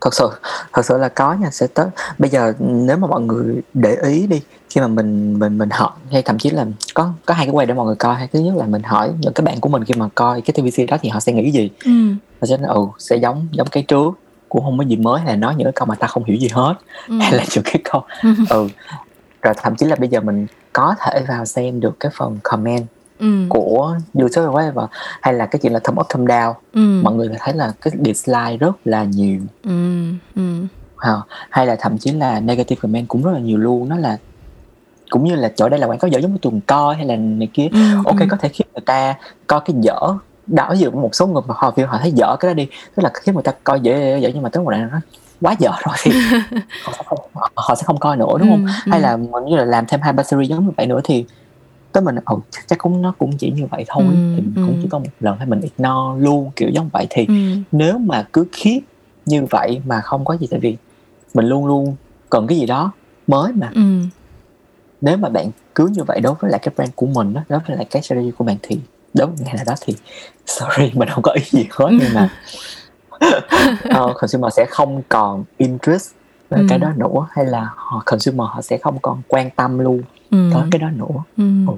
Thật 0.00 0.14
sự 0.14 0.30
thật 0.72 0.84
sự 0.84 0.98
là 0.98 1.08
có 1.08 1.34
nha 1.34 1.50
sẽ 1.50 1.66
tới. 1.66 1.86
Bây 2.18 2.30
giờ 2.30 2.52
nếu 2.58 2.96
mà 2.96 3.06
mọi 3.08 3.20
người 3.20 3.62
để 3.74 3.96
ý 4.04 4.26
đi 4.26 4.40
khi 4.70 4.80
mà 4.80 4.86
mình 4.86 5.38
mình 5.38 5.58
mình 5.58 5.70
hỏi 5.70 5.90
hay 6.12 6.22
thậm 6.22 6.38
chí 6.38 6.50
là 6.50 6.66
có 6.94 7.12
có 7.26 7.34
hai 7.34 7.46
cái 7.46 7.52
quay 7.52 7.66
để 7.66 7.74
mọi 7.74 7.86
người 7.86 7.96
coi. 7.96 8.14
Hay 8.14 8.28
thứ 8.32 8.38
nhất 8.38 8.54
là 8.56 8.66
mình 8.66 8.82
hỏi 8.82 9.10
những 9.20 9.32
cái 9.32 9.44
bạn 9.44 9.60
của 9.60 9.68
mình 9.68 9.84
khi 9.84 9.94
mà 9.94 10.08
coi 10.14 10.40
cái 10.40 10.54
TVC 10.54 10.90
đó 10.90 10.96
thì 11.00 11.08
họ 11.08 11.20
sẽ 11.20 11.32
nghĩ 11.32 11.50
gì? 11.50 11.70
Ừ. 11.84 11.90
Họ 12.40 12.46
sẽ 12.46 12.56
nói, 12.56 12.74
ừ 12.74 12.86
sẽ 12.98 13.16
giống 13.16 13.48
giống 13.52 13.68
cái 13.68 13.82
trước 13.82 14.21
cũng 14.52 14.64
không 14.64 14.78
có 14.78 14.84
gì 14.84 14.96
mới 14.96 15.20
hay 15.20 15.28
là 15.28 15.36
nói 15.36 15.54
những 15.56 15.64
cái 15.64 15.72
câu 15.72 15.86
mà 15.86 15.94
ta 15.94 16.06
không 16.06 16.24
hiểu 16.24 16.36
gì 16.36 16.48
hết. 16.52 16.74
Ừ. 17.08 17.18
Hay 17.20 17.32
là 17.32 17.44
những 17.54 17.64
cái 17.64 17.80
câu 17.84 18.02
ừ. 18.50 18.68
Rồi 19.42 19.54
thậm 19.56 19.76
chí 19.76 19.86
là 19.86 19.96
bây 19.96 20.08
giờ 20.08 20.20
mình 20.20 20.46
có 20.72 20.94
thể 21.00 21.24
vào 21.28 21.44
xem 21.44 21.80
được 21.80 22.00
cái 22.00 22.12
phần 22.16 22.38
comment 22.42 22.86
ừ. 23.18 23.46
của 23.48 23.96
YouTube 24.14 24.46
whatever 24.46 24.86
hay 25.22 25.34
là 25.34 25.46
cái 25.46 25.58
chuyện 25.62 25.72
là 25.72 25.78
thumb 25.78 25.98
up 26.00 26.06
thumb 26.08 26.28
down. 26.28 26.52
Ừ. 26.72 27.00
Mọi 27.02 27.14
người 27.14 27.30
thấy 27.38 27.54
là 27.54 27.72
cái 27.80 27.92
dislike 28.04 28.56
rất 28.60 28.76
là 28.84 29.04
nhiều. 29.04 29.40
Ừ 29.64 30.02
ừ. 30.36 30.66
Ha. 30.96 31.12
hay 31.50 31.66
là 31.66 31.76
thậm 31.80 31.98
chí 31.98 32.12
là 32.12 32.40
negative 32.40 32.78
comment 32.82 33.08
cũng 33.08 33.22
rất 33.22 33.30
là 33.32 33.38
nhiều 33.38 33.58
luôn. 33.58 33.88
Nó 33.88 33.96
là 33.96 34.16
cũng 35.10 35.24
như 35.24 35.34
là 35.34 35.52
chỗ 35.56 35.68
đây 35.68 35.80
là 35.80 35.86
quảng 35.86 35.98
cáo 35.98 36.08
dở 36.08 36.18
giống 36.18 36.32
như 36.32 36.38
tuần 36.42 36.60
coi 36.66 36.94
hay 36.94 37.06
là 37.06 37.16
này 37.16 37.48
kia. 37.54 37.68
Ừ, 37.72 37.78
ok 38.04 38.20
ừ. 38.20 38.26
có 38.30 38.36
thể 38.36 38.48
khiến 38.48 38.66
người 38.74 38.82
ta 38.86 39.14
coi 39.46 39.60
cái 39.60 39.76
dở 39.80 39.98
ví 40.70 40.78
dụ 40.78 40.90
một 40.90 41.14
số 41.14 41.26
người 41.26 41.42
mà 41.46 41.54
họ 41.58 41.72
view 41.76 41.86
họ 41.86 41.98
thấy 41.98 42.12
dở 42.12 42.36
cái 42.40 42.48
đó 42.48 42.54
đi. 42.54 42.68
Tức 42.94 43.02
là 43.02 43.10
khi 43.14 43.32
người 43.32 43.42
ta 43.42 43.52
coi 43.64 43.80
dở, 43.80 44.16
dở 44.16 44.30
nhưng 44.34 44.42
mà 44.42 44.48
tới 44.48 44.62
một 44.62 44.70
đoạn 44.70 44.88
nó 44.92 45.00
quá 45.40 45.54
dở 45.58 45.70
rồi. 45.84 45.96
Thì 46.02 46.10
họ, 46.84 46.92
sẽ 46.92 47.02
không, 47.06 47.18
họ 47.54 47.74
sẽ 47.74 47.82
không 47.84 47.98
coi 47.98 48.16
nữa 48.16 48.26
đúng 48.38 48.50
không? 48.50 48.64
Ừ, 48.64 48.70
ừ. 48.86 48.90
hay 48.90 49.00
là 49.00 49.16
mình 49.16 49.44
như 49.48 49.56
là 49.56 49.64
làm 49.64 49.86
thêm 49.86 50.00
hai 50.00 50.12
ba 50.12 50.22
series 50.22 50.50
giống 50.50 50.66
như 50.66 50.72
vậy 50.76 50.86
nữa 50.86 51.00
thì 51.04 51.24
tới 51.92 52.02
mình 52.02 52.14
ồ 52.24 52.40
chắc 52.66 52.78
cũng 52.78 53.02
nó 53.02 53.14
cũng 53.18 53.36
chỉ 53.38 53.50
như 53.50 53.66
vậy 53.70 53.84
thôi. 53.88 54.04
Ừ, 54.08 54.14
thì 54.36 54.42
mình 54.42 54.54
cũng 54.54 54.74
ừ. 54.74 54.78
chỉ 54.82 54.88
có 54.88 54.98
một 54.98 55.10
lần 55.20 55.38
hay 55.38 55.46
mình 55.46 55.60
ignore 55.60 56.24
luôn 56.24 56.50
kiểu 56.56 56.68
giống 56.68 56.88
vậy. 56.92 57.06
Thì 57.10 57.26
ừ. 57.26 57.34
nếu 57.72 57.98
mà 57.98 58.26
cứ 58.32 58.46
khiếp 58.52 58.80
như 59.26 59.46
vậy 59.50 59.80
mà 59.86 60.00
không 60.00 60.24
có 60.24 60.36
gì 60.36 60.46
tại 60.50 60.60
vì 60.60 60.76
mình 61.34 61.46
luôn 61.46 61.66
luôn 61.66 61.96
cần 62.30 62.46
cái 62.46 62.58
gì 62.58 62.66
đó 62.66 62.92
mới 63.26 63.52
mà. 63.52 63.70
Ừ. 63.74 63.82
Nếu 65.00 65.16
mà 65.16 65.28
bạn 65.28 65.50
cứ 65.74 65.86
như 65.86 66.02
vậy 66.06 66.20
đối 66.20 66.34
với 66.34 66.50
lại 66.50 66.60
cái 66.62 66.74
brand 66.76 66.90
của 66.94 67.06
mình 67.06 67.34
đó, 67.34 67.40
đối 67.48 67.60
với 67.66 67.76
lại 67.76 67.86
cái 67.90 68.02
strategy 68.02 68.30
của 68.30 68.44
bạn 68.44 68.56
thì 68.62 68.78
với 69.14 69.26
ngày 69.38 69.54
nào 69.54 69.64
đó 69.66 69.74
thì 69.80 69.94
sorry 70.46 70.90
mình 70.94 71.08
không 71.08 71.22
có 71.22 71.32
ý 71.32 71.42
gì 71.50 71.66
hết 71.70 71.88
nhưng 71.90 72.14
mà 72.14 72.28
uh, 74.10 74.16
consumer 74.20 74.54
sẽ 74.54 74.66
không 74.70 75.02
còn 75.08 75.44
interest 75.58 76.10
về 76.50 76.58
Ừ. 76.58 76.66
cái 76.68 76.78
đó 76.78 76.92
nữa 76.96 77.26
hay 77.30 77.44
là 77.46 77.70
họ 77.76 78.02
consumer 78.06 78.48
họ 78.50 78.62
sẽ 78.62 78.78
không 78.78 78.98
còn 79.02 79.22
quan 79.28 79.50
tâm 79.50 79.78
luôn 79.78 80.02
ừ 80.30 80.50
tới 80.54 80.62
cái 80.70 80.78
đó 80.78 80.88
nữa 80.90 81.22
ừ 81.36 81.44
ừ. 81.66 81.74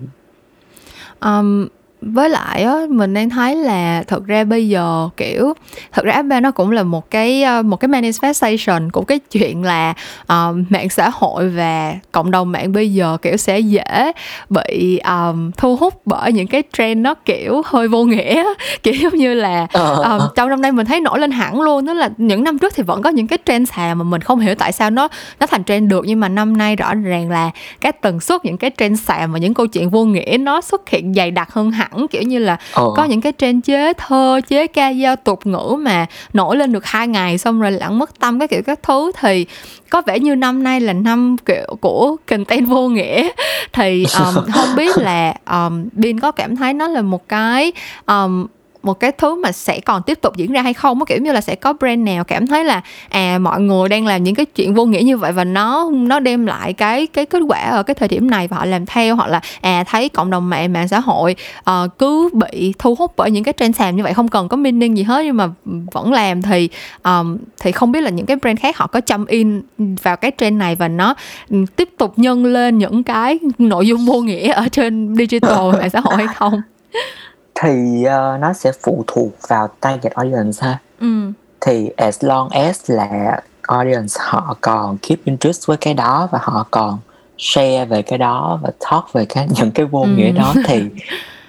um, 1.28 1.68
với 2.00 2.28
lại 2.28 2.62
á 2.62 2.76
mình 2.88 3.14
đang 3.14 3.30
thấy 3.30 3.56
là 3.56 4.02
thực 4.02 4.26
ra 4.26 4.44
bây 4.44 4.68
giờ 4.68 5.08
kiểu 5.16 5.52
thực 5.92 6.04
ra 6.04 6.12
App 6.12 6.28
nó 6.42 6.50
cũng 6.50 6.70
là 6.70 6.82
một 6.82 7.10
cái 7.10 7.42
ờ, 7.42 7.62
một 7.62 7.76
cái 7.76 7.88
manifestation 7.88 8.90
của 8.90 9.02
cái 9.02 9.18
chuyện 9.18 9.62
là 9.62 9.94
ờ, 10.26 10.54
mạng 10.70 10.88
xã 10.88 11.10
hội 11.12 11.48
và 11.48 11.94
cộng 12.12 12.30
đồng 12.30 12.52
mạng 12.52 12.72
bây 12.72 12.92
giờ 12.92 13.16
kiểu 13.22 13.36
sẽ 13.36 13.58
dễ 13.58 14.12
bị 14.50 14.98
um, 14.98 15.50
thu 15.56 15.76
hút 15.76 16.02
bởi 16.06 16.32
những 16.32 16.46
cái 16.46 16.62
trend 16.72 17.00
nó 17.00 17.14
kiểu 17.14 17.62
hơi 17.64 17.88
vô 17.88 18.04
nghĩa 18.04 18.44
kiểu 18.82 18.94
giống 18.94 19.14
như 19.14 19.34
là 19.34 19.66
um, 19.72 20.20
trong 20.36 20.48
năm 20.48 20.62
nay 20.62 20.72
mình 20.72 20.86
thấy 20.86 21.00
nổi 21.00 21.18
lên 21.18 21.30
hẳn 21.30 21.60
luôn 21.60 21.86
đó 21.86 21.92
là 21.92 22.10
những 22.16 22.44
năm 22.44 22.58
trước 22.58 22.72
thì 22.76 22.82
vẫn 22.82 23.02
có 23.02 23.10
những 23.10 23.26
cái 23.26 23.38
trend 23.46 23.70
xà 23.70 23.94
mà 23.94 24.04
mình 24.04 24.20
không 24.20 24.40
hiểu 24.40 24.54
tại 24.54 24.72
sao 24.72 24.90
nó 24.90 25.08
nó 25.40 25.46
thành 25.46 25.64
trend 25.64 25.90
được. 25.90 26.04
Nhưng 26.06 26.20
mà 26.20 26.28
năm 26.28 26.56
nay 26.56 26.76
rõ 26.76 26.94
ràng 26.94 27.30
là 27.30 27.50
cái 27.80 27.92
tần 27.92 28.20
suất 28.20 28.44
những 28.44 28.56
cái 28.56 28.70
trend 28.78 29.00
xà 29.00 29.26
và 29.26 29.38
những 29.38 29.54
câu 29.54 29.66
chuyện 29.66 29.90
vô 29.90 30.04
nghĩa 30.04 30.36
nó 30.40 30.60
xuất 30.60 30.88
hiện 30.88 31.14
dày 31.14 31.30
đặc 31.30 31.52
hơn 31.52 31.70
hẳn 31.70 31.93
kiểu 32.10 32.22
như 32.22 32.38
là 32.38 32.56
ờ, 32.72 32.92
có 32.96 33.04
những 33.04 33.20
cái 33.20 33.32
trend 33.38 33.64
chế 33.64 33.92
thơ 33.92 34.40
chế 34.48 34.66
ca 34.66 34.92
dao 35.02 35.16
tục 35.16 35.46
ngữ 35.46 35.76
mà 35.78 36.06
nổi 36.32 36.56
lên 36.56 36.72
được 36.72 36.86
hai 36.86 37.08
ngày 37.08 37.38
xong 37.38 37.60
rồi 37.60 37.72
lặng 37.72 37.98
mất 37.98 38.18
tâm 38.18 38.38
cái 38.38 38.48
kiểu 38.48 38.62
các 38.66 38.82
thứ. 38.82 39.12
Thì 39.20 39.46
có 39.90 40.02
vẻ 40.06 40.18
như 40.18 40.34
năm 40.34 40.62
nay 40.62 40.80
là 40.80 40.92
năm 40.92 41.36
kiểu 41.46 41.76
của 41.80 42.16
content 42.26 42.68
vô 42.68 42.88
nghĩa. 42.88 43.28
Thì 43.72 44.06
um, 44.18 44.34
không 44.54 44.76
biết 44.76 44.98
là 44.98 45.34
um, 45.50 45.88
Bin 45.92 46.20
có 46.20 46.30
cảm 46.30 46.56
thấy 46.56 46.72
nó 46.72 46.88
là 46.88 47.02
một 47.02 47.28
cái 47.28 47.72
um, 48.06 48.46
một 48.84 49.00
cái 49.00 49.12
thứ 49.12 49.40
mà 49.42 49.52
sẽ 49.52 49.80
còn 49.80 50.02
tiếp 50.02 50.18
tục 50.20 50.36
diễn 50.36 50.52
ra 50.52 50.62
hay 50.62 50.74
không 50.74 51.04
kiểu 51.06 51.18
như 51.18 51.32
là 51.32 51.40
sẽ 51.40 51.54
có 51.54 51.72
brand 51.72 52.00
nào 52.00 52.24
cảm 52.24 52.46
thấy 52.46 52.64
là 52.64 52.82
à 53.08 53.38
mọi 53.38 53.60
người 53.60 53.88
đang 53.88 54.06
làm 54.06 54.24
những 54.24 54.34
cái 54.34 54.46
chuyện 54.46 54.74
vô 54.74 54.84
nghĩa 54.84 55.02
như 55.04 55.16
vậy 55.16 55.32
và 55.32 55.44
nó 55.44 55.90
nó 55.92 56.20
đem 56.20 56.46
lại 56.46 56.72
cái 56.72 57.06
cái 57.06 57.26
kết 57.26 57.42
quả 57.48 57.58
ở 57.58 57.82
cái 57.82 57.94
thời 57.94 58.08
điểm 58.08 58.30
này 58.30 58.48
và 58.48 58.56
họ 58.56 58.64
làm 58.64 58.86
theo 58.86 59.16
hoặc 59.16 59.26
là 59.26 59.40
à 59.60 59.84
thấy 59.86 60.08
cộng 60.08 60.30
đồng 60.30 60.50
mạng 60.50 60.72
mạng 60.72 60.88
xã 60.88 61.00
hội 61.00 61.36
ờ, 61.64 61.88
cứ 61.98 62.30
bị 62.32 62.74
thu 62.78 62.94
hút 62.94 63.12
bởi 63.16 63.30
những 63.30 63.44
cái 63.44 63.54
trend 63.56 63.76
sàm 63.76 63.96
như 63.96 64.02
vậy 64.02 64.14
không 64.14 64.28
cần 64.28 64.48
có 64.48 64.56
meaning 64.56 64.96
gì 64.96 65.02
hết 65.02 65.24
nhưng 65.24 65.36
mà 65.36 65.48
vẫn 65.92 66.12
làm 66.12 66.42
thì 66.42 66.68
um, 67.02 67.36
thì 67.60 67.72
không 67.72 67.92
biết 67.92 68.00
là 68.00 68.10
những 68.10 68.26
cái 68.26 68.36
brand 68.36 68.60
khác 68.60 68.76
họ 68.76 68.86
có 68.86 69.00
chăm 69.00 69.26
in 69.26 69.62
vào 69.78 70.16
cái 70.16 70.30
trend 70.38 70.58
này 70.58 70.76
và 70.76 70.88
nó 70.88 71.14
ừ, 71.50 71.56
tiếp 71.76 71.88
tục 71.98 72.12
nhân 72.16 72.44
lên 72.44 72.78
những 72.78 73.02
cái 73.02 73.38
nội 73.58 73.86
dung 73.86 74.06
vô 74.06 74.20
nghĩa 74.20 74.52
ở 74.52 74.68
trên 74.68 75.14
digital 75.16 75.72
mạng 75.78 75.90
xã 75.90 76.00
hội 76.00 76.16
hay 76.16 76.26
không? 76.26 76.60
thì 77.54 78.04
ờ, 78.04 78.38
nó 78.40 78.52
sẽ 78.52 78.72
phụ 78.82 79.04
thuộc 79.06 79.32
vào 79.48 79.68
target 79.80 80.12
audience 80.12 80.58
ha 80.66 80.78
ừ 81.00 81.32
thì 81.60 81.90
as 81.96 82.24
long 82.24 82.48
as 82.48 82.90
là 82.90 83.40
audience 83.62 84.14
họ 84.20 84.56
còn 84.60 84.98
keep 84.98 85.18
interest 85.24 85.66
với 85.66 85.76
cái 85.76 85.94
đó 85.94 86.28
và 86.32 86.38
họ 86.42 86.66
còn 86.70 86.98
share 87.38 87.84
về 87.84 88.02
cái 88.02 88.18
đó 88.18 88.58
và 88.62 88.70
talk 88.90 89.12
về 89.12 89.24
cái 89.28 89.48
những 89.50 89.70
cái 89.70 89.86
vô 89.86 90.00
Ừ. 90.02 90.06
nghĩa 90.08 90.32
đó 90.32 90.54
thì 90.66 90.90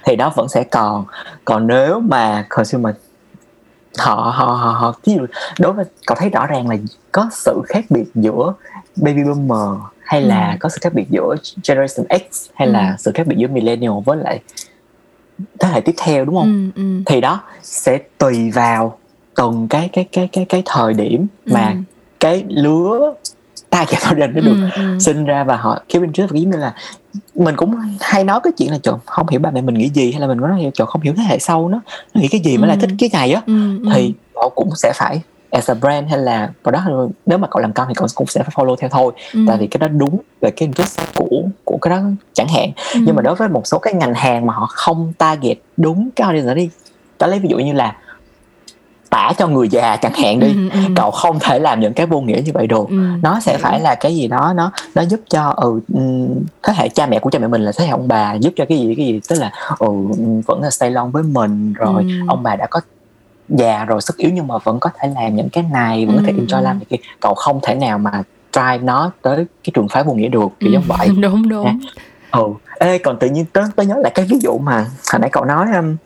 thì 0.06 0.16
đó 0.16 0.32
vẫn 0.36 0.48
sẽ 0.48 0.64
còn 0.64 1.04
còn 1.44 1.66
nếu 1.66 2.00
mà 2.00 2.46
consumer 2.48 2.94
họ 3.98 4.14
họ 4.14 4.44
họ 4.46 4.70
họ 4.72 4.92
ví 5.06 5.14
dụ 5.14 5.26
đối 5.58 5.72
với 5.72 5.84
cậu 6.06 6.16
thấy 6.20 6.28
rõ 6.30 6.46
ràng 6.46 6.68
là 6.68 6.76
có 7.12 7.28
sự 7.32 7.62
khác 7.68 7.84
biệt 7.90 8.04
giữa 8.14 8.52
baby 8.96 9.22
boomer 9.24 9.80
hay 10.00 10.22
là 10.22 10.50
Ừ. 10.50 10.56
có 10.60 10.68
sự 10.68 10.78
khác 10.80 10.92
biệt 10.94 11.06
giữa 11.10 11.34
generation 11.68 12.06
X 12.30 12.48
hay 12.54 12.68
Ừ. 12.68 12.72
là 12.72 12.96
sự 12.98 13.12
khác 13.14 13.26
biệt 13.26 13.36
giữa 13.38 13.48
millennial 13.48 13.92
với 14.04 14.16
lại 14.16 14.40
thế 15.60 15.68
hệ 15.72 15.80
tiếp 15.80 15.94
theo 15.98 16.24
đúng 16.24 16.34
không 16.34 16.70
ừ 16.74 16.82
ừ 16.82 17.02
thì 17.06 17.20
đó 17.20 17.40
sẽ 17.62 17.98
tùy 18.18 18.50
vào 18.50 18.98
từng 19.36 19.68
cái 19.68 19.88
cái 19.92 20.04
cái 20.12 20.28
cái 20.32 20.44
cái 20.44 20.62
thời 20.66 20.94
điểm 20.94 21.26
mà 21.46 21.70
Ừ. 21.76 21.76
cái 22.20 22.44
lứa 22.48 23.14
target 23.70 24.02
audience 24.02 24.32
nó 24.34 24.40
được 24.40 24.56
ừ, 24.76 24.82
ừ. 24.82 24.98
sinh 25.00 25.24
ra 25.24 25.44
và 25.44 25.56
họ 25.56 25.78
keep 25.88 26.02
interest 26.02 26.32
và 26.32 26.38
giống 26.38 26.50
như 26.50 26.56
là 26.58 26.74
mình 27.34 27.56
cũng 27.56 27.74
hay 28.00 28.24
nói 28.24 28.40
cái 28.42 28.52
chuyện 28.58 28.70
là 28.70 28.78
chọn 28.82 28.98
không 29.06 29.28
hiểu 29.28 29.40
ba 29.40 29.50
mẹ 29.50 29.60
mình 29.60 29.74
nghĩ 29.74 29.88
gì 29.88 30.12
hay 30.12 30.20
là 30.20 30.26
mình 30.26 30.40
có 30.40 30.48
nói 30.48 30.70
chọn 30.74 30.88
không 30.88 31.00
hiểu 31.02 31.14
thế 31.16 31.22
hệ 31.22 31.38
sau 31.38 31.68
nó 31.68 31.80
nó 32.14 32.20
nghĩ 32.20 32.28
cái 32.28 32.40
gì 32.44 32.56
mới 32.58 32.66
ừ. 32.66 32.68
lại 32.68 32.76
thích 32.80 32.90
cái 32.98 33.10
này 33.12 33.32
á 33.32 33.42
ừ, 33.46 33.78
ừ. 33.82 33.90
thì 33.94 34.14
họ 34.34 34.48
cũng 34.48 34.70
sẽ 34.76 34.92
phải 34.94 35.20
as 35.50 35.70
a 35.70 35.74
brand 35.74 36.08
hay 36.08 36.18
là 36.18 36.50
product 36.62 37.14
nếu 37.26 37.38
mà 37.38 37.48
cậu 37.50 37.60
làm 37.60 37.72
con 37.72 37.88
thì 37.88 37.94
cậu 37.94 38.06
cũng 38.14 38.26
sẽ 38.26 38.42
phải 38.42 38.52
follow 38.54 38.76
theo 38.76 38.90
thôi 38.90 39.12
ừ. 39.34 39.40
tại 39.48 39.56
vì 39.60 39.66
cái 39.66 39.78
đó 39.78 39.88
đúng 39.88 40.20
về 40.40 40.50
cái 40.50 40.66
interest 40.66 41.00
của 41.14 41.42
của 41.64 41.78
cái 41.82 41.90
đó 41.90 42.02
chẳng 42.32 42.48
hạn 42.48 42.72
ừ. 42.94 43.00
nhưng 43.06 43.16
mà 43.16 43.22
đối 43.22 43.34
với 43.34 43.48
một 43.48 43.66
số 43.66 43.78
cái 43.78 43.94
ngành 43.94 44.14
hàng 44.14 44.46
mà 44.46 44.54
họ 44.54 44.66
không 44.66 45.12
target 45.18 45.58
đúng 45.76 46.08
cái 46.16 46.24
audience 46.24 46.54
đi 46.54 46.70
tao 47.18 47.30
lấy 47.30 47.38
ví 47.38 47.48
dụ 47.48 47.58
như 47.58 47.72
là 47.72 47.96
tả 49.10 49.32
cho 49.38 49.48
người 49.48 49.68
già 49.68 49.96
chẳng 49.96 50.12
hạn 50.12 50.40
đi 50.40 50.46
ừ, 50.46 50.68
ừ. 50.72 50.78
cậu 50.96 51.10
không 51.10 51.38
thể 51.40 51.58
làm 51.58 51.80
những 51.80 51.94
cái 51.94 52.06
vô 52.06 52.20
nghĩa 52.20 52.40
như 52.44 52.52
vậy 52.54 52.66
được 52.66 52.88
ừ. 52.88 52.96
nó 53.22 53.40
sẽ 53.40 53.58
phải 53.58 53.80
là 53.80 53.94
cái 53.94 54.16
gì 54.16 54.28
đó 54.28 54.52
nó 54.56 54.72
nó 54.94 55.02
giúp 55.02 55.20
cho 55.30 55.54
ừ, 55.56 55.80
thế 56.62 56.72
hệ 56.76 56.88
cha 56.88 57.06
mẹ 57.06 57.18
của 57.18 57.30
cha 57.30 57.38
mẹ 57.38 57.48
mình 57.48 57.62
là 57.62 57.72
thế 57.76 57.84
hệ 57.84 57.90
ông 57.90 58.08
bà 58.08 58.34
giúp 58.34 58.52
cho 58.56 58.64
cái 58.68 58.78
gì 58.78 58.94
cái 58.96 59.06
gì 59.06 59.20
tức 59.28 59.38
là 59.38 59.52
ừ, 59.78 59.88
vẫn 60.46 60.62
là 60.62 60.70
stay 60.70 60.90
long 60.90 61.10
với 61.10 61.22
mình 61.22 61.72
rồi 61.72 62.02
ừ. 62.02 62.08
ông 62.28 62.42
bà 62.42 62.56
đã 62.56 62.66
có 62.70 62.80
già 63.48 63.84
rồi 63.84 64.00
sức 64.00 64.16
yếu 64.16 64.30
nhưng 64.34 64.46
mà 64.46 64.58
vẫn 64.58 64.80
có 64.80 64.90
thể 64.98 65.08
làm 65.14 65.36
những 65.36 65.48
cái 65.48 65.64
này 65.72 66.06
vẫn 66.06 66.16
có 66.16 66.22
thể 66.26 66.32
ừ, 66.36 66.44
enjoy 66.44 66.62
làm 66.62 66.80
cái 66.90 66.98
cậu 67.20 67.34
không 67.34 67.60
thể 67.62 67.74
nào 67.74 67.98
mà 67.98 68.22
drive 68.52 68.78
nó 68.78 69.10
tới 69.22 69.36
cái 69.36 69.70
trường 69.74 69.88
phái 69.88 70.04
vô 70.04 70.12
nghĩa 70.12 70.28
được 70.28 70.48
kiểu 70.60 70.72
giống 70.72 70.84
vậy. 70.86 71.08
Đúng 71.20 71.48
đúng. 71.48 71.80
Ừ. 72.30 72.42
Ê 72.78 72.98
còn 72.98 73.18
tự 73.18 73.28
nhiên 73.28 73.44
tớ 73.52 73.62
tớ 73.76 73.82
nhớ 73.82 73.94
lại 74.02 74.12
cái 74.14 74.26
ví 74.28 74.38
dụ 74.40 74.58
mà 74.58 74.86
hồi 75.12 75.20
nãy 75.20 75.30
cậu 75.32 75.44
nói 75.44 75.66
um, 75.76 75.96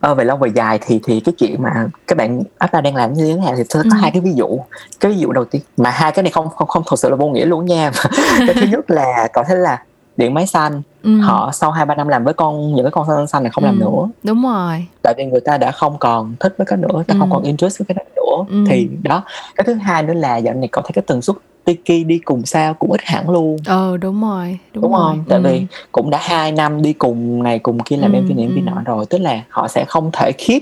ờ, 0.00 0.14
về 0.14 0.24
lâu 0.24 0.36
về 0.36 0.50
dài 0.54 0.78
thì 0.86 1.00
thì 1.04 1.20
cái 1.20 1.34
chuyện 1.38 1.62
mà 1.62 1.86
các 2.06 2.18
bạn 2.18 2.42
Apple 2.58 2.80
đang 2.80 2.96
làm 2.96 3.12
như 3.12 3.26
thế 3.26 3.40
nào 3.40 3.54
thì 3.56 3.62
tôi 3.68 3.82
có 3.82 3.96
ừ. 3.96 4.00
hai 4.00 4.10
cái 4.10 4.20
ví 4.20 4.32
dụ. 4.34 4.58
Cái 5.00 5.12
ví 5.12 5.18
dụ 5.18 5.32
đầu 5.32 5.44
tiên 5.44 5.62
mà 5.76 5.90
hai 5.90 6.12
cái 6.12 6.22
này 6.22 6.32
không 6.32 6.48
không 6.48 6.68
không 6.68 6.82
thật 6.86 6.96
sự 6.98 7.10
là 7.10 7.16
vô 7.16 7.28
nghĩa 7.28 7.44
luôn 7.44 7.66
nha. 7.66 7.90
Cái 8.38 8.54
thứ 8.54 8.66
nhất 8.70 8.90
là 8.90 9.28
có 9.32 9.44
thể 9.48 9.54
là 9.54 9.82
điện 10.16 10.34
máy 10.34 10.46
xanh 10.46 10.82
ừ. 11.06 11.20
họ 11.20 11.50
sau 11.52 11.70
hai 11.70 11.86
ba 11.86 11.94
năm 11.94 12.08
làm 12.08 12.24
với 12.24 12.34
con 12.34 12.74
những 12.74 12.84
cái 12.84 12.90
con 12.90 13.06
xanh 13.06 13.26
xanh 13.26 13.42
này 13.42 13.52
không 13.52 13.64
ừ. 13.64 13.66
làm 13.66 13.78
nữa 13.78 14.08
đúng 14.22 14.42
rồi 14.42 14.86
tại 15.02 15.14
vì 15.16 15.24
người 15.24 15.40
ta 15.40 15.58
đã 15.58 15.70
không 15.70 15.98
còn 15.98 16.34
thích 16.40 16.54
với 16.58 16.66
cái 16.66 16.78
nữa 16.78 17.02
ta 17.06 17.14
ừ. 17.14 17.18
không 17.18 17.30
còn 17.30 17.42
interest 17.42 17.78
với 17.78 17.86
cái 17.86 17.94
đó 17.94 18.02
nữa 18.16 18.44
ừ. 18.48 18.64
thì 18.68 18.88
đó 19.02 19.22
cái 19.56 19.64
thứ 19.64 19.74
hai 19.74 20.02
nữa 20.02 20.14
là 20.14 20.36
dạo 20.36 20.54
này 20.54 20.68
có 20.68 20.82
thấy 20.82 20.90
cái 20.94 21.04
tần 21.06 21.22
suất 21.22 21.36
Tiki 21.64 22.06
đi 22.06 22.18
cùng 22.18 22.46
sao 22.46 22.74
cũng 22.74 22.90
ít 22.90 23.00
hẳn 23.04 23.30
luôn 23.30 23.56
ờ 23.66 23.96
đúng 23.96 24.22
rồi 24.22 24.58
đúng, 24.74 24.82
đúng 24.82 24.92
rồi. 24.92 25.00
không 25.00 25.24
tại 25.28 25.38
ừ. 25.38 25.42
vì 25.44 25.66
cũng 25.92 26.10
đã 26.10 26.18
hai 26.22 26.52
năm 26.52 26.82
đi 26.82 26.92
cùng 26.92 27.42
này 27.42 27.58
cùng 27.58 27.78
kia 27.80 27.96
làm 27.96 28.12
ừ, 28.12 28.20
MV 28.20 28.36
này 28.36 28.48
MV 28.48 28.56
ừ. 28.56 28.60
nọ 28.60 28.82
rồi 28.84 29.06
tức 29.10 29.18
là 29.18 29.42
họ 29.48 29.68
sẽ 29.68 29.84
không 29.88 30.10
thể 30.12 30.32
khiếp 30.38 30.58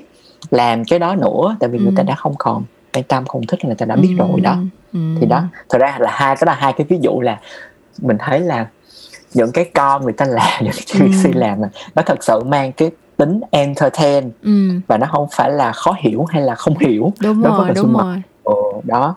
làm 0.51 0.85
cái 0.85 0.99
đó 0.99 1.15
nữa 1.15 1.57
tại 1.61 1.69
vì 1.69 1.79
ừ. 1.79 1.83
người 1.83 1.93
ta 1.97 2.03
đã 2.03 2.15
không 2.15 2.35
còn 2.39 2.63
quan 2.93 3.05
tâm 3.05 3.25
không 3.27 3.47
thích 3.47 3.65
là 3.65 3.69
người 3.69 3.77
ta 3.77 3.87
đã 3.87 3.97
biết 3.97 4.17
ừ. 4.19 4.25
rồi 4.25 4.41
đó 4.41 4.57
ừ. 4.93 4.99
thì 5.21 5.27
đó 5.27 5.43
thật 5.69 5.79
ra 5.79 5.97
là 6.01 6.11
hai 6.13 6.37
cái 6.37 6.47
là 6.47 6.55
hai 6.55 6.73
cái 6.73 6.87
ví 6.89 6.99
dụ 7.01 7.21
là 7.21 7.41
mình 8.03 8.17
thấy 8.21 8.41
là 8.41 8.67
những 9.35 9.53
cái 9.53 9.65
con 9.75 10.05
người 10.05 10.13
ta 10.13 10.27
làm 10.27 10.53
những 10.65 10.73
cái 10.73 10.85
TVC 10.87 11.25
ừ. 11.25 11.31
làm 11.35 11.61
mà 11.61 11.69
nó 11.95 12.03
thật 12.07 12.25
sự 12.25 12.41
mang 12.41 12.73
cái 12.73 12.91
tính 13.17 13.41
entertain 13.51 14.31
ừ. 14.43 14.71
và 14.87 14.99
nó 14.99 15.07
không 15.13 15.29
phải 15.33 15.51
là 15.51 15.73
khó 15.73 15.95
hiểu 15.99 16.25
hay 16.25 16.43
là 16.43 16.55
không 16.55 16.79
hiểu 16.79 17.13
đúng 17.21 17.43
rồi 17.43 17.71
đúng 17.75 17.93
rồi 17.93 18.23
ừ, 18.45 18.55
đó 18.85 19.17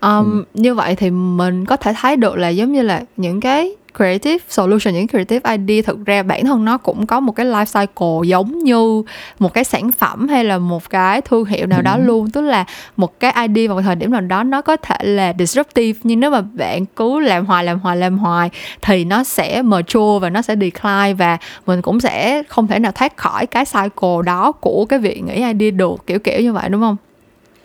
um, 0.00 0.32
ừ. 0.32 0.44
như 0.54 0.74
vậy 0.74 0.96
thì 0.96 1.10
mình 1.10 1.64
có 1.64 1.76
thể 1.76 1.94
thấy 2.00 2.16
được 2.16 2.36
là 2.36 2.48
giống 2.48 2.72
như 2.72 2.82
là 2.82 3.02
những 3.16 3.40
cái 3.40 3.76
creative 3.96 4.44
solution 4.48 4.94
những 4.94 5.08
creative 5.08 5.56
idea 5.56 5.82
thực 5.82 6.06
ra 6.06 6.22
bản 6.22 6.44
thân 6.44 6.64
nó 6.64 6.78
cũng 6.78 7.06
có 7.06 7.20
một 7.20 7.32
cái 7.32 7.46
life 7.46 7.80
cycle 7.80 8.28
giống 8.28 8.58
như 8.58 9.02
một 9.38 9.54
cái 9.54 9.64
sản 9.64 9.90
phẩm 9.90 10.28
hay 10.28 10.44
là 10.44 10.58
một 10.58 10.90
cái 10.90 11.20
thương 11.20 11.44
hiệu 11.44 11.66
nào 11.66 11.82
đó 11.82 11.94
ừ. 11.94 12.02
luôn. 12.02 12.30
Tức 12.30 12.40
là 12.40 12.64
một 12.96 13.20
cái 13.20 13.48
idea 13.48 13.68
vào 13.68 13.82
thời 13.82 13.96
điểm 13.96 14.10
nào 14.10 14.20
đó 14.20 14.42
nó 14.42 14.62
có 14.62 14.76
thể 14.76 14.96
là 15.00 15.32
disruptive 15.38 16.00
nhưng 16.02 16.20
nếu 16.20 16.30
mà 16.30 16.40
bạn 16.40 16.86
cứ 16.86 17.20
làm 17.20 17.46
hoài 17.46 17.64
làm 17.64 17.80
hoài 17.80 17.96
làm 17.96 18.18
hoài 18.18 18.50
thì 18.82 19.04
nó 19.04 19.24
sẽ 19.24 19.62
mature 19.62 20.18
và 20.20 20.30
nó 20.30 20.42
sẽ 20.42 20.56
decline 20.56 21.14
và 21.18 21.38
mình 21.66 21.82
cũng 21.82 22.00
sẽ 22.00 22.42
không 22.48 22.66
thể 22.66 22.78
nào 22.78 22.92
thoát 22.92 23.16
khỏi 23.16 23.46
cái 23.46 23.64
cycle 23.64 24.22
đó 24.24 24.52
của 24.52 24.84
cái 24.84 24.98
việc 24.98 25.22
nghĩ 25.24 25.34
idea 25.34 25.70
được 25.70 26.06
kiểu 26.06 26.18
kiểu 26.18 26.40
như 26.40 26.52
vậy 26.52 26.68
đúng 26.68 26.80
không 26.80 26.96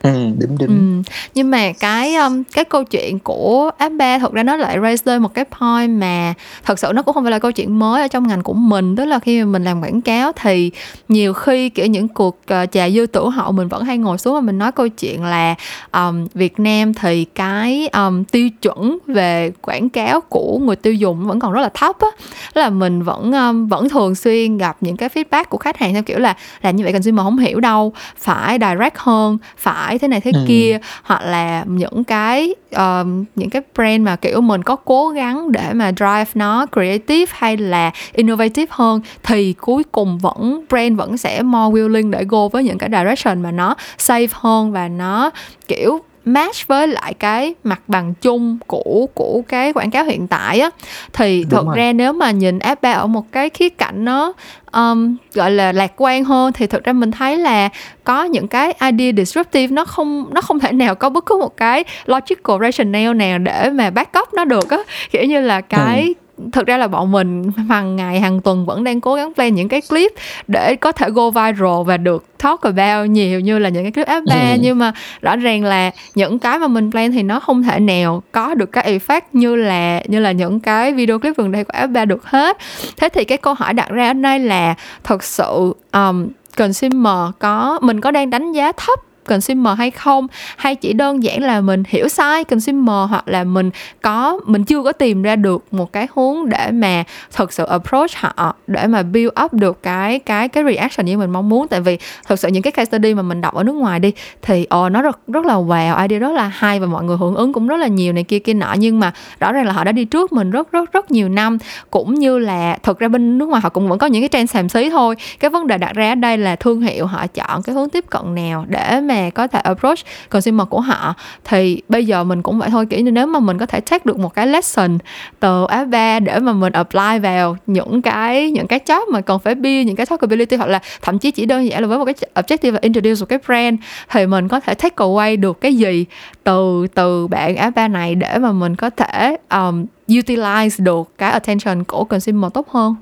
Ừ, 0.01 0.11
đúng 0.39 0.57
đúng. 0.57 0.67
Ừ. 0.67 1.11
Nhưng 1.35 1.51
mà 1.51 1.71
cái 1.71 2.15
um, 2.15 2.43
cái 2.53 2.65
câu 2.65 2.83
chuyện 2.83 3.19
của 3.19 3.71
app 3.77 3.95
ba 3.95 4.19
thực 4.19 4.33
ra 4.33 4.43
nó 4.43 4.55
lại 4.55 4.77
raise 4.81 5.03
lên 5.05 5.21
một 5.21 5.33
cái 5.33 5.45
point 5.59 5.99
mà 5.99 6.33
thật 6.65 6.79
sự 6.79 6.91
nó 6.95 7.01
cũng 7.01 7.13
không 7.13 7.23
phải 7.23 7.31
là 7.31 7.39
câu 7.39 7.51
chuyện 7.51 7.79
mới 7.79 8.01
ở 8.01 8.07
trong 8.07 8.27
ngành 8.27 8.43
của 8.43 8.53
mình 8.53 8.95
tức 8.95 9.05
là 9.05 9.19
khi 9.19 9.43
mà 9.43 9.45
mình 9.45 9.63
làm 9.63 9.81
quảng 9.81 10.01
cáo 10.01 10.31
thì 10.31 10.71
nhiều 11.07 11.33
khi 11.33 11.69
kiểu 11.69 11.85
những 11.85 12.07
cuộc 12.07 12.39
uh, 12.63 12.71
trà 12.71 12.89
dư 12.89 13.05
tử 13.05 13.29
hậu 13.29 13.51
mình 13.51 13.67
vẫn 13.67 13.83
hay 13.83 13.97
ngồi 13.97 14.17
xuống 14.17 14.33
và 14.33 14.41
mình 14.41 14.57
nói 14.57 14.71
câu 14.71 14.87
chuyện 14.87 15.23
là 15.23 15.55
um, 15.91 16.27
Việt 16.33 16.59
Nam 16.59 16.93
thì 16.93 17.25
cái 17.25 17.87
um, 17.87 18.23
tiêu 18.23 18.49
chuẩn 18.61 18.97
về 19.07 19.51
quảng 19.61 19.89
cáo 19.89 20.21
của 20.21 20.59
người 20.61 20.75
tiêu 20.75 20.93
dùng 20.93 21.27
vẫn 21.27 21.39
còn 21.39 21.51
rất 21.51 21.61
là 21.61 21.69
thấp 21.73 21.99
á 21.99 22.07
là 22.53 22.69
mình 22.69 23.03
vẫn 23.03 23.31
um, 23.31 23.67
vẫn 23.67 23.89
thường 23.89 24.15
xuyên 24.15 24.57
gặp 24.57 24.77
những 24.81 24.97
cái 24.97 25.09
feedback 25.09 25.45
của 25.49 25.57
khách 25.57 25.77
hàng 25.77 25.93
theo 25.93 26.03
kiểu 26.03 26.19
là 26.19 26.35
làm 26.61 26.75
như 26.75 26.83
vậy 26.83 26.93
consumer 26.93 27.23
không 27.23 27.37
hiểu 27.37 27.59
đâu 27.59 27.93
phải 28.17 28.57
direct 28.61 28.97
hơn 28.97 29.37
phải 29.57 29.86
thế 29.97 30.07
này 30.07 30.21
thế 30.21 30.31
ừ. 30.33 30.43
kia 30.47 30.79
hoặc 31.03 31.21
là 31.21 31.63
những 31.67 32.03
cái 32.03 32.55
uh, 32.75 33.07
những 33.35 33.49
cái 33.49 33.61
brand 33.75 34.01
mà 34.01 34.15
kiểu 34.15 34.41
mình 34.41 34.63
có 34.63 34.75
cố 34.75 35.09
gắng 35.09 35.51
để 35.51 35.73
mà 35.73 35.91
drive 35.91 36.25
nó 36.35 36.65
creative 36.73 37.25
hay 37.29 37.57
là 37.57 37.91
innovative 38.13 38.67
hơn 38.69 39.01
thì 39.23 39.53
cuối 39.53 39.83
cùng 39.91 40.17
vẫn 40.17 40.65
brand 40.69 40.97
vẫn 40.97 41.17
sẽ 41.17 41.41
more 41.41 41.81
willing 41.81 42.09
để 42.09 42.23
go 42.23 42.47
với 42.47 42.63
những 42.63 42.77
cái 42.77 42.89
direction 42.89 43.41
mà 43.41 43.51
nó 43.51 43.75
safe 43.97 44.27
hơn 44.31 44.71
và 44.71 44.87
nó 44.87 45.31
kiểu 45.67 45.99
match 46.27 46.67
với 46.67 46.87
lại 46.87 47.13
cái 47.13 47.53
mặt 47.63 47.81
bằng 47.87 48.13
chung 48.21 48.57
của 48.67 49.07
của 49.13 49.41
cái 49.47 49.73
quảng 49.73 49.91
cáo 49.91 50.03
hiện 50.03 50.27
tại 50.27 50.59
á. 50.59 50.69
Thì 51.13 51.41
Đúng 51.43 51.49
thật 51.49 51.65
rồi. 51.65 51.77
ra 51.77 51.93
nếu 51.93 52.13
mà 52.13 52.31
nhìn 52.31 52.59
app 52.59 52.81
ba 52.81 52.91
ở 52.91 53.07
một 53.07 53.31
cái 53.31 53.49
khía 53.49 53.69
cạnh 53.69 54.05
nó 54.05 54.33
um, 54.71 55.15
gọi 55.33 55.51
là 55.51 55.71
lạc 55.71 55.91
quan 55.97 56.23
hơn 56.23 56.53
thì 56.53 56.67
thực 56.67 56.83
ra 56.83 56.93
mình 56.93 57.11
thấy 57.11 57.37
là 57.37 57.69
có 58.03 58.23
những 58.23 58.47
cái 58.47 58.73
idea 58.81 59.11
disruptive 59.17 59.67
nó 59.67 59.85
không 59.85 60.25
nó 60.33 60.41
không 60.41 60.59
thể 60.59 60.71
nào 60.71 60.95
có 60.95 61.09
bất 61.09 61.25
cứ 61.25 61.37
một 61.37 61.57
cái 61.57 61.83
logical 62.05 62.61
rationale 62.61 63.13
nào 63.13 63.37
để 63.37 63.69
mà 63.69 63.89
back 63.89 64.19
up 64.19 64.33
nó 64.33 64.45
được 64.45 64.69
á. 64.69 64.77
Kiểu 65.11 65.23
như 65.23 65.41
là 65.41 65.61
cái 65.61 66.15
ừ 66.17 66.26
thực 66.51 66.67
ra 66.67 66.77
là 66.77 66.87
bọn 66.87 67.11
mình 67.11 67.51
hàng 67.69 67.95
ngày 67.95 68.19
hàng 68.19 68.41
tuần 68.41 68.65
vẫn 68.65 68.83
đang 68.83 69.01
cố 69.01 69.15
gắng 69.15 69.33
plan 69.33 69.55
những 69.55 69.69
cái 69.69 69.81
clip 69.81 70.11
để 70.47 70.75
có 70.75 70.91
thể 70.91 71.09
go 71.09 71.29
viral 71.29 71.83
và 71.85 71.97
được 71.97 72.25
talk 72.37 72.61
about 72.61 73.09
nhiều 73.09 73.39
như 73.39 73.59
là 73.59 73.69
những 73.69 73.83
cái 73.83 73.91
clip 73.91 74.07
F3 74.07 74.51
ừ. 74.51 74.57
nhưng 74.61 74.77
mà 74.77 74.91
rõ 75.21 75.35
ràng 75.35 75.63
là 75.63 75.91
những 76.15 76.39
cái 76.39 76.59
mà 76.59 76.67
mình 76.67 76.91
plan 76.91 77.11
thì 77.11 77.23
nó 77.23 77.39
không 77.39 77.63
thể 77.63 77.79
nào 77.79 78.23
có 78.31 78.53
được 78.53 78.71
cái 78.71 78.99
effect 78.99 79.21
như 79.33 79.55
là 79.55 80.01
như 80.07 80.19
là 80.19 80.31
những 80.31 80.59
cái 80.59 80.93
video 80.93 81.19
clip 81.19 81.37
gần 81.37 81.51
đây 81.51 81.63
của 81.63 81.73
F3 81.73 82.05
được 82.05 82.25
hết 82.25 82.57
thế 82.97 83.09
thì 83.09 83.23
cái 83.23 83.37
câu 83.37 83.53
hỏi 83.53 83.73
đặt 83.73 83.89
ra 83.89 84.07
ở 84.07 84.13
đây 84.13 84.39
là 84.39 84.75
thật 85.03 85.23
sự 85.23 85.73
um, 85.91 86.27
consumer 86.57 87.33
có 87.39 87.79
mình 87.81 88.01
có 88.01 88.11
đang 88.11 88.29
đánh 88.29 88.51
giá 88.51 88.71
thấp 88.71 88.99
consumer 89.27 89.77
hay 89.77 89.91
không? 89.91 90.27
Hay 90.57 90.75
chỉ 90.75 90.93
đơn 90.93 91.23
giản 91.23 91.43
là 91.43 91.61
mình 91.61 91.83
hiểu 91.87 92.07
sai 92.07 92.43
consumer 92.43 93.09
hoặc 93.09 93.27
là 93.27 93.43
mình 93.43 93.69
có 94.01 94.39
mình 94.45 94.63
chưa 94.63 94.83
có 94.83 94.91
tìm 94.91 95.21
ra 95.21 95.35
được 95.35 95.65
một 95.71 95.93
cái 95.93 96.07
hướng 96.15 96.49
để 96.49 96.71
mà 96.71 97.03
thực 97.35 97.53
sự 97.53 97.65
approach 97.65 98.11
họ 98.15 98.55
để 98.67 98.87
mà 98.87 99.03
build 99.03 99.29
up 99.43 99.53
được 99.53 99.83
cái 99.83 100.19
cái 100.19 100.47
cái 100.47 100.63
reaction 100.63 101.05
như 101.05 101.17
mình 101.17 101.29
mong 101.29 101.49
muốn? 101.49 101.67
Tại 101.67 101.81
vì 101.81 101.97
thực 102.27 102.39
sự 102.39 102.47
những 102.47 102.63
cái 102.63 102.71
case 102.71 102.85
study 102.85 103.13
mà 103.13 103.21
mình 103.21 103.41
đọc 103.41 103.53
ở 103.53 103.63
nước 103.63 103.75
ngoài 103.75 103.99
đi 103.99 104.11
thì 104.41 104.65
ồ 104.69 104.85
oh, 104.85 104.91
nó 104.91 105.01
rất 105.01 105.19
rất 105.27 105.45
là 105.45 105.53
wow 105.53 106.01
idea 106.01 106.19
rất 106.19 106.31
là 106.31 106.47
hay 106.47 106.79
và 106.79 106.85
mọi 106.85 107.03
người 107.03 107.17
hưởng 107.17 107.35
ứng 107.35 107.53
cũng 107.53 107.67
rất 107.67 107.77
là 107.77 107.87
nhiều 107.87 108.13
này 108.13 108.23
kia 108.23 108.39
kia 108.39 108.53
nọ. 108.53 108.73
Nhưng 108.77 108.99
mà 108.99 109.11
rõ 109.39 109.51
ràng 109.51 109.65
là 109.65 109.73
họ 109.73 109.83
đã 109.83 109.91
đi 109.91 110.05
trước 110.05 110.33
mình 110.33 110.51
rất 110.51 110.71
rất 110.71 110.93
rất 110.93 111.11
nhiều 111.11 111.29
năm. 111.29 111.57
Cũng 111.91 112.13
như 112.13 112.37
là 112.37 112.77
thực 112.83 112.99
ra 112.99 113.07
bên 113.07 113.37
nước 113.37 113.49
ngoài 113.49 113.61
họ 113.61 113.69
cũng 113.69 113.89
vẫn 113.89 113.99
có 113.99 114.07
những 114.07 114.21
cái 114.21 114.29
trend 114.29 114.51
xàm 114.51 114.69
xí 114.69 114.89
thôi. 114.89 115.15
Cái 115.39 115.49
vấn 115.49 115.67
đề 115.67 115.77
đặt 115.77 115.95
ra 115.95 116.11
ở 116.11 116.15
đây 116.15 116.37
là 116.37 116.55
thương 116.55 116.81
hiệu 116.81 117.05
họ 117.05 117.27
chọn 117.27 117.63
cái 117.63 117.75
hướng 117.75 117.89
tiếp 117.89 118.05
cận 118.09 118.35
nào 118.35 118.65
để 118.67 119.01
mà 119.01 119.16
có 119.35 119.47
thể 119.47 119.59
approach 119.59 119.99
consumer 120.29 120.67
của 120.69 120.81
họ. 120.81 121.13
Thì 121.43 121.81
bây 121.89 122.05
giờ 122.05 122.23
mình 122.23 122.41
cũng 122.41 122.59
vậy 122.59 122.69
thôi 122.69 122.85
kiểu 122.89 122.99
như 122.99 123.11
nếu 123.11 123.27
mà 123.27 123.39
mình 123.39 123.57
có 123.57 123.65
thể 123.65 123.79
take 123.79 124.03
được 124.05 124.19
một 124.19 124.33
cái 124.33 124.47
lesson 124.47 124.97
từ 125.39 125.65
F3 125.65 126.23
để 126.23 126.39
mà 126.39 126.53
mình 126.53 126.73
apply 126.73 127.19
vào 127.21 127.57
những 127.67 128.01
cái 128.01 128.51
những 128.51 128.67
cái 128.67 128.79
job 128.85 129.11
mà 129.11 129.21
còn 129.21 129.39
phải 129.39 129.55
build 129.55 129.87
những 129.87 129.95
cái 129.95 130.05
talkability 130.05 130.55
hoặc 130.55 130.69
là 130.69 130.79
thậm 131.01 131.19
chí 131.19 131.31
chỉ 131.31 131.45
đơn 131.45 131.67
giản 131.67 131.81
là 131.81 131.87
với 131.87 131.97
một 131.97 132.05
cái 132.05 132.15
objective 132.35 132.71
là 132.71 132.79
introduce 132.81 133.19
một 133.19 133.25
cái 133.29 133.39
brand 133.47 133.79
thì 134.09 134.25
mình 134.25 134.47
có 134.47 134.59
thể 134.59 134.73
take 134.73 134.95
away 134.95 135.39
được 135.39 135.61
cái 135.61 135.75
gì 135.75 136.05
từ 136.43 136.87
từ 136.93 137.27
bạn 137.27 137.55
F3 137.55 137.91
này 137.91 138.15
để 138.15 138.37
mà 138.37 138.51
mình 138.51 138.75
có 138.75 138.89
thể 138.89 139.37
um, 139.51 139.85
utilize 140.07 140.83
được 140.83 141.11
cái 141.17 141.31
attention 141.31 141.83
của 141.83 142.03
consumer 142.03 142.53
tốt 142.53 142.69
hơn? 142.69 142.95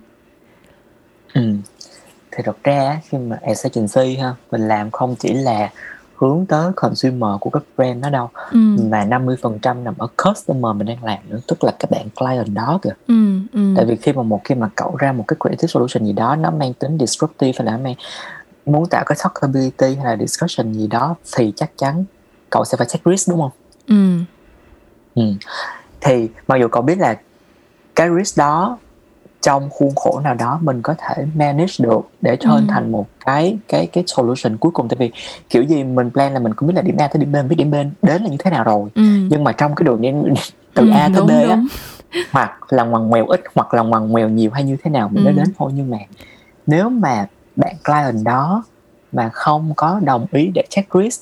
Ừ. 1.33 1.41
Thì 2.31 2.43
thật 2.45 2.63
ra 2.63 3.01
khi 3.09 3.17
mà 3.17 3.37
as 3.41 3.65
agency 3.65 4.15
ha 4.15 4.33
mình 4.51 4.67
làm 4.67 4.91
không 4.91 5.15
chỉ 5.19 5.33
là 5.33 5.69
hướng 6.17 6.45
tới 6.45 6.71
consumer 6.75 7.31
của 7.39 7.49
các 7.49 7.63
brand 7.77 8.03
đó 8.03 8.09
đâu 8.09 8.29
ừ. 8.51 8.57
mà 8.89 9.05
50% 9.05 9.83
nằm 9.83 9.93
ở 9.97 10.07
customer 10.23 10.75
mình 10.75 10.87
đang 10.87 11.03
làm 11.03 11.19
nữa 11.29 11.39
tức 11.47 11.63
là 11.63 11.71
các 11.79 11.91
bạn 11.91 12.09
client 12.09 12.53
đó 12.53 12.79
kìa 12.81 12.93
ừ, 13.07 13.39
ừ. 13.53 13.73
tại 13.75 13.85
vì 13.85 13.95
khi 13.95 14.13
mà 14.13 14.23
một 14.23 14.41
khi 14.43 14.55
mà 14.55 14.69
cậu 14.75 14.95
ra 14.95 15.11
một 15.11 15.25
cái 15.27 15.37
creative 15.39 15.67
solution 15.67 16.05
gì 16.05 16.13
đó 16.13 16.35
nó 16.35 16.51
mang 16.51 16.73
tính 16.73 16.97
disruptive 16.99 17.51
hay 17.57 17.65
là 17.65 17.77
mang 17.77 17.95
muốn 18.65 18.85
tạo 18.85 19.03
cái 19.05 19.17
talkability 19.23 19.95
hay 19.95 20.05
là 20.05 20.25
discussion 20.25 20.73
gì 20.73 20.87
đó 20.87 21.15
thì 21.37 21.53
chắc 21.55 21.71
chắn 21.77 22.05
cậu 22.49 22.65
sẽ 22.65 22.77
phải 22.77 22.87
take 22.93 23.11
risk 23.11 23.29
đúng 23.29 23.41
không 23.41 23.51
ừ 23.87 24.19
ừ. 25.15 25.23
thì 26.01 26.29
mặc 26.47 26.57
dù 26.57 26.67
cậu 26.67 26.81
biết 26.81 26.97
là 26.99 27.17
cái 27.95 28.09
risk 28.17 28.37
đó 28.37 28.77
trong 29.45 29.69
khuôn 29.69 29.95
khổ 29.95 30.19
nào 30.23 30.33
đó 30.35 30.59
mình 30.61 30.81
có 30.81 30.95
thể 30.97 31.25
manage 31.35 31.73
được 31.79 32.09
để 32.21 32.35
turn 32.35 32.51
ừ. 32.51 32.65
thành 32.67 32.91
một 32.91 33.07
cái 33.25 33.57
cái 33.67 33.87
cái 33.87 34.03
solution 34.07 34.57
cuối 34.57 34.71
cùng 34.71 34.87
tại 34.87 34.97
vì 34.99 35.11
kiểu 35.49 35.63
gì 35.63 35.83
mình 35.83 36.11
plan 36.11 36.33
là 36.33 36.39
mình 36.39 36.53
cũng 36.53 36.67
biết 36.67 36.73
là 36.75 36.81
điểm 36.81 36.95
A 36.99 37.07
tới 37.07 37.19
điểm 37.19 37.31
B 37.31 37.35
biết 37.49 37.55
điểm 37.55 37.71
B 37.71 37.75
đến 38.01 38.23
là 38.23 38.29
như 38.29 38.37
thế 38.39 38.51
nào 38.51 38.63
rồi 38.63 38.89
ừ. 38.95 39.01
nhưng 39.01 39.43
mà 39.43 39.51
trong 39.51 39.75
cái 39.75 39.83
đường 39.83 40.01
đi 40.01 40.11
từ 40.73 40.83
ừ, 40.83 40.91
A 40.93 41.09
tới 41.13 41.17
đúng, 41.17 41.27
B 41.27 41.29
đúng. 41.29 41.49
á 41.49 41.61
hoặc 42.31 42.73
là 42.73 42.83
ngoằn 42.83 43.07
ngoèo 43.07 43.25
ít 43.25 43.43
hoặc 43.55 43.73
là 43.73 43.81
ngoằn 43.81 44.09
ngoèo 44.09 44.29
nhiều 44.29 44.51
hay 44.53 44.63
như 44.63 44.77
thế 44.83 44.91
nào 44.91 45.09
mình 45.09 45.23
ừ. 45.23 45.25
mới 45.25 45.33
đến 45.33 45.53
thôi 45.57 45.71
nhưng 45.75 45.89
mà 45.89 45.97
nếu 46.67 46.89
mà 46.89 47.27
bạn 47.55 47.75
client 47.85 48.25
đó 48.25 48.63
mà 49.11 49.29
không 49.29 49.73
có 49.75 49.99
đồng 50.03 50.25
ý 50.31 50.51
để 50.53 50.63
check 50.69 50.93
risk 50.93 51.21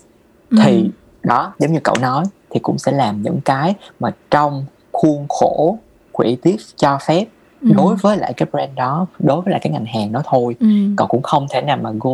ừ. 0.50 0.58
thì 0.64 0.90
đó 1.24 1.54
giống 1.60 1.74
như 1.74 1.80
cậu 1.84 1.96
nói 2.02 2.26
thì 2.50 2.60
cũng 2.60 2.78
sẽ 2.78 2.92
làm 2.92 3.22
những 3.22 3.42
cái 3.46 3.76
mà 4.00 4.12
trong 4.32 4.66
khuôn 4.92 5.26
khổ 5.30 5.78
creative 6.14 6.64
cho 6.76 6.98
phép 7.08 7.26
ừ. 7.64 7.72
đối 7.76 7.96
với 7.96 8.18
lại 8.18 8.34
cái 8.34 8.48
brand 8.52 8.76
đó 8.76 9.06
đối 9.20 9.42
với 9.42 9.52
lại 9.52 9.60
cái 9.64 9.74
ngành 9.74 9.86
hàng 9.86 10.12
đó 10.12 10.22
thôi 10.26 10.56
ừ. 10.60 10.68
còn 10.98 11.08
cũng 11.08 11.22
không 11.22 11.48
thể 11.50 11.62
nào 11.62 11.78
mà 11.78 11.92
go 12.00 12.12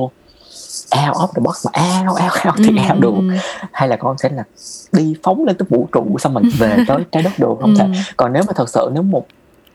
out 1.08 1.16
of 1.16 1.28
the 1.28 1.41
box 1.41 1.66
mà 1.66 1.72
out 2.02 2.22
out 2.22 2.47
out 2.47 2.56
thì 2.58 2.78
ừ. 2.78 2.93
out 2.93 3.02
được 3.02 3.14
ừ. 3.16 3.38
hay 3.72 3.88
là 3.88 3.95
con 3.95 4.18
sẽ 4.18 4.30
là 4.30 4.43
đi 4.91 5.16
phóng 5.24 5.45
lên 5.45 5.58
tới 5.58 5.66
vũ 5.70 5.88
trụ 5.91 6.18
xong 6.20 6.34
mình 6.34 6.50
về 6.58 6.78
tới 6.88 6.97
trái 7.12 7.24
đất 7.24 7.34
được 7.38 7.58
không 7.62 7.76
ừ. 7.76 7.80
thể 7.80 7.86
còn 8.18 8.34
nếu 8.34 8.43
mà 8.47 8.54
thật 8.56 8.70
sự 8.70 8.89
nếu 8.93 9.04
một 9.04 9.28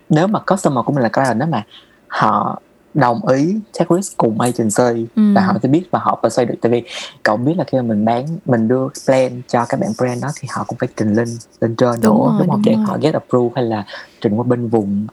nếu 0.08 0.26
mà 0.26 0.38
customer 0.38 0.84
của 0.84 0.92
mình 0.92 1.02
là 1.02 1.08
client 1.08 1.38
đó 1.38 1.46
mà 1.50 1.62
họ 2.08 2.60
đồng 2.94 3.28
ý 3.28 3.56
take 3.78 3.96
risk 3.96 4.16
cùng 4.16 4.40
agency 4.40 5.06
ừ. 5.16 5.22
và 5.34 5.40
họ 5.40 5.54
sẽ 5.62 5.68
biết 5.68 5.82
và 5.90 5.98
họ 5.98 6.20
xoay 6.30 6.46
được 6.46 6.54
tại 6.60 6.72
vì 6.72 6.82
cậu 7.22 7.36
biết 7.36 7.54
là 7.58 7.64
khi 7.64 7.78
mà 7.78 7.82
mình 7.82 8.04
bán 8.04 8.26
mình 8.44 8.68
đưa 8.68 8.88
plan 9.06 9.42
cho 9.48 9.64
các 9.68 9.80
bạn 9.80 9.90
brand 9.98 10.22
đó 10.22 10.28
thì 10.40 10.48
họ 10.50 10.64
cũng 10.68 10.78
phải 10.78 10.88
trình 10.96 11.14
lên 11.14 11.28
lên 11.60 11.76
trên 11.76 12.00
đúng 12.02 12.18
nữa 12.18 12.24
rồi, 12.28 12.36
đúng 12.38 12.50
không 12.50 12.62
để 12.64 12.74
họ 12.74 12.98
get 13.00 13.14
approve 13.14 13.52
hay 13.54 13.64
là 13.64 13.84
trình 14.20 14.36
qua 14.36 14.44
bên 14.44 14.68
vùng 14.68 15.06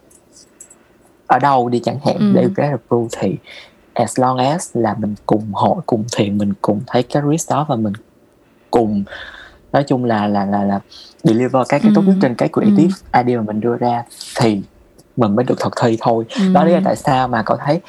ở 1.32 1.40
đâu 1.40 1.70
đi 1.70 1.80
chẳng 1.80 2.00
hạn 2.06 2.16
ừ. 2.20 2.32
để 2.34 2.48
get 2.58 2.72
approve 2.72 3.08
thì 3.20 3.38
as 3.94 4.20
long 4.20 4.38
as 4.38 4.70
là 4.74 4.96
mình 5.00 5.16
cùng 5.26 5.54
hội 5.54 5.76
cùng 5.86 6.04
thiện 6.16 6.38
mình 6.38 6.54
cùng 6.62 6.82
thấy 6.88 7.04
cái 7.04 7.24
risk 7.32 7.50
đó 7.50 7.66
và 7.70 7.76
mình 7.76 7.94
cùng 8.72 9.04
nói 9.72 9.84
chung 9.84 10.06
là 10.06 10.28
là 10.28 10.46
là 10.46 10.64
là 10.64 10.80
deliver 11.24 11.68
cái 11.70 11.80
cái 11.80 11.92
tốt 11.96 12.02
nhất 12.06 12.14
ừ. 12.16 12.20
trên 12.22 12.36
cái 12.36 12.50
creative 12.54 12.94
ừ. 13.12 13.20
idea 13.20 13.38
mà 13.38 13.44
mình 13.48 13.60
đưa 13.60 13.78
ra 13.78 14.04
thì 14.40 14.62
mình 15.18 15.36
mới 15.36 15.46
được 15.46 15.60
thực 15.60 15.74
thi 15.82 15.98
thôi 16.02 16.26
ừ. 16.36 16.54
đó 16.54 16.64
lý 16.64 16.72
do 16.72 16.80
tại 16.86 16.96
sao 16.96 17.28
mà 17.28 17.44
cậu 17.44 17.58
thấy 17.58 17.82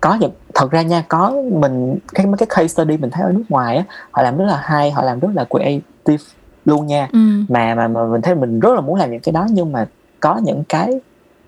có 0.00 0.14
những 0.20 0.32
thật 0.54 0.70
ra 0.70 0.82
nha 0.82 1.04
có 1.08 1.34
mình 1.52 1.98
cái 2.14 2.26
mấy 2.26 2.36
cái 2.38 2.46
case 2.50 2.68
study 2.68 2.96
mình 2.96 3.10
thấy 3.10 3.22
ở 3.22 3.32
nước 3.32 3.44
ngoài 3.48 3.76
á 3.76 3.84
họ 4.10 4.22
làm 4.22 4.36
rất 4.36 4.44
là 4.44 4.60
hay 4.64 4.90
họ 4.90 5.02
làm 5.02 5.20
rất 5.20 5.28
là 5.34 5.44
creative 5.44 6.24
luôn 6.64 6.86
nha 6.86 7.08
ừ. 7.12 7.18
mà 7.48 7.74
mà 7.74 7.88
mà 7.88 8.06
mình 8.06 8.22
thấy 8.22 8.34
mình 8.34 8.60
rất 8.60 8.74
là 8.74 8.80
muốn 8.80 8.96
làm 8.96 9.10
những 9.10 9.20
cái 9.20 9.32
đó 9.32 9.46
nhưng 9.50 9.72
mà 9.72 9.86
có 10.20 10.40
những 10.44 10.64
cái 10.68 11.00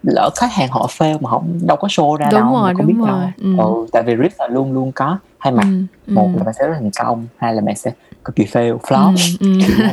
lỡ 0.02 0.30
khách 0.36 0.52
hàng 0.52 0.68
họ 0.70 0.86
fail 0.98 1.18
mà 1.20 1.30
họ 1.30 1.42
đâu 1.62 1.76
có 1.76 1.88
show 1.88 2.16
ra 2.16 2.28
đúng 2.30 2.40
đâu 2.40 2.52
rồi, 2.52 2.74
không 2.76 2.86
biết 2.86 2.94
rồi. 2.98 3.08
đâu 3.08 3.18
ừ. 3.36 3.56
ừ 3.58 3.86
tại 3.92 4.02
vì 4.02 4.16
risk 4.22 4.40
là 4.40 4.46
luôn 4.46 4.72
luôn 4.72 4.92
có 4.92 5.18
hai 5.38 5.52
mặt 5.52 5.66
ừ. 6.06 6.12
một 6.12 6.28
là 6.36 6.42
bạn 6.44 6.54
sẽ 6.58 6.66
rất 6.66 6.74
thành 6.74 6.90
công 6.98 7.26
hai 7.36 7.54
là 7.54 7.60
bạn 7.60 7.76
sẽ 7.76 7.92
cực 8.24 8.36
kỳ 8.36 8.44
fail 8.44 8.78
flop. 8.78 9.16
Ừ, 9.40 9.46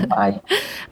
ừ. 0.09 0.31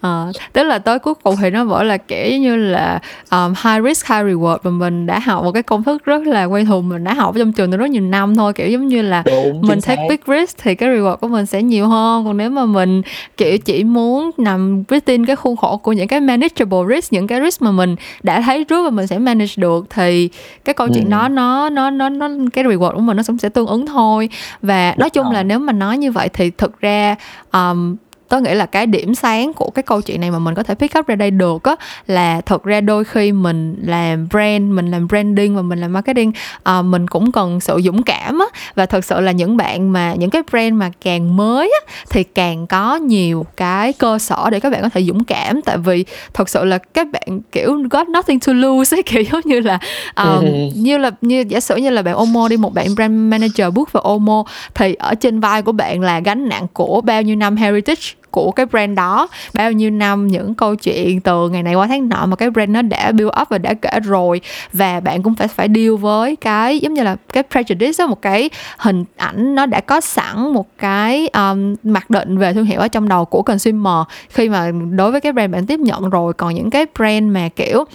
à, 0.01 0.25
tức 0.53 0.63
là 0.63 0.79
tới 0.79 0.99
cuối 0.99 1.13
cùng 1.23 1.35
thì 1.41 1.49
nó 1.49 1.63
vẫn 1.63 1.87
là 1.87 1.97
kiểu 1.97 2.37
như 2.37 2.55
là 2.55 2.99
um, 3.31 3.53
high 3.63 3.83
risk 3.85 4.07
high 4.07 4.25
reward 4.25 4.57
và 4.63 4.71
mình 4.71 5.05
đã 5.05 5.19
học 5.19 5.43
một 5.43 5.51
cái 5.51 5.63
công 5.63 5.83
thức 5.83 6.05
rất 6.05 6.27
là 6.27 6.45
quen 6.45 6.65
thuộc 6.65 6.83
mình 6.83 7.03
đã 7.03 7.13
học 7.13 7.35
trong 7.37 7.53
trường 7.53 7.71
từ 7.71 7.77
rất 7.77 7.89
nhiều 7.89 8.01
năm 8.01 8.35
thôi 8.35 8.53
kiểu 8.53 8.69
giống 8.69 8.87
như 8.87 9.01
là 9.01 9.23
Đúng, 9.25 9.61
mình 9.61 9.81
take 9.81 10.07
big 10.09 10.19
risk 10.27 10.57
thì 10.63 10.75
cái 10.75 10.89
reward 10.89 11.17
của 11.17 11.27
mình 11.27 11.45
sẽ 11.45 11.63
nhiều 11.63 11.87
hơn. 11.87 12.25
Còn 12.25 12.37
nếu 12.37 12.49
mà 12.49 12.65
mình 12.65 13.01
kiểu 13.37 13.57
chỉ 13.57 13.83
muốn 13.83 14.31
nằm 14.37 14.83
within 14.87 15.25
cái 15.25 15.35
khuôn 15.35 15.55
khổ 15.55 15.77
của 15.77 15.93
những 15.93 16.07
cái 16.07 16.19
manageable 16.19 16.95
risk 16.95 17.13
những 17.13 17.27
cái 17.27 17.41
risk 17.41 17.61
mà 17.61 17.71
mình 17.71 17.95
đã 18.23 18.41
thấy 18.41 18.63
trước 18.63 18.83
và 18.83 18.89
mình 18.89 19.07
sẽ 19.07 19.17
manage 19.17 19.53
được 19.57 19.85
thì 19.89 20.29
cái 20.65 20.73
câu 20.73 20.87
chuyện 20.93 21.05
ừ. 21.05 21.11
đó 21.11 21.27
nó 21.27 21.69
nó 21.69 21.89
nó 21.89 22.09
nó 22.09 22.29
cái 22.53 22.63
reward 22.63 22.95
của 22.95 23.01
mình 23.01 23.17
nó 23.17 23.23
cũng 23.27 23.37
sẽ 23.37 23.49
tương 23.49 23.67
ứng 23.67 23.85
thôi. 23.85 24.29
Và 24.61 24.95
nói 24.97 25.09
chung 25.09 25.31
là 25.31 25.43
nếu 25.43 25.59
mà 25.59 25.73
nói 25.73 25.97
như 25.97 26.11
vậy 26.11 26.29
thì 26.33 26.49
thực 26.49 26.81
ra 26.81 27.15
um, 27.53 27.99
tôi 28.29 28.41
nghĩ 28.41 28.53
là 28.53 28.65
cái 28.65 28.87
điểm 28.87 29.15
sáng 29.15 29.53
của 29.53 29.69
cái 29.69 29.83
câu 29.83 30.01
chuyện 30.01 30.21
này 30.21 30.31
mà 30.31 30.39
mình 30.39 30.55
có 30.55 30.63
thể 30.63 30.75
pick 30.75 30.97
up 30.99 31.07
ra 31.07 31.15
đây 31.15 31.31
được 31.31 31.63
á 31.63 31.75
là 32.07 32.41
thật 32.41 32.63
ra 32.63 32.81
đôi 32.81 33.03
khi 33.03 33.31
mình 33.31 33.75
làm 33.81 34.27
brand 34.31 34.63
mình 34.63 34.91
làm 34.91 35.07
branding 35.07 35.55
và 35.55 35.61
mình 35.61 35.79
làm 35.79 35.93
marketing 35.93 36.31
uh, 36.69 36.85
mình 36.85 37.07
cũng 37.07 37.31
cần 37.31 37.59
sự 37.59 37.81
dũng 37.85 38.03
cảm 38.03 38.39
á. 38.39 38.45
Và 38.75 38.85
thật 38.85 39.05
sự 39.05 39.19
là 39.19 39.31
những 39.31 39.57
bạn 39.57 39.93
mà 39.93 40.13
những 40.13 40.29
cái 40.29 40.41
brand 40.51 40.73
mà 40.73 40.91
càng 41.01 41.37
mới 41.37 41.71
á 41.81 41.93
thì 42.09 42.23
càng 42.23 42.67
có 42.67 42.95
nhiều 42.95 43.45
cái 43.57 43.93
cơ 43.93 44.19
sở 44.19 44.49
để 44.51 44.59
các 44.59 44.71
bạn 44.71 44.81
có 44.81 44.89
thể 44.89 45.03
dũng 45.03 45.23
cảm. 45.23 45.61
Tại 45.61 45.77
vì 45.77 46.05
thật 46.33 46.49
sự 46.49 46.65
là 46.65 46.77
các 46.77 47.07
bạn 47.11 47.41
kiểu 47.51 47.77
got 47.91 48.07
nothing 48.07 48.39
to 48.39 48.53
lose 48.53 48.97
ấy 48.97 49.03
kiểu 49.05 49.23
giống 49.31 49.41
như 49.45 49.59
là 49.59 49.79
um, 50.15 50.45
như 50.75 50.97
là 50.97 51.11
như 51.21 51.43
giả 51.47 51.59
sử 51.59 51.75
như 51.75 51.89
là 51.89 52.01
bạn 52.01 52.15
Omo 52.15 52.47
đi 52.47 52.57
một 52.57 52.73
bạn 52.73 52.95
brand 52.95 53.13
manager 53.13 53.73
bước 53.73 53.91
vào 53.91 54.03
Omo 54.03 54.43
thì 54.73 54.93
ở 54.93 55.15
trên 55.15 55.39
vai 55.39 55.61
của 55.61 55.71
bạn 55.71 56.01
là 56.01 56.19
gánh 56.19 56.49
nặng 56.49 56.67
của 56.73 57.01
bao 57.01 57.21
nhiêu 57.21 57.35
năm 57.35 57.55
heritage 57.55 58.01
của 58.35 58.51
cái 58.51 58.65
brand 58.65 58.97
đó. 58.97 59.27
Bao 59.53 59.71
nhiêu 59.71 59.89
năm 59.89 60.27
những 60.27 60.55
câu 60.55 60.75
chuyện 60.75 61.21
từ 61.21 61.49
ngày 61.49 61.63
này 61.63 61.75
qua 61.75 61.87
tháng 61.87 62.09
nọ 62.09 62.25
mà 62.25 62.35
cái 62.35 62.49
brand 62.49 62.69
nó 62.69 62.81
đã 62.81 63.11
build 63.11 63.31
up 63.41 63.49
và 63.49 63.57
đã 63.57 63.73
kể 63.73 63.99
rồi. 64.03 64.41
Và 64.73 64.99
bạn 64.99 65.23
cũng 65.23 65.35
phải 65.35 65.47
phải 65.47 65.67
deal 65.75 65.95
với 65.95 66.35
cái 66.35 66.79
giống 66.79 66.93
như 66.93 67.03
là 67.03 67.15
cái 67.33 67.43
prejudice 67.51 67.93
đó, 67.99 68.07
một 68.07 68.21
cái 68.21 68.49
hình 68.77 69.05
ảnh 69.17 69.55
nó 69.55 69.65
đã 69.65 69.79
có 69.79 70.01
sẵn 70.01 70.53
một 70.53 70.67
cái 70.77 71.27
um, 71.27 71.75
mặc 71.83 72.09
định 72.09 72.37
về 72.37 72.53
thương 72.53 72.65
hiệu 72.65 72.79
ở 72.79 72.87
trong 72.87 73.09
đầu 73.09 73.25
của 73.25 73.41
consumer. 73.41 74.07
Khi 74.29 74.49
mà 74.49 74.71
đối 74.91 75.11
với 75.11 75.21
cái 75.21 75.31
brand 75.31 75.53
bạn 75.53 75.65
tiếp 75.65 75.79
nhận 75.79 76.09
rồi 76.09 76.33
còn 76.33 76.55
những 76.55 76.69
cái 76.69 76.85
brand 76.97 77.31
mà 77.31 77.49
kiểu 77.55 77.85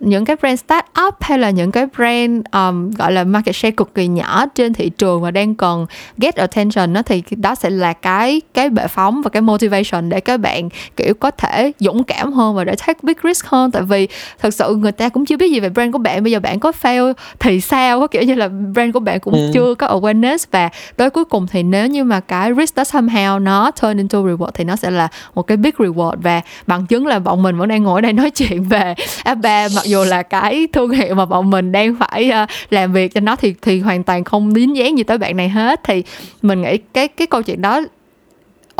những 0.00 0.24
cái 0.24 0.36
brand 0.36 0.60
start 0.60 0.84
up 1.06 1.14
hay 1.20 1.38
là 1.38 1.50
những 1.50 1.70
cái 1.70 1.86
brand 1.96 2.42
um, 2.52 2.90
gọi 2.90 3.12
là 3.12 3.24
market 3.24 3.56
share 3.56 3.70
cực 3.70 3.94
kỳ 3.94 4.06
nhỏ 4.06 4.46
trên 4.54 4.72
thị 4.72 4.88
trường 4.88 5.22
và 5.22 5.30
đang 5.30 5.54
cần 5.54 5.86
get 6.18 6.36
attention 6.36 6.92
đó 6.92 7.02
thì 7.02 7.22
đó 7.30 7.54
sẽ 7.54 7.70
là 7.70 7.92
cái 7.92 8.40
cái 8.54 8.70
bệ 8.70 8.86
phóng 8.86 9.22
và 9.22 9.30
cái 9.30 9.42
motivation 9.42 10.08
để 10.08 10.20
các 10.20 10.36
bạn 10.36 10.68
kiểu 10.96 11.14
có 11.14 11.30
thể 11.30 11.72
dũng 11.78 12.04
cảm 12.04 12.32
hơn 12.32 12.54
và 12.54 12.64
để 12.64 12.74
take 12.86 12.98
big 13.02 13.16
risk 13.24 13.46
hơn. 13.46 13.70
Tại 13.70 13.82
vì 13.82 14.08
thật 14.38 14.54
sự 14.54 14.74
người 14.74 14.92
ta 14.92 15.08
cũng 15.08 15.26
chưa 15.26 15.36
biết 15.36 15.52
gì 15.52 15.60
về 15.60 15.68
brand 15.68 15.92
của 15.92 15.98
bạn 15.98 16.22
bây 16.22 16.32
giờ 16.32 16.40
bạn 16.40 16.60
có 16.60 16.72
fail 16.82 17.12
thì 17.38 17.60
sao 17.60 18.00
có 18.00 18.06
kiểu 18.06 18.22
như 18.22 18.34
là 18.34 18.48
brand 18.48 18.94
của 18.94 19.00
bạn 19.00 19.20
cũng 19.20 19.34
ừ. 19.34 19.50
chưa 19.54 19.74
có 19.74 19.86
awareness. 19.86 20.38
Và 20.50 20.70
tới 20.96 21.10
cuối 21.10 21.24
cùng 21.24 21.46
thì 21.46 21.62
nếu 21.62 21.86
như 21.86 22.04
mà 22.04 22.20
cái 22.20 22.54
risk 22.54 22.76
đó 22.76 22.82
somehow 22.82 23.42
nó 23.42 23.70
turn 23.70 23.96
into 23.96 24.18
reward 24.18 24.50
thì 24.54 24.64
nó 24.64 24.76
sẽ 24.76 24.90
là 24.90 25.08
một 25.34 25.42
cái 25.42 25.56
big 25.56 25.72
reward. 25.78 26.16
Và 26.22 26.40
bằng 26.66 26.86
chứng 26.86 27.06
là 27.06 27.18
bọn 27.18 27.42
mình 27.42 27.58
vẫn 27.58 27.68
đang 27.68 27.82
ngồi 27.82 28.02
đây 28.02 28.12
nói 28.18 28.30
chuyện 28.30 28.62
về 28.62 28.94
F3 29.24 29.74
mặc 29.76 29.84
dù 29.88 30.04
là 30.04 30.22
cái 30.22 30.68
thương 30.72 30.90
hiệu 30.90 31.14
mà 31.14 31.26
bọn 31.26 31.50
mình 31.50 31.72
đang 31.72 31.94
phải 31.94 32.30
uh, 32.42 32.48
làm 32.70 32.92
việc 32.92 33.14
cho 33.14 33.20
nó 33.20 33.36
thì 33.36 33.54
thì 33.62 33.80
hoàn 33.80 34.04
toàn 34.04 34.24
không 34.24 34.54
dính 34.54 34.76
dáng 34.76 34.98
gì 34.98 35.04
tới 35.04 35.18
bạn 35.18 35.36
này 35.36 35.48
hết. 35.48 35.80
Thì 35.84 36.02
mình 36.42 36.62
nghĩ 36.62 36.78
cái 36.78 37.08
cái 37.08 37.26
câu 37.26 37.42
chuyện 37.42 37.62
đó 37.62 37.80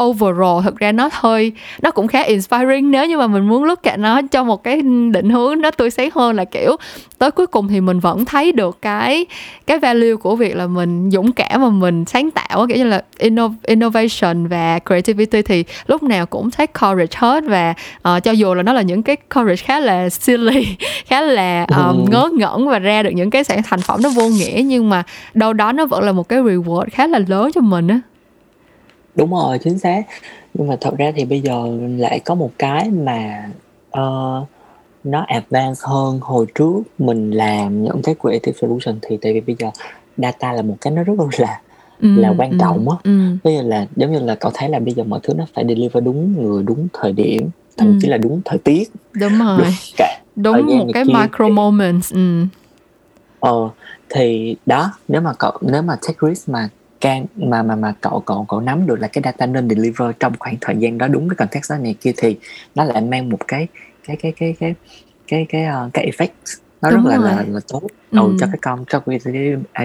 overall 0.02 0.64
thực 0.64 0.78
ra 0.78 0.92
nó 0.92 1.08
hơi 1.12 1.52
nó 1.82 1.90
cũng 1.90 2.08
khá 2.08 2.22
inspiring 2.22 2.90
nếu 2.90 3.06
như 3.06 3.18
mà 3.18 3.26
mình 3.26 3.48
muốn 3.48 3.64
look 3.64 3.82
at 3.82 3.98
nó 3.98 4.20
cho 4.30 4.44
một 4.44 4.64
cái 4.64 4.82
định 5.12 5.30
hướng 5.30 5.60
nó 5.60 5.70
tươi 5.70 5.90
sáng 5.90 6.10
hơn 6.14 6.36
là 6.36 6.44
kiểu 6.44 6.76
tới 7.18 7.30
cuối 7.30 7.46
cùng 7.46 7.68
thì 7.68 7.80
mình 7.80 8.00
vẫn 8.00 8.24
thấy 8.24 8.52
được 8.52 8.82
cái 8.82 9.26
cái 9.66 9.78
value 9.78 10.16
của 10.16 10.36
việc 10.36 10.56
là 10.56 10.66
mình 10.66 11.10
dũng 11.10 11.32
cảm 11.32 11.60
và 11.60 11.68
mình 11.68 12.04
sáng 12.04 12.30
tạo 12.30 12.66
kiểu 12.68 12.76
như 12.76 12.84
là 12.84 13.02
innovation 13.62 14.46
và 14.46 14.78
creativity 14.86 15.42
thì 15.42 15.64
lúc 15.86 16.02
nào 16.02 16.26
cũng 16.26 16.50
take 16.50 16.72
courage 16.80 17.16
hết 17.16 17.44
và 17.46 17.74
uh, 18.08 18.22
cho 18.22 18.30
dù 18.30 18.54
là 18.54 18.62
nó 18.62 18.72
là 18.72 18.82
những 18.82 19.02
cái 19.02 19.16
courage 19.34 19.56
khá 19.56 19.80
là 19.80 20.08
silly 20.08 20.66
khá 21.06 21.20
là 21.20 21.66
um, 21.76 22.04
ngớ 22.10 22.28
ngẩn 22.32 22.68
và 22.68 22.78
ra 22.78 23.02
được 23.02 23.10
những 23.10 23.30
cái 23.30 23.44
sản 23.44 23.62
thành 23.62 23.80
phẩm 23.80 24.02
nó 24.02 24.08
vô 24.08 24.28
nghĩa 24.28 24.62
nhưng 24.64 24.88
mà 24.88 25.02
đâu 25.34 25.52
đó 25.52 25.72
nó 25.72 25.86
vẫn 25.86 26.04
là 26.04 26.12
một 26.12 26.28
cái 26.28 26.38
reward 26.38 26.86
khá 26.92 27.06
là 27.06 27.18
lớn 27.26 27.50
cho 27.54 27.60
mình 27.60 27.88
á 27.88 28.00
đúng 29.18 29.30
rồi 29.30 29.58
chính 29.58 29.78
xác 29.78 30.02
nhưng 30.54 30.68
mà 30.68 30.76
thật 30.80 30.96
ra 30.98 31.12
thì 31.16 31.24
bây 31.24 31.40
giờ 31.40 31.66
lại 31.98 32.20
có 32.20 32.34
một 32.34 32.50
cái 32.58 32.90
mà 32.90 33.50
uh, 33.98 34.46
nó 35.04 35.24
advanced 35.28 35.84
hơn 35.84 36.18
hồi 36.22 36.46
trước 36.54 36.82
mình 36.98 37.30
làm 37.30 37.82
những 37.82 38.02
cái 38.02 38.14
creative 38.20 38.58
solution 38.60 38.98
thì 39.02 39.18
tại 39.22 39.32
vì 39.32 39.40
bây 39.40 39.56
giờ 39.58 39.70
data 40.16 40.52
là 40.52 40.62
một 40.62 40.76
cái 40.80 40.92
nó 40.92 41.02
rất 41.02 41.14
là 41.38 41.60
ừ, 42.00 42.20
là 42.20 42.34
quan 42.38 42.50
ừ, 42.50 42.56
trọng 42.60 42.88
á 42.88 42.96
ừ. 43.04 43.20
bây 43.44 43.56
giờ 43.56 43.62
là 43.62 43.86
giống 43.96 44.12
như 44.12 44.18
là 44.18 44.34
cậu 44.34 44.52
thấy 44.54 44.68
là 44.68 44.78
bây 44.78 44.94
giờ 44.94 45.04
mọi 45.04 45.20
thứ 45.22 45.34
nó 45.34 45.44
phải 45.54 45.64
deliver 45.68 46.04
đúng 46.04 46.42
người 46.42 46.62
đúng 46.62 46.88
thời 46.92 47.12
điểm 47.12 47.50
thậm 47.76 47.88
ừ. 47.88 47.98
chí 48.02 48.08
là 48.08 48.16
đúng 48.16 48.40
thời 48.44 48.58
tiết 48.58 48.88
đúng 49.12 49.38
rồi 49.44 49.58
đúng, 49.58 49.72
cả 49.96 50.20
đúng 50.36 50.78
một 50.78 50.86
cái 50.94 51.04
kia. 51.06 51.12
micro 51.12 51.48
moments 51.48 52.12
ừ. 52.12 52.44
ờ 53.40 53.68
thì 54.08 54.56
đó 54.66 54.92
nếu 55.08 55.20
mà 55.20 55.32
cậu 55.38 55.52
nếu 55.60 55.82
mà 55.82 55.96
take 56.02 56.28
risk 56.28 56.48
mà 56.48 56.68
can 57.00 57.26
mà 57.36 57.62
mà 57.62 57.76
mà 57.76 57.94
cậu 58.00 58.20
cậu 58.20 58.44
cậu 58.48 58.60
nắm 58.60 58.86
được 58.86 59.00
là 59.00 59.08
cái 59.08 59.22
data 59.24 59.46
nên 59.46 59.68
deliver 59.68 60.10
trong 60.20 60.32
khoảng 60.38 60.56
thời 60.60 60.76
gian 60.76 60.98
đó 60.98 61.08
đúng 61.08 61.28
cái 61.28 61.36
context 61.36 61.70
đó 61.70 61.76
này 61.76 61.94
kia 62.00 62.12
thì 62.16 62.36
nó 62.74 62.84
lại 62.84 63.02
mang 63.02 63.28
một 63.28 63.48
cái 63.48 63.66
cái 64.06 64.16
cái 64.16 64.32
cái 64.32 64.54
cái 64.60 64.74
cái 65.28 65.46
cái 65.48 65.66
uh, 65.86 65.92
cái 65.94 66.10
effect 66.10 66.58
nó 66.82 66.90
đúng 66.90 67.04
rất 67.04 67.10
là, 67.10 67.18
là 67.18 67.44
là 67.48 67.60
tốt 67.68 67.82
ừ. 68.10 68.36
cho 68.40 68.46
cái 68.46 68.58
con 68.62 68.84
cho 68.88 69.00
cái, 69.00 69.18
cái 69.24 69.34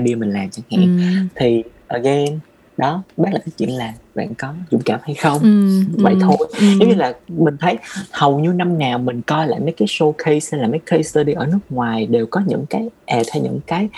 idea 0.01 0.15
mình 0.15 0.31
làm 0.33 0.49
chẳng 0.49 0.65
hạn 0.71 0.97
ừ. 0.97 1.27
thì 1.35 1.63
again 1.87 2.39
đó 2.77 3.03
bác 3.17 3.33
là 3.33 3.39
cái 3.39 3.51
chuyện 3.57 3.69
là 3.69 3.93
bạn 4.15 4.33
có 4.35 4.53
dũng 4.71 4.81
cảm 4.81 4.99
hay 5.03 5.15
không 5.15 5.39
ừ, 5.41 5.81
vậy 5.97 6.13
ừ, 6.13 6.19
thôi 6.21 6.37
ừ. 6.59 6.65
giống 6.79 6.89
như 6.89 6.95
là 6.95 7.13
mình 7.27 7.57
thấy 7.59 7.77
hầu 8.11 8.39
như 8.39 8.53
năm 8.53 8.77
nào 8.77 8.99
mình 8.99 9.21
coi 9.21 9.47
lại 9.47 9.59
mấy 9.59 9.73
cái 9.77 9.87
showcase 9.87 10.49
hay 10.51 10.61
là 10.61 10.67
mấy 10.67 10.79
case 10.85 11.03
study 11.03 11.33
ở 11.33 11.45
nước 11.45 11.59
ngoài 11.69 12.05
đều 12.05 12.25
có 12.25 12.41
những 12.47 12.65
cái 12.69 12.89
ad 13.05 13.27
hay 13.31 13.41
những 13.41 13.59
cái 13.67 13.89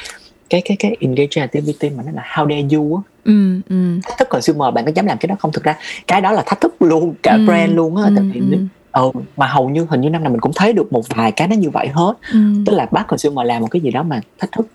cái 0.50 0.62
cái 0.66 0.78
cái 0.78 0.98
engagement 1.00 1.52
activity 1.52 1.90
mà 1.90 2.04
nó 2.06 2.12
là 2.12 2.24
how 2.34 2.50
dare 2.50 2.76
you 2.76 2.96
á 2.96 3.02
ừ, 3.24 3.62
ừ. 3.70 4.00
thách 4.04 4.18
thức 4.18 4.30
consumer 4.30 4.74
bạn 4.74 4.86
có 4.86 4.92
dám 4.96 5.06
làm 5.06 5.18
cái 5.18 5.28
đó 5.28 5.36
không 5.40 5.52
thực 5.52 5.64
ra 5.64 5.76
cái 6.08 6.22
đó 6.22 6.32
là 6.32 6.44
thách 6.46 6.62
thức 6.62 6.76
luôn 6.82 7.14
cả 7.24 7.34
ừ, 7.34 7.46
brand 7.46 7.74
luôn 7.74 7.98
á 7.98 8.04
ừ, 8.04 8.14
tại 8.16 8.26
vì 8.34 8.40
ừ. 8.40 8.58
ừ 8.92 9.22
mà 9.38 9.48
hầu 9.48 9.70
như 9.70 9.88
hình 9.90 10.02
như 10.02 10.10
năm 10.10 10.24
nào 10.24 10.32
mình 10.32 10.42
cũng 10.42 10.54
thấy 10.56 10.74
được 10.74 10.94
một 10.94 11.10
vài 11.10 11.32
cái 11.32 11.48
nó 11.48 11.56
như 11.56 11.70
vậy 11.70 11.88
hết 11.88 12.14
ừ. 12.34 12.40
tức 12.66 12.74
là 12.74 12.86
bắt 12.92 13.08
consumer 13.08 13.48
làm 13.48 13.62
một 13.62 13.68
cái 13.72 13.82
gì 13.82 13.92
đó 13.92 14.04
mà 14.04 14.22
thách 14.40 14.52
thức 14.52 14.68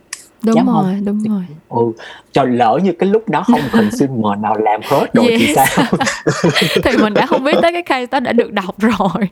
đúng 0.42 0.54
Dám 0.54 0.66
rồi 0.66 0.84
không? 0.84 1.04
đúng 1.04 1.22
rồi 1.28 1.42
ừ 1.68 2.02
cho 2.32 2.44
lỡ 2.44 2.78
như 2.84 2.92
cái 2.92 3.08
lúc 3.08 3.28
đó 3.28 3.42
không 3.46 3.60
consumer 3.72 4.38
nào 4.42 4.56
làm 4.56 4.80
hết 4.84 5.06
rồi 5.14 5.26
yes. 5.30 5.40
thì 5.40 5.54
sao 5.54 5.84
thì 6.84 6.96
mình 7.02 7.14
đã 7.14 7.26
không 7.26 7.44
biết 7.44 7.56
tới 7.62 7.72
cái 7.72 7.82
case 7.82 8.06
đó 8.10 8.20
đã 8.20 8.32
được 8.32 8.52
đọc 8.52 8.74
rồi 8.78 9.28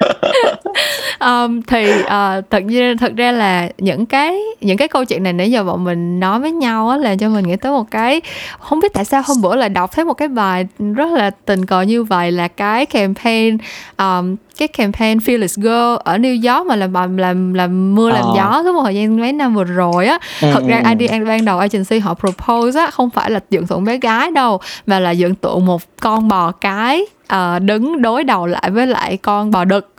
um, 1.20 1.62
thì 1.62 1.92
uh, 2.00 2.44
thật 2.50 2.64
nhiên 2.64 2.98
thật 2.98 3.12
ra 3.16 3.32
là 3.32 3.68
những 3.78 4.06
cái 4.06 4.40
những 4.60 4.76
cái 4.76 4.88
câu 4.88 5.04
chuyện 5.04 5.22
này 5.22 5.32
nãy 5.32 5.50
giờ 5.50 5.64
bọn 5.64 5.84
mình 5.84 6.20
nói 6.20 6.40
với 6.40 6.52
nhau 6.52 6.88
á 6.88 6.96
là 6.96 7.16
cho 7.16 7.28
mình 7.28 7.46
nghĩ 7.46 7.56
tới 7.56 7.72
một 7.72 7.90
cái 7.90 8.20
không 8.58 8.80
biết 8.80 8.92
tại 8.92 9.04
sao 9.04 9.22
hôm 9.26 9.42
bữa 9.42 9.56
là 9.56 9.68
đọc 9.68 9.92
thấy 9.92 10.04
một 10.04 10.14
cái 10.14 10.28
bài 10.28 10.66
rất 10.94 11.12
là 11.12 11.30
tình 11.30 11.66
cờ 11.66 11.82
như 11.82 12.02
vậy 12.02 12.32
là 12.32 12.48
cái 12.48 12.86
campaign 12.86 13.58
um, 13.98 14.36
cái 14.58 14.68
campaign 14.68 15.18
Fearless 15.18 15.62
Girl 15.62 16.00
ở 16.04 16.18
New 16.18 16.54
York 16.54 16.66
mà 16.66 16.76
làm 16.76 16.92
làm 16.92 17.16
làm, 17.16 17.54
làm 17.54 17.94
mưa 17.94 18.10
làm 18.10 18.24
ờ. 18.24 18.32
gió 18.36 18.62
suốt 18.64 18.72
một 18.72 18.82
thời 18.84 18.94
gian 18.94 19.20
mấy 19.20 19.32
năm 19.32 19.54
vừa 19.54 19.64
rồi 19.64 20.06
á 20.06 20.18
ừ, 20.42 20.48
thật 20.52 20.62
ra 20.68 20.82
ừ, 20.84 21.06
ừ. 21.10 21.24
ban 21.26 21.44
đầu 21.44 21.58
agency 21.58 21.98
họ 21.98 22.14
propose 22.14 22.80
á 22.80 22.90
không 22.90 23.10
phải 23.10 23.30
là 23.30 23.40
dựng 23.50 23.66
tượng 23.66 23.84
bé 23.84 23.98
gái 23.98 24.30
đâu 24.30 24.60
mà 24.86 25.00
là 25.00 25.10
dựng 25.10 25.34
tượng 25.34 25.66
một 25.66 25.82
con 26.00 26.28
bò 26.28 26.52
cái 26.52 27.06
uh, 27.34 27.62
đứng 27.62 28.02
đối 28.02 28.24
đầu 28.24 28.46
lại 28.46 28.70
với 28.70 28.86
lại 28.86 29.16
con 29.16 29.50
bò 29.50 29.64
đực 29.64 29.94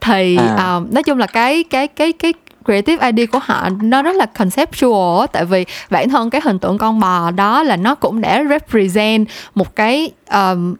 thì 0.00 0.36
à. 0.36 0.76
uh, 0.76 0.92
nói 0.92 1.02
chung 1.02 1.18
là 1.18 1.26
cái 1.26 1.64
cái 1.64 1.88
cái 1.88 2.12
cái 2.12 2.32
creative 2.66 3.06
idea 3.10 3.26
của 3.26 3.40
họ 3.42 3.68
nó 3.82 4.02
rất 4.02 4.16
là 4.16 4.26
conceptual 4.26 5.26
tại 5.32 5.44
vì 5.44 5.64
bản 5.90 6.08
thân 6.08 6.30
cái 6.30 6.40
hình 6.44 6.58
tượng 6.58 6.78
con 6.78 7.00
bò 7.00 7.30
đó 7.30 7.62
là 7.62 7.76
nó 7.76 7.94
cũng 7.94 8.20
đã 8.20 8.44
represent 8.50 9.28
một 9.54 9.76
cái 9.76 10.10
um, 10.32 10.74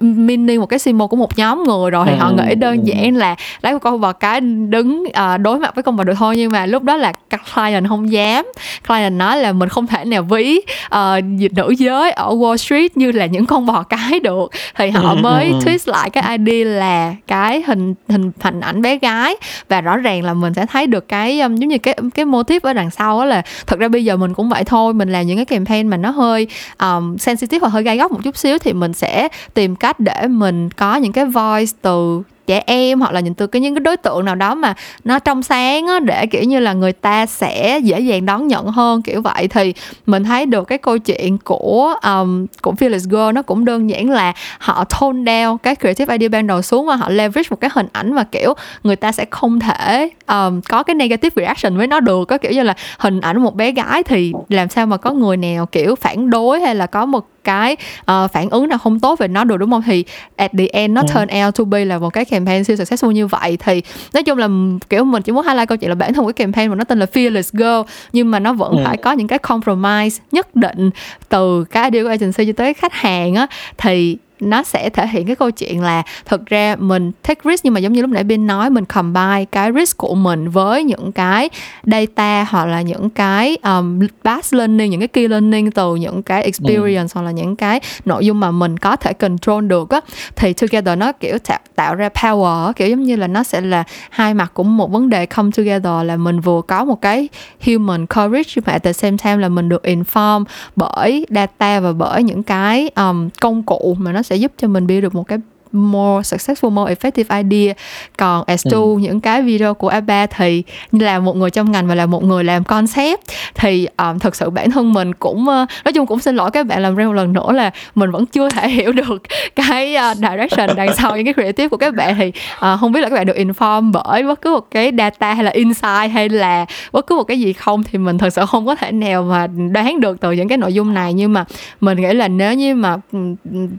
mini 0.00 0.58
một 0.58 0.66
cái 0.66 0.78
symbol 0.78 1.08
của 1.08 1.16
một 1.16 1.38
nhóm 1.38 1.64
người 1.66 1.90
rồi 1.90 2.06
thì 2.06 2.12
ừ. 2.12 2.18
họ 2.18 2.30
nghĩ 2.30 2.54
đơn 2.54 2.86
giản 2.86 3.16
là 3.16 3.36
lấy 3.62 3.72
một 3.72 3.78
con 3.78 4.00
bò 4.00 4.12
cái 4.12 4.40
đứng 4.40 5.04
uh, 5.04 5.40
đối 5.40 5.58
mặt 5.58 5.74
với 5.74 5.82
con 5.82 5.96
bò 5.96 6.04
được 6.04 6.14
thôi 6.16 6.36
nhưng 6.36 6.52
mà 6.52 6.66
lúc 6.66 6.82
đó 6.82 6.96
là 6.96 7.12
các 7.30 7.40
client 7.54 7.88
không 7.88 8.12
dám. 8.12 8.46
Client 8.88 9.14
nói 9.14 9.36
là 9.36 9.52
mình 9.52 9.68
không 9.68 9.86
thể 9.86 10.04
nào 10.04 10.22
ví 10.22 10.60
uh, 10.86 11.24
nữ 11.56 11.74
giới 11.78 12.10
ở 12.10 12.28
Wall 12.28 12.56
Street 12.56 12.96
như 12.96 13.12
là 13.12 13.26
những 13.26 13.46
con 13.46 13.66
bò 13.66 13.82
cái 13.82 14.20
được. 14.20 14.50
Thì 14.76 14.90
họ 14.90 15.14
mới 15.22 15.52
twist 15.64 15.92
lại 15.92 16.10
cái 16.10 16.38
idea 16.38 16.64
là 16.64 17.14
cái 17.26 17.62
hình 17.66 17.94
hình 18.08 18.30
hình 18.40 18.60
ảnh 18.60 18.82
bé 18.82 18.98
gái. 18.98 19.36
Và 19.68 19.80
rõ 19.80 19.96
ràng 19.96 20.24
là 20.24 20.34
mình 20.34 20.54
sẽ 20.54 20.66
thấy 20.66 20.86
được 20.86 21.08
cái 21.08 21.40
um, 21.40 21.56
giống 21.56 21.68
như 21.68 21.78
cái 21.78 21.94
cái 22.14 22.26
motif 22.26 22.60
ở 22.62 22.72
đằng 22.72 22.90
sau 22.90 23.18
đó 23.18 23.24
là 23.24 23.42
thật 23.66 23.78
ra 23.78 23.88
bây 23.88 24.04
giờ 24.04 24.16
mình 24.16 24.34
cũng 24.34 24.48
vậy 24.48 24.64
thôi 24.64 24.94
mình 24.94 25.12
làm 25.12 25.26
những 25.26 25.36
cái 25.36 25.44
campaign 25.44 25.88
mà 25.88 25.96
nó 25.96 26.10
hơi 26.10 26.46
um, 26.80 27.16
sensitive 27.16 27.58
và 27.58 27.68
hơi 27.68 27.82
gai 27.82 27.96
góc 27.96 28.12
một 28.12 28.18
chút 28.24 28.36
xíu 28.36 28.58
thì 28.58 28.72
mình 28.72 28.92
sẽ 28.92 29.28
tìm 29.54 29.76
cách 29.76 29.85
cách 29.86 30.00
để 30.00 30.26
mình 30.28 30.70
có 30.70 30.96
những 30.96 31.12
cái 31.12 31.24
voice 31.24 31.72
từ 31.82 32.22
trẻ 32.46 32.62
em 32.66 33.00
hoặc 33.00 33.12
là 33.12 33.20
những 33.20 33.34
từ 33.34 33.46
cái 33.46 33.62
những 33.62 33.74
cái 33.74 33.80
đối 33.80 33.96
tượng 33.96 34.24
nào 34.24 34.34
đó 34.34 34.54
mà 34.54 34.74
nó 35.04 35.18
trong 35.18 35.42
sáng 35.42 35.86
á 35.86 36.00
để 36.00 36.26
kiểu 36.26 36.42
như 36.42 36.60
là 36.60 36.72
người 36.72 36.92
ta 36.92 37.26
sẽ 37.26 37.78
dễ 37.82 38.00
dàng 38.00 38.26
đón 38.26 38.48
nhận 38.48 38.66
hơn 38.66 39.02
kiểu 39.02 39.22
vậy. 39.22 39.48
Thì 39.48 39.74
mình 40.06 40.24
thấy 40.24 40.46
được 40.46 40.64
cái 40.64 40.78
câu 40.78 40.98
chuyện 40.98 41.38
của 41.38 41.94
um, 42.02 42.46
của 42.62 42.72
Phyllis 42.72 43.04
Girl 43.04 43.32
nó 43.34 43.42
cũng 43.42 43.64
đơn 43.64 43.90
giản 43.90 44.10
là 44.10 44.32
họ 44.58 44.84
tone 44.84 45.18
down 45.18 45.56
cái 45.56 45.76
creative 45.76 46.14
idea 46.14 46.28
ban 46.28 46.46
đầu 46.46 46.62
xuống 46.62 46.86
và 46.86 46.96
họ 46.96 47.08
leverage 47.08 47.48
một 47.50 47.60
cái 47.60 47.70
hình 47.74 47.86
ảnh 47.92 48.12
mà 48.12 48.24
kiểu 48.24 48.54
người 48.82 48.96
ta 48.96 49.12
sẽ 49.12 49.24
không 49.30 49.60
thể 49.60 50.10
um, 50.26 50.60
có 50.68 50.82
cái 50.82 50.94
negative 50.94 51.42
reaction 51.42 51.76
với 51.76 51.86
nó 51.86 52.00
được 52.00 52.24
có 52.24 52.38
kiểu 52.38 52.52
như 52.52 52.62
là 52.62 52.74
hình 52.98 53.20
ảnh 53.20 53.42
một 53.42 53.54
bé 53.54 53.72
gái 53.72 54.02
thì 54.02 54.32
làm 54.48 54.68
sao 54.68 54.86
mà 54.86 54.96
có 54.96 55.10
người 55.10 55.36
nào 55.36 55.66
kiểu 55.66 55.94
phản 55.94 56.30
đối 56.30 56.60
hay 56.60 56.74
là 56.74 56.86
có 56.86 57.06
một 57.06 57.26
cái 57.46 57.76
uh, 58.00 58.30
phản 58.32 58.50
ứng 58.50 58.68
nào 58.68 58.78
không 58.78 59.00
tốt 59.00 59.18
về 59.18 59.28
nó 59.28 59.44
được 59.44 59.56
đúng 59.56 59.70
không 59.70 59.82
thì 59.86 60.04
at 60.36 60.52
the 60.58 60.66
end 60.66 60.94
nó 60.94 61.00
ừ. 61.00 61.06
turn 61.14 61.44
out 61.44 61.54
to 61.54 61.64
be 61.64 61.84
là 61.84 61.98
một 61.98 62.10
cái 62.10 62.24
campaign 62.24 62.64
siêu 62.64 62.76
successful 62.76 63.10
như 63.10 63.26
vậy 63.26 63.56
thì 63.60 63.82
nói 64.14 64.22
chung 64.22 64.38
là 64.38 64.48
kiểu 64.88 65.04
mình 65.04 65.22
chỉ 65.22 65.32
muốn 65.32 65.46
highlight 65.46 65.68
câu 65.68 65.76
chuyện 65.76 65.90
là 65.90 65.94
bản 65.94 66.14
thân 66.14 66.24
của 66.24 66.32
cái 66.32 66.46
campaign 66.46 66.70
mà 66.70 66.74
nó 66.76 66.84
tên 66.84 66.98
là 66.98 67.06
fearless 67.12 67.50
girl 67.52 67.90
nhưng 68.12 68.30
mà 68.30 68.38
nó 68.38 68.52
vẫn 68.52 68.72
ừ. 68.72 68.82
phải 68.84 68.96
có 68.96 69.12
những 69.12 69.28
cái 69.28 69.38
compromise 69.38 70.22
nhất 70.32 70.56
định 70.56 70.90
từ 71.28 71.64
cái 71.64 71.90
idea 71.90 72.02
của 72.02 72.08
agency 72.08 72.46
cho 72.46 72.52
tới 72.56 72.74
khách 72.74 72.92
hàng 72.92 73.34
á 73.34 73.46
thì 73.78 74.16
nó 74.40 74.62
sẽ 74.62 74.90
thể 74.90 75.06
hiện 75.06 75.26
cái 75.26 75.36
câu 75.36 75.50
chuyện 75.50 75.82
là 75.82 76.02
thực 76.24 76.46
ra 76.46 76.76
mình 76.78 77.12
take 77.22 77.40
risk 77.44 77.64
nhưng 77.64 77.74
mà 77.74 77.80
giống 77.80 77.92
như 77.92 78.02
lúc 78.02 78.10
nãy 78.10 78.24
bên 78.24 78.46
nói 78.46 78.70
mình 78.70 78.84
combine 78.84 79.44
cái 79.52 79.70
risk 79.72 79.96
của 79.96 80.14
mình 80.14 80.48
với 80.48 80.84
những 80.84 81.12
cái 81.12 81.50
data 81.84 82.44
hoặc 82.48 82.66
là 82.66 82.82
những 82.82 83.10
cái 83.10 83.56
um, 83.62 84.00
past 84.24 84.54
learning 84.54 84.90
những 84.90 85.00
cái 85.00 85.08
key 85.08 85.28
learning 85.28 85.70
từ 85.70 85.96
những 85.96 86.22
cái 86.22 86.42
experience 86.42 87.12
ừ. 87.14 87.14
hoặc 87.14 87.22
là 87.22 87.30
những 87.30 87.56
cái 87.56 87.80
nội 88.04 88.26
dung 88.26 88.40
mà 88.40 88.50
mình 88.50 88.78
có 88.78 88.96
thể 88.96 89.12
control 89.12 89.66
được 89.66 89.90
á 89.90 90.00
thì 90.36 90.52
together 90.52 90.98
nó 90.98 91.12
kiểu 91.12 91.38
tạo, 91.38 91.58
tạo 91.74 91.94
ra 91.94 92.08
power 92.08 92.72
kiểu 92.72 92.88
giống 92.88 93.02
như 93.02 93.16
là 93.16 93.26
nó 93.26 93.42
sẽ 93.42 93.60
là 93.60 93.84
hai 94.10 94.34
mặt 94.34 94.50
của 94.54 94.62
một 94.62 94.90
vấn 94.90 95.08
đề 95.08 95.26
come 95.26 95.50
together 95.56 96.04
là 96.04 96.16
mình 96.16 96.40
vừa 96.40 96.60
có 96.62 96.84
một 96.84 97.00
cái 97.00 97.28
human 97.66 98.06
courage 98.06 98.50
nhưng 98.56 98.64
mà 98.66 98.72
at 98.72 98.82
the 98.82 98.92
same 98.92 99.16
time 99.24 99.36
là 99.36 99.48
mình 99.48 99.68
được 99.68 99.82
inform 99.84 100.44
bởi 100.76 101.26
data 101.30 101.80
và 101.80 101.92
bởi 101.92 102.22
những 102.22 102.42
cái 102.42 102.90
um, 102.96 103.28
công 103.40 103.62
cụ 103.62 103.96
mà 103.98 104.12
nó 104.12 104.22
sẽ 104.26 104.36
giúp 104.36 104.52
cho 104.56 104.68
mình 104.68 104.86
build 104.86 105.02
được 105.02 105.14
một 105.14 105.24
cái 105.24 105.38
more 105.72 106.22
successful, 106.22 106.70
more 106.70 106.94
effective 106.94 107.42
idea. 107.42 107.74
Còn 108.18 108.44
as 108.46 108.66
to 108.70 108.78
ừ. 108.78 108.96
những 109.00 109.20
cái 109.20 109.42
video 109.42 109.74
của 109.74 109.88
Abba 109.88 110.26
thì 110.26 110.62
là 110.92 111.18
một 111.18 111.36
người 111.36 111.50
trong 111.50 111.72
ngành 111.72 111.86
và 111.86 111.94
là 111.94 112.06
một 112.06 112.24
người 112.24 112.44
làm 112.44 112.64
concept. 112.64 113.20
Thì 113.54 113.88
um, 113.96 114.18
thực 114.18 114.36
sự 114.36 114.50
bản 114.50 114.70
thân 114.70 114.92
mình 114.92 115.14
cũng 115.14 115.40
uh, 115.42 115.68
nói 115.84 115.92
chung 115.94 116.06
cũng 116.06 116.18
xin 116.18 116.36
lỗi 116.36 116.50
các 116.50 116.66
bạn 116.66 116.82
làm 116.82 116.94
ra 116.94 117.06
một 117.06 117.12
lần 117.12 117.32
nữa 117.32 117.52
là 117.52 117.70
mình 117.94 118.10
vẫn 118.10 118.26
chưa 118.26 118.48
thể 118.48 118.68
hiểu 118.76 118.92
được 118.92 119.22
cái 119.56 119.96
uh, 120.10 120.16
direction 120.16 120.76
đằng 120.76 120.96
sau 120.96 121.16
những 121.16 121.24
cái 121.24 121.34
creative 121.34 121.68
của 121.68 121.76
các 121.76 121.94
bạn. 121.94 122.14
Thì 122.18 122.28
uh, 122.28 122.80
không 122.80 122.92
biết 122.92 123.00
là 123.00 123.08
các 123.08 123.14
bạn 123.14 123.26
được 123.26 123.36
inform 123.36 123.92
bởi 123.92 124.22
bất 124.22 124.40
cứ 124.40 124.52
một 124.52 124.66
cái 124.70 124.92
data 124.98 125.34
hay 125.34 125.44
là 125.44 125.50
insight 125.50 126.10
hay 126.12 126.28
là 126.28 126.66
bất 126.92 127.06
cứ 127.06 127.16
một 127.16 127.24
cái 127.24 127.40
gì 127.40 127.52
không 127.52 127.82
thì 127.82 127.98
mình 127.98 128.18
thật 128.18 128.30
sự 128.30 128.46
không 128.46 128.66
có 128.66 128.74
thể 128.74 128.92
nào 128.92 129.22
mà 129.22 129.46
đoán 129.46 130.00
được 130.00 130.20
từ 130.20 130.32
những 130.32 130.48
cái 130.48 130.58
nội 130.58 130.74
dung 130.74 130.94
này. 130.94 131.12
Nhưng 131.12 131.32
mà 131.32 131.44
mình 131.80 132.00
nghĩ 132.00 132.14
là 132.14 132.28
nếu 132.28 132.54
như 132.54 132.74
mà 132.74 132.96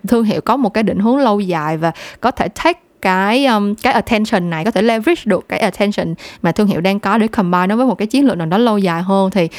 thương 0.07 0.23
hiệu 0.23 0.41
có 0.41 0.57
một 0.57 0.73
cái 0.73 0.83
định 0.83 0.99
hướng 0.99 1.17
lâu 1.17 1.39
dài 1.39 1.76
và 1.77 1.91
có 2.21 2.31
thể 2.31 2.47
take 2.47 2.79
cái 3.01 3.45
um, 3.45 3.75
cái 3.75 3.93
attention 3.93 4.49
này 4.49 4.65
có 4.65 4.71
thể 4.71 4.81
leverage 4.81 5.21
được 5.25 5.45
cái 5.49 5.59
attention 5.59 6.15
mà 6.41 6.51
thương 6.51 6.67
hiệu 6.67 6.81
đang 6.81 6.99
có 6.99 7.17
để 7.17 7.27
combine 7.27 7.67
nó 7.67 7.75
với 7.75 7.85
một 7.85 7.95
cái 7.95 8.07
chiến 8.07 8.25
lược 8.25 8.37
nào 8.37 8.47
đó 8.47 8.57
lâu 8.57 8.77
dài 8.77 9.01
hơn 9.01 9.31
thì 9.31 9.49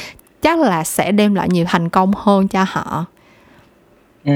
chắc 0.41 0.59
là 0.59 0.83
sẽ 0.83 1.11
đem 1.11 1.35
lại 1.35 1.49
nhiều 1.49 1.65
thành 1.67 1.89
công 1.89 2.11
hơn 2.15 2.47
cho 2.47 2.65
họ. 2.67 3.05
Ừ. 4.25 4.33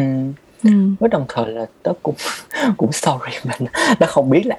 Ừ. 0.63 0.69
với 0.99 1.09
đồng 1.09 1.25
thời 1.29 1.51
là 1.51 1.65
tớ 1.83 1.93
cũng 2.03 2.15
cũng 2.77 2.91
sorry 2.91 3.37
mình 3.43 3.69
nó 3.99 4.07
không 4.07 4.29
biết 4.29 4.45
là 4.45 4.57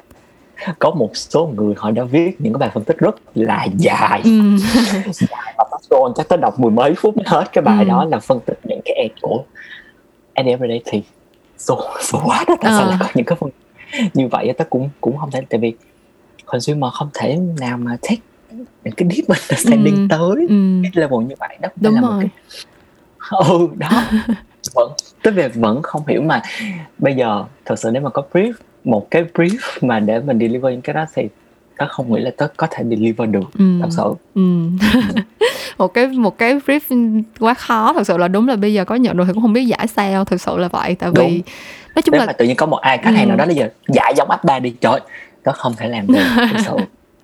có 0.79 0.91
một 0.91 1.11
số 1.15 1.47
người 1.47 1.75
họ 1.77 1.91
đã 1.91 2.05
viết 2.05 2.41
những 2.41 2.53
cái 2.53 2.59
bài 2.59 2.71
phân 2.75 2.85
tích 2.85 2.99
rất 2.99 3.15
là 3.35 3.67
dài 3.77 4.21
ừ. 4.25 4.31
dài 5.13 5.55
và 5.57 5.65
scroll 5.83 6.13
chắc 6.17 6.29
tới 6.29 6.39
đọc 6.39 6.61
mười 6.61 6.71
mấy 6.71 6.95
phút 6.95 7.17
mới 7.17 7.25
hết 7.27 7.45
cái 7.53 7.63
bài 7.63 7.85
ừ. 7.85 7.89
đó 7.89 8.05
là 8.05 8.19
phân 8.19 8.41
tích 8.47 8.59
những 8.65 8.81
cái 8.85 8.95
ad 8.97 9.21
của 9.23 9.45
day 10.39 10.81
thì 10.85 11.03
số 11.69 11.81
số 12.01 12.21
quá 12.25 12.45
đó 12.49 12.57
tại 12.61 12.73
à. 12.73 12.79
sao 12.79 12.89
lại 12.89 12.97
có 13.01 13.07
những 13.15 13.27
cái 13.27 13.37
phần 13.41 13.51
như 14.15 14.29
vậy 14.29 14.53
ta 14.59 14.65
cũng 14.65 14.91
cũng 15.01 15.17
không 15.17 15.31
thể 15.31 15.41
tại 15.49 15.61
vì 15.61 15.75
consumer 16.47 16.93
không 16.93 17.09
thể 17.15 17.39
nào 17.61 17.77
mà 17.79 17.97
take 18.03 18.21
những 18.85 18.95
cái 18.97 19.09
deep 19.09 19.29
understanding 19.29 19.95
ừ. 19.95 20.07
tới 20.11 20.47
ừ. 20.49 20.83
cái 20.83 20.93
level 20.95 21.27
như 21.29 21.35
vậy 21.39 21.59
đó 21.61 21.69
đúng 21.77 21.95
là 21.95 22.01
rồi. 22.01 22.11
một 22.11 22.21
cái 22.21 22.31
ừ 23.31 23.69
đó 23.79 24.03
vẫn 24.75 24.93
tới 25.23 25.33
về 25.33 25.49
vẫn 25.49 25.83
không 25.83 26.07
hiểu 26.07 26.23
mà 26.23 26.43
bây 26.99 27.15
giờ 27.15 27.45
thật 27.65 27.79
sự 27.79 27.91
nếu 27.93 28.03
mà 28.03 28.11
có 28.11 28.23
brief 28.33 28.53
một 28.85 29.11
cái 29.11 29.25
brief 29.35 29.59
mà 29.81 30.01
để 30.01 30.21
mình 30.21 30.39
deliver 30.39 30.73
những 30.73 30.83
cái 30.83 30.95
đó 30.95 31.05
thì 31.15 31.29
tớ 31.79 31.87
không 31.89 32.13
nghĩ 32.13 32.21
là 32.21 32.31
tớ 32.37 32.47
có 32.57 32.67
thể 32.71 32.85
deliver 32.91 33.31
được 33.31 33.53
ừ. 33.59 33.65
thật 33.81 33.89
sự 33.91 34.15
ừ. 34.35 34.41
một 35.79 35.95
cái 35.95 36.07
một 36.07 36.39
cái 36.39 36.59
brief 36.67 37.23
quá 37.41 37.55
khó 37.55 37.93
thật 37.93 38.07
sự 38.07 38.17
là 38.17 38.29
đúng 38.29 38.49
là 38.49 38.57
bây 38.57 38.73
giờ 38.75 38.85
có 38.85 38.95
nhận 38.95 39.17
rồi 39.17 39.27
thì 39.27 39.33
cũng 39.33 39.43
không 39.43 39.53
biết 39.53 39.65
giải 39.65 39.87
sao 39.87 40.25
thực 40.25 40.41
sự 40.41 40.57
là 40.57 40.69
vậy 40.69 40.97
tại 40.99 41.11
vì 41.15 41.43
nói 41.95 42.03
chung 42.03 42.13
Nếu 42.13 42.21
là 42.21 42.27
mà 42.27 42.33
tự 42.33 42.45
nhiên 42.45 42.57
có 42.57 42.67
một 42.67 42.77
ai 42.77 42.99
khách 42.99 43.15
hàng 43.15 43.25
ừ. 43.25 43.29
nào 43.29 43.37
đó 43.37 43.47
bây 43.47 43.55
giờ 43.55 43.69
giải 43.89 44.15
giống 44.17 44.31
áp 44.31 44.45
ba 44.45 44.59
đi 44.59 44.75
trời 44.81 45.01
tớ 45.43 45.53
không 45.53 45.75
thể 45.77 45.89
làm 45.89 46.07
được 46.07 46.23
thực 46.51 46.61
sự 46.65 46.77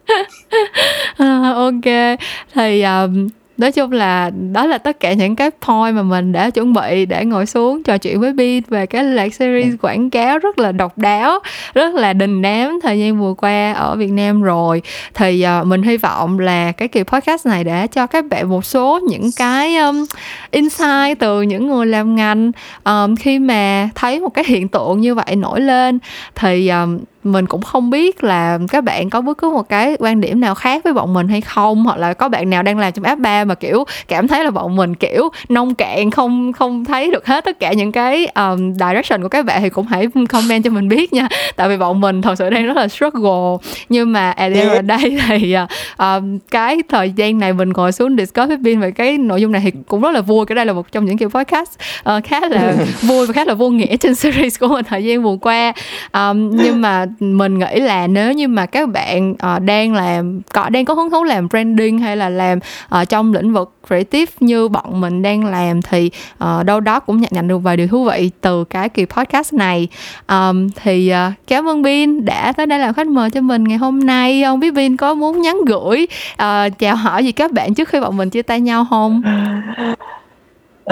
à, 1.17 1.53
ok 1.57 2.19
thì 2.55 2.83
um, 2.83 3.29
nói 3.61 3.73
chung 3.73 3.93
là 3.93 4.31
đó 4.53 4.67
là 4.67 4.79
tất 4.79 5.01
cả 5.01 5.13
những 5.13 5.37
cái 5.37 5.51
point 5.51 5.95
mà 5.95 6.03
mình 6.03 6.33
đã 6.33 6.51
chuẩn 6.51 6.73
bị 6.73 7.07
để 7.07 7.25
ngồi 7.25 7.47
xuống 7.47 7.83
trò 7.83 7.99
chuyện 7.99 8.21
với 8.21 8.33
Bin 8.33 8.63
về 8.69 8.87
cái 8.87 9.05
loạt 9.05 9.35
series 9.35 9.75
quảng 9.83 10.11
cáo 10.11 10.39
rất 10.39 10.59
là 10.59 10.73
độc 10.73 10.99
đáo 10.99 11.39
rất 11.75 11.95
là 11.95 12.13
đình 12.13 12.43
đám 12.43 12.79
thời 12.83 12.99
gian 12.99 13.21
vừa 13.21 13.35
qua 13.35 13.73
ở 13.73 13.97
Việt 13.97 14.11
Nam 14.11 14.43
rồi. 14.43 14.83
Thì 15.15 15.45
uh, 15.61 15.67
mình 15.67 15.83
hy 15.83 15.97
vọng 15.97 16.39
là 16.39 16.73
cái 16.73 16.89
kỳ 16.89 17.03
podcast 17.03 17.47
này 17.47 17.65
đã 17.65 17.87
cho 17.87 18.07
các 18.07 18.25
bạn 18.31 18.49
một 18.49 18.65
số 18.65 19.01
những 19.09 19.31
cái 19.37 19.77
um, 19.77 20.05
insight 20.51 21.19
từ 21.19 21.43
những 21.43 21.67
người 21.69 21.87
làm 21.87 22.17
ngành 22.17 22.53
um, 22.85 23.17
khi 23.17 23.39
mà 23.39 23.89
thấy 23.95 24.21
một 24.21 24.35
cái 24.35 24.45
hiện 24.49 24.69
tượng 24.69 25.01
như 25.01 25.15
vậy 25.15 25.37
nổi 25.37 25.61
lên. 25.61 25.99
Thì 26.35 26.69
um, 26.69 26.99
mình 27.25 27.47
cũng 27.47 27.63
không 27.63 27.91
biết 27.91 28.25
là 28.25 28.59
các 28.69 28.85
bạn 28.85 29.11
có 29.11 29.21
bất 29.21 29.39
cứ 29.39 29.51
một 29.51 29.69
cái 29.69 29.97
quan 29.99 30.21
điểm 30.21 30.41
nào 30.41 30.55
khác 30.55 30.85
với 30.85 30.93
bọn 30.93 31.15
mình 31.15 31.29
hay 31.29 31.41
không 31.41 31.85
hoặc 31.85 31.99
là 31.99 32.15
có 32.15 32.29
bạn 32.29 32.51
nào 32.51 32.63
đang 32.63 32.79
làm 32.79 32.93
trong 32.93 33.05
app 33.05 33.21
3 33.21 33.45
mà 33.45 33.55
kiểu 33.55 33.85
cảm 34.09 34.29
thấy 34.29 34.45
là 34.45 34.51
bọn 34.51 34.77
mình 34.77 34.95
kiểu 34.95 35.29
nông 35.49 35.75
cạn 35.75 36.11
không 36.11 36.53
không 36.53 36.85
thấy 36.85 37.11
được 37.11 37.27
hết 37.27 37.45
tất 37.45 37.61
cả 37.61 37.73
những 37.73 37.93
cái 37.93 38.27
um, 38.27 38.73
direction 38.73 39.23
của 39.23 39.29
các 39.29 39.45
bạn 39.45 39.63
thì 39.63 39.69
cũng 39.69 39.87
hãy 39.87 40.07
comment 40.29 40.65
cho 40.65 40.71
mình 40.71 40.89
biết 40.89 41.13
nha. 41.13 41.29
Tại 41.57 41.69
vì 41.69 41.77
bọn 41.77 42.01
mình 42.01 42.23
thật 42.23 42.35
sự 42.39 42.51
đang 42.51 42.67
rất 42.67 42.77
là 42.77 42.89
struggle. 42.89 43.71
Nhưng 43.89 44.13
mà 44.13 44.31
at 44.31 44.53
the 44.55 44.61
end 44.61 44.87
đây 44.87 45.19
thì 45.27 45.57
um, 45.99 46.39
cái 46.51 46.79
thời 46.89 47.11
gian 47.11 47.39
này 47.39 47.53
mình 47.53 47.71
ngồi 47.71 47.93
xuống 47.93 48.17
discuss 48.17 48.49
với 48.49 48.57
Bin 48.57 48.81
về 48.81 48.91
cái 48.91 49.19
nội 49.19 49.41
dung 49.41 49.53
này 49.53 49.61
thì 49.65 49.73
cũng 49.89 50.01
rất 50.01 50.11
là 50.11 50.21
vui 50.21 50.47
cái 50.47 50.57
đây 50.57 50.67
là 50.67 50.73
một 50.73 50.93
trong 50.93 51.05
những 51.05 51.19
kiểu 51.19 51.29
podcast 51.29 51.71
uh, 52.17 52.25
khá 52.25 52.41
là 52.41 52.75
vui 53.03 53.27
và 53.27 53.33
khá 53.33 53.45
là 53.45 53.55
vô 53.55 53.71
nghĩa 53.71 53.97
trên 53.97 54.15
series 54.15 54.61
của 54.61 54.69
mình 54.69 54.85
thời 54.85 55.05
gian 55.05 55.23
vừa 55.23 55.37
qua. 55.41 55.73
Um, 56.13 56.51
nhưng 56.57 56.81
mà 56.81 57.07
mình 57.21 57.59
nghĩ 57.59 57.81
là 57.81 58.07
nếu 58.07 58.33
như 58.33 58.49
mà 58.49 58.67
các 58.67 58.89
bạn 58.89 59.33
uh, 59.33 59.63
đang 59.63 59.95
làm 59.95 60.41
có 60.53 60.69
đang 60.69 60.85
có 60.85 60.95
hứng 60.95 61.11
thú 61.11 61.25
làm 61.25 61.49
branding 61.49 61.99
hay 61.99 62.17
là 62.17 62.29
làm 62.29 62.59
uh, 63.01 63.09
trong 63.09 63.35
lĩnh 63.35 63.53
vực 63.53 63.75
creative 63.87 64.33
như 64.41 64.69
bọn 64.69 65.01
mình 65.01 65.23
đang 65.23 65.45
làm 65.45 65.83
thì 65.83 66.11
uh, 66.45 66.65
đâu 66.65 66.81
đó 66.81 67.01
cũng 67.01 67.21
nhận 67.21 67.31
nhận 67.33 67.49
được 67.49 67.59
vài 67.59 67.77
điều 67.77 67.89
thú 67.89 68.05
vị 68.05 68.31
từ 68.41 68.65
cái 68.65 68.89
kỳ 68.89 69.05
podcast 69.05 69.55
này 69.55 69.89
um, 70.29 70.69
thì 70.83 71.13
uh, 71.29 71.33
cảm 71.47 71.69
ơn 71.69 71.83
Bin 71.83 72.25
đã 72.25 72.53
tới 72.53 72.67
đây 72.67 72.79
làm 72.79 72.95
khách 72.95 73.07
mời 73.07 73.31
cho 73.31 73.41
mình 73.41 73.65
ngày 73.65 73.79
hôm 73.79 74.01
nay 74.01 74.43
không 74.45 74.61
biết 74.61 74.75
Bin 74.75 74.97
có 74.97 75.15
muốn 75.15 75.43
nhắn 75.43 75.57
gửi 75.67 76.07
uh, 76.33 76.79
chào 76.79 76.97
hỏi 76.97 77.25
gì 77.25 77.33
các 77.33 77.53
bạn 77.53 77.75
trước 77.75 77.89
khi 77.89 78.01
bọn 78.01 78.17
mình 78.17 78.31
chia 78.31 78.43
tay 78.43 78.61
nhau 78.61 78.87
không? 78.91 79.23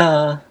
Uh, 0.00 0.47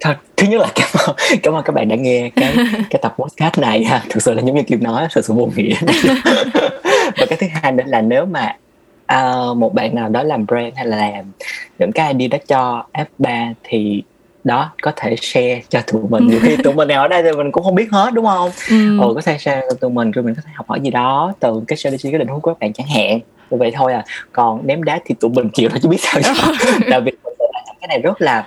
Thật, 0.00 0.16
thứ 0.36 0.46
nhất 0.46 0.60
là 0.60 0.68
cảm 0.74 0.88
ơn 1.06 1.16
cảm 1.42 1.54
ơn 1.54 1.62
các 1.64 1.74
bạn 1.74 1.88
đã 1.88 1.96
nghe 1.96 2.30
cái 2.36 2.56
cái 2.90 3.00
tập 3.02 3.14
podcast 3.18 3.58
này 3.58 3.84
ha. 3.84 4.02
Thực 4.08 4.22
sự 4.22 4.34
là 4.34 4.42
giống 4.42 4.56
như 4.56 4.62
kim 4.62 4.82
nói 4.82 5.08
thật 5.12 5.24
sự 5.24 5.34
vô 5.34 5.50
nghĩa. 5.56 5.74
Và 7.18 7.26
cái 7.28 7.38
thứ 7.40 7.46
hai 7.52 7.72
nữa 7.72 7.84
là 7.86 8.00
nếu 8.00 8.26
mà 8.26 8.56
uh, 9.12 9.56
một 9.56 9.74
bạn 9.74 9.94
nào 9.94 10.08
đó 10.08 10.22
làm 10.22 10.46
brand 10.46 10.76
hay 10.76 10.86
là 10.86 10.96
làm 10.96 11.24
những 11.78 11.92
cái 11.92 12.14
idea 12.18 12.28
đó 12.28 12.38
cho 12.46 12.84
F3 12.92 13.52
thì 13.64 14.02
đó 14.44 14.72
có 14.82 14.92
thể 14.96 15.16
share 15.16 15.62
cho 15.68 15.80
tụi 15.80 16.02
mình. 16.08 16.26
Nhiều 16.26 16.38
khi 16.42 16.56
tụi 16.56 16.74
mình 16.74 16.88
nào 16.88 17.02
ở 17.02 17.08
đây 17.08 17.22
thì 17.22 17.32
mình 17.32 17.52
cũng 17.52 17.64
không 17.64 17.74
biết 17.74 17.88
hết 17.92 18.14
đúng 18.14 18.26
không? 18.26 18.50
Ừ, 18.70 19.00
ừ 19.00 19.12
có 19.14 19.20
thể 19.24 19.38
share 19.38 19.60
cho 19.70 19.74
tụi 19.80 19.90
mình 19.90 20.10
rồi 20.10 20.24
mình 20.24 20.34
có 20.34 20.42
thể 20.44 20.50
học 20.54 20.68
hỏi 20.68 20.80
gì 20.80 20.90
đó 20.90 21.32
từ 21.40 21.62
cái 21.68 21.76
strategy 21.76 22.10
cái 22.10 22.18
định 22.18 22.28
hướng 22.28 22.40
của 22.40 22.54
các 22.54 22.58
bạn 22.60 22.72
chẳng 22.72 22.86
hạn. 22.86 23.20
Như 23.50 23.56
vậy 23.58 23.72
thôi 23.74 23.92
à. 23.92 24.04
Còn 24.32 24.66
ném 24.66 24.84
đá 24.84 24.98
thì 25.04 25.14
tụi 25.20 25.30
mình 25.30 25.48
chịu 25.48 25.68
thôi 25.68 25.78
chứ 25.82 25.88
biết 25.88 26.00
sao 26.00 26.20
tại 26.90 27.00
vì 27.00 27.12
cái 27.80 27.88
này 27.88 27.98
rất 28.02 28.22
là 28.22 28.46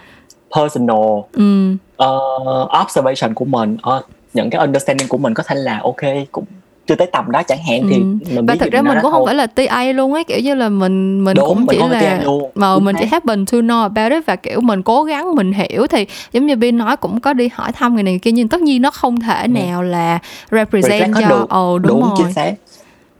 personal 0.55 1.05
ừ. 1.33 1.71
uh, 2.03 2.69
observation 2.83 3.33
của 3.33 3.45
mình 3.45 3.77
uh, 3.97 4.05
những 4.33 4.49
cái 4.49 4.61
understanding 4.61 5.07
của 5.07 5.17
mình 5.17 5.33
có 5.33 5.43
thể 5.43 5.55
là 5.55 5.79
ok 5.83 6.01
cũng 6.31 6.45
chưa 6.87 6.95
tới 6.95 7.07
tầm 7.07 7.31
đó 7.31 7.43
chẳng 7.43 7.63
hạn 7.69 7.81
thì 7.89 7.95
ừ. 7.95 8.35
mình 8.35 8.45
và 8.45 8.55
thật 8.59 8.69
ra 8.71 8.81
mình 8.81 8.97
cũng 9.01 9.11
không 9.11 9.25
phải 9.25 9.35
là 9.35 9.47
TA 9.47 9.83
luôn 9.83 10.13
ấy 10.13 10.23
kiểu 10.23 10.39
như 10.39 10.55
là 10.55 10.69
mình 10.69 11.23
mình 11.23 11.35
Đúng, 11.37 11.47
cũng 11.47 11.65
mình 11.65 11.77
chỉ 11.79 11.87
là 11.89 12.23
mà 12.55 12.79
mình 12.79 12.95
chỉ 12.99 13.05
happen 13.05 13.45
to 13.45 13.57
know 13.57 13.81
about 13.81 14.11
it 14.11 14.25
và 14.25 14.35
kiểu 14.35 14.61
mình 14.61 14.83
cố 14.83 15.03
gắng 15.03 15.35
mình 15.35 15.53
hiểu 15.53 15.87
thì 15.87 16.05
giống 16.31 16.45
như 16.45 16.55
Bin 16.55 16.77
nói 16.77 16.97
cũng 16.97 17.19
có 17.19 17.33
đi 17.33 17.49
hỏi 17.53 17.71
thăm 17.71 17.93
người 17.93 18.03
này 18.03 18.13
người 18.13 18.19
kia 18.19 18.31
nhưng 18.31 18.47
tất 18.47 18.61
nhiên 18.61 18.81
nó 18.81 18.91
không 18.91 19.19
thể 19.19 19.41
ừ. 19.41 19.47
nào 19.47 19.83
là 19.83 20.19
represent 20.51 21.13
cho 21.19 21.45
ồ 21.49 21.73
oh, 21.73 21.81
đúng, 21.81 21.89
đúng 21.89 22.01
rồi 22.01 22.11
chính 22.17 22.33
xác 22.33 22.53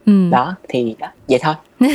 ừ. 0.06 0.30
đó 0.32 0.56
thì 0.70 0.96
đó 1.00 1.08
vậy 1.28 1.40
thôi. 1.44 1.56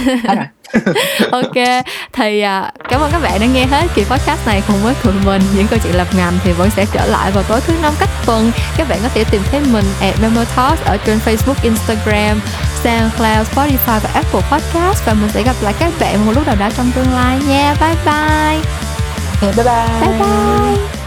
Ok 1.30 1.84
thì 2.12 2.44
uh, 2.44 2.88
cảm 2.88 3.00
ơn 3.00 3.10
các 3.12 3.22
bạn 3.22 3.40
đã 3.40 3.46
nghe 3.46 3.66
hết 3.66 3.86
kỳ 3.94 4.04
podcast 4.04 4.46
này 4.46 4.62
cùng 4.66 4.76
với 4.82 4.94
tụi 5.02 5.12
mình 5.24 5.42
những 5.56 5.66
câu 5.70 5.78
chuyện 5.82 5.96
lập 5.96 6.06
ngành 6.16 6.32
thì 6.44 6.52
vẫn 6.52 6.70
sẽ 6.70 6.86
trở 6.92 7.06
lại 7.06 7.30
vào 7.30 7.44
tối 7.48 7.60
thứ 7.66 7.74
năm 7.82 7.92
cách 8.00 8.08
tuần. 8.26 8.52
Các 8.76 8.88
bạn 8.88 8.98
có 9.02 9.08
thể 9.08 9.24
tìm 9.30 9.42
thấy 9.50 9.60
mình 9.72 9.84
at 10.00 10.14
Memo 10.22 10.44
Talks 10.56 10.84
ở 10.84 10.96
trên 10.96 11.18
Facebook 11.26 11.54
Instagram 11.62 12.40
SoundCloud 12.84 13.48
Spotify 13.54 14.00
và 14.00 14.10
Apple 14.14 14.40
Podcast. 14.50 15.06
Và 15.06 15.14
mình 15.14 15.30
sẽ 15.30 15.42
gặp 15.42 15.56
lại 15.62 15.74
các 15.78 15.92
bạn 16.00 16.26
một 16.26 16.32
lúc 16.34 16.46
nào 16.46 16.56
đó 16.56 16.68
trong 16.76 16.90
tương 16.94 17.12
lai 17.12 17.38
nha. 17.48 17.74
Bye 17.80 17.94
bye. 18.04 18.60
Bye 19.40 19.64
bye. 19.64 20.00
Bye 20.00 20.18
bye 20.18 21.05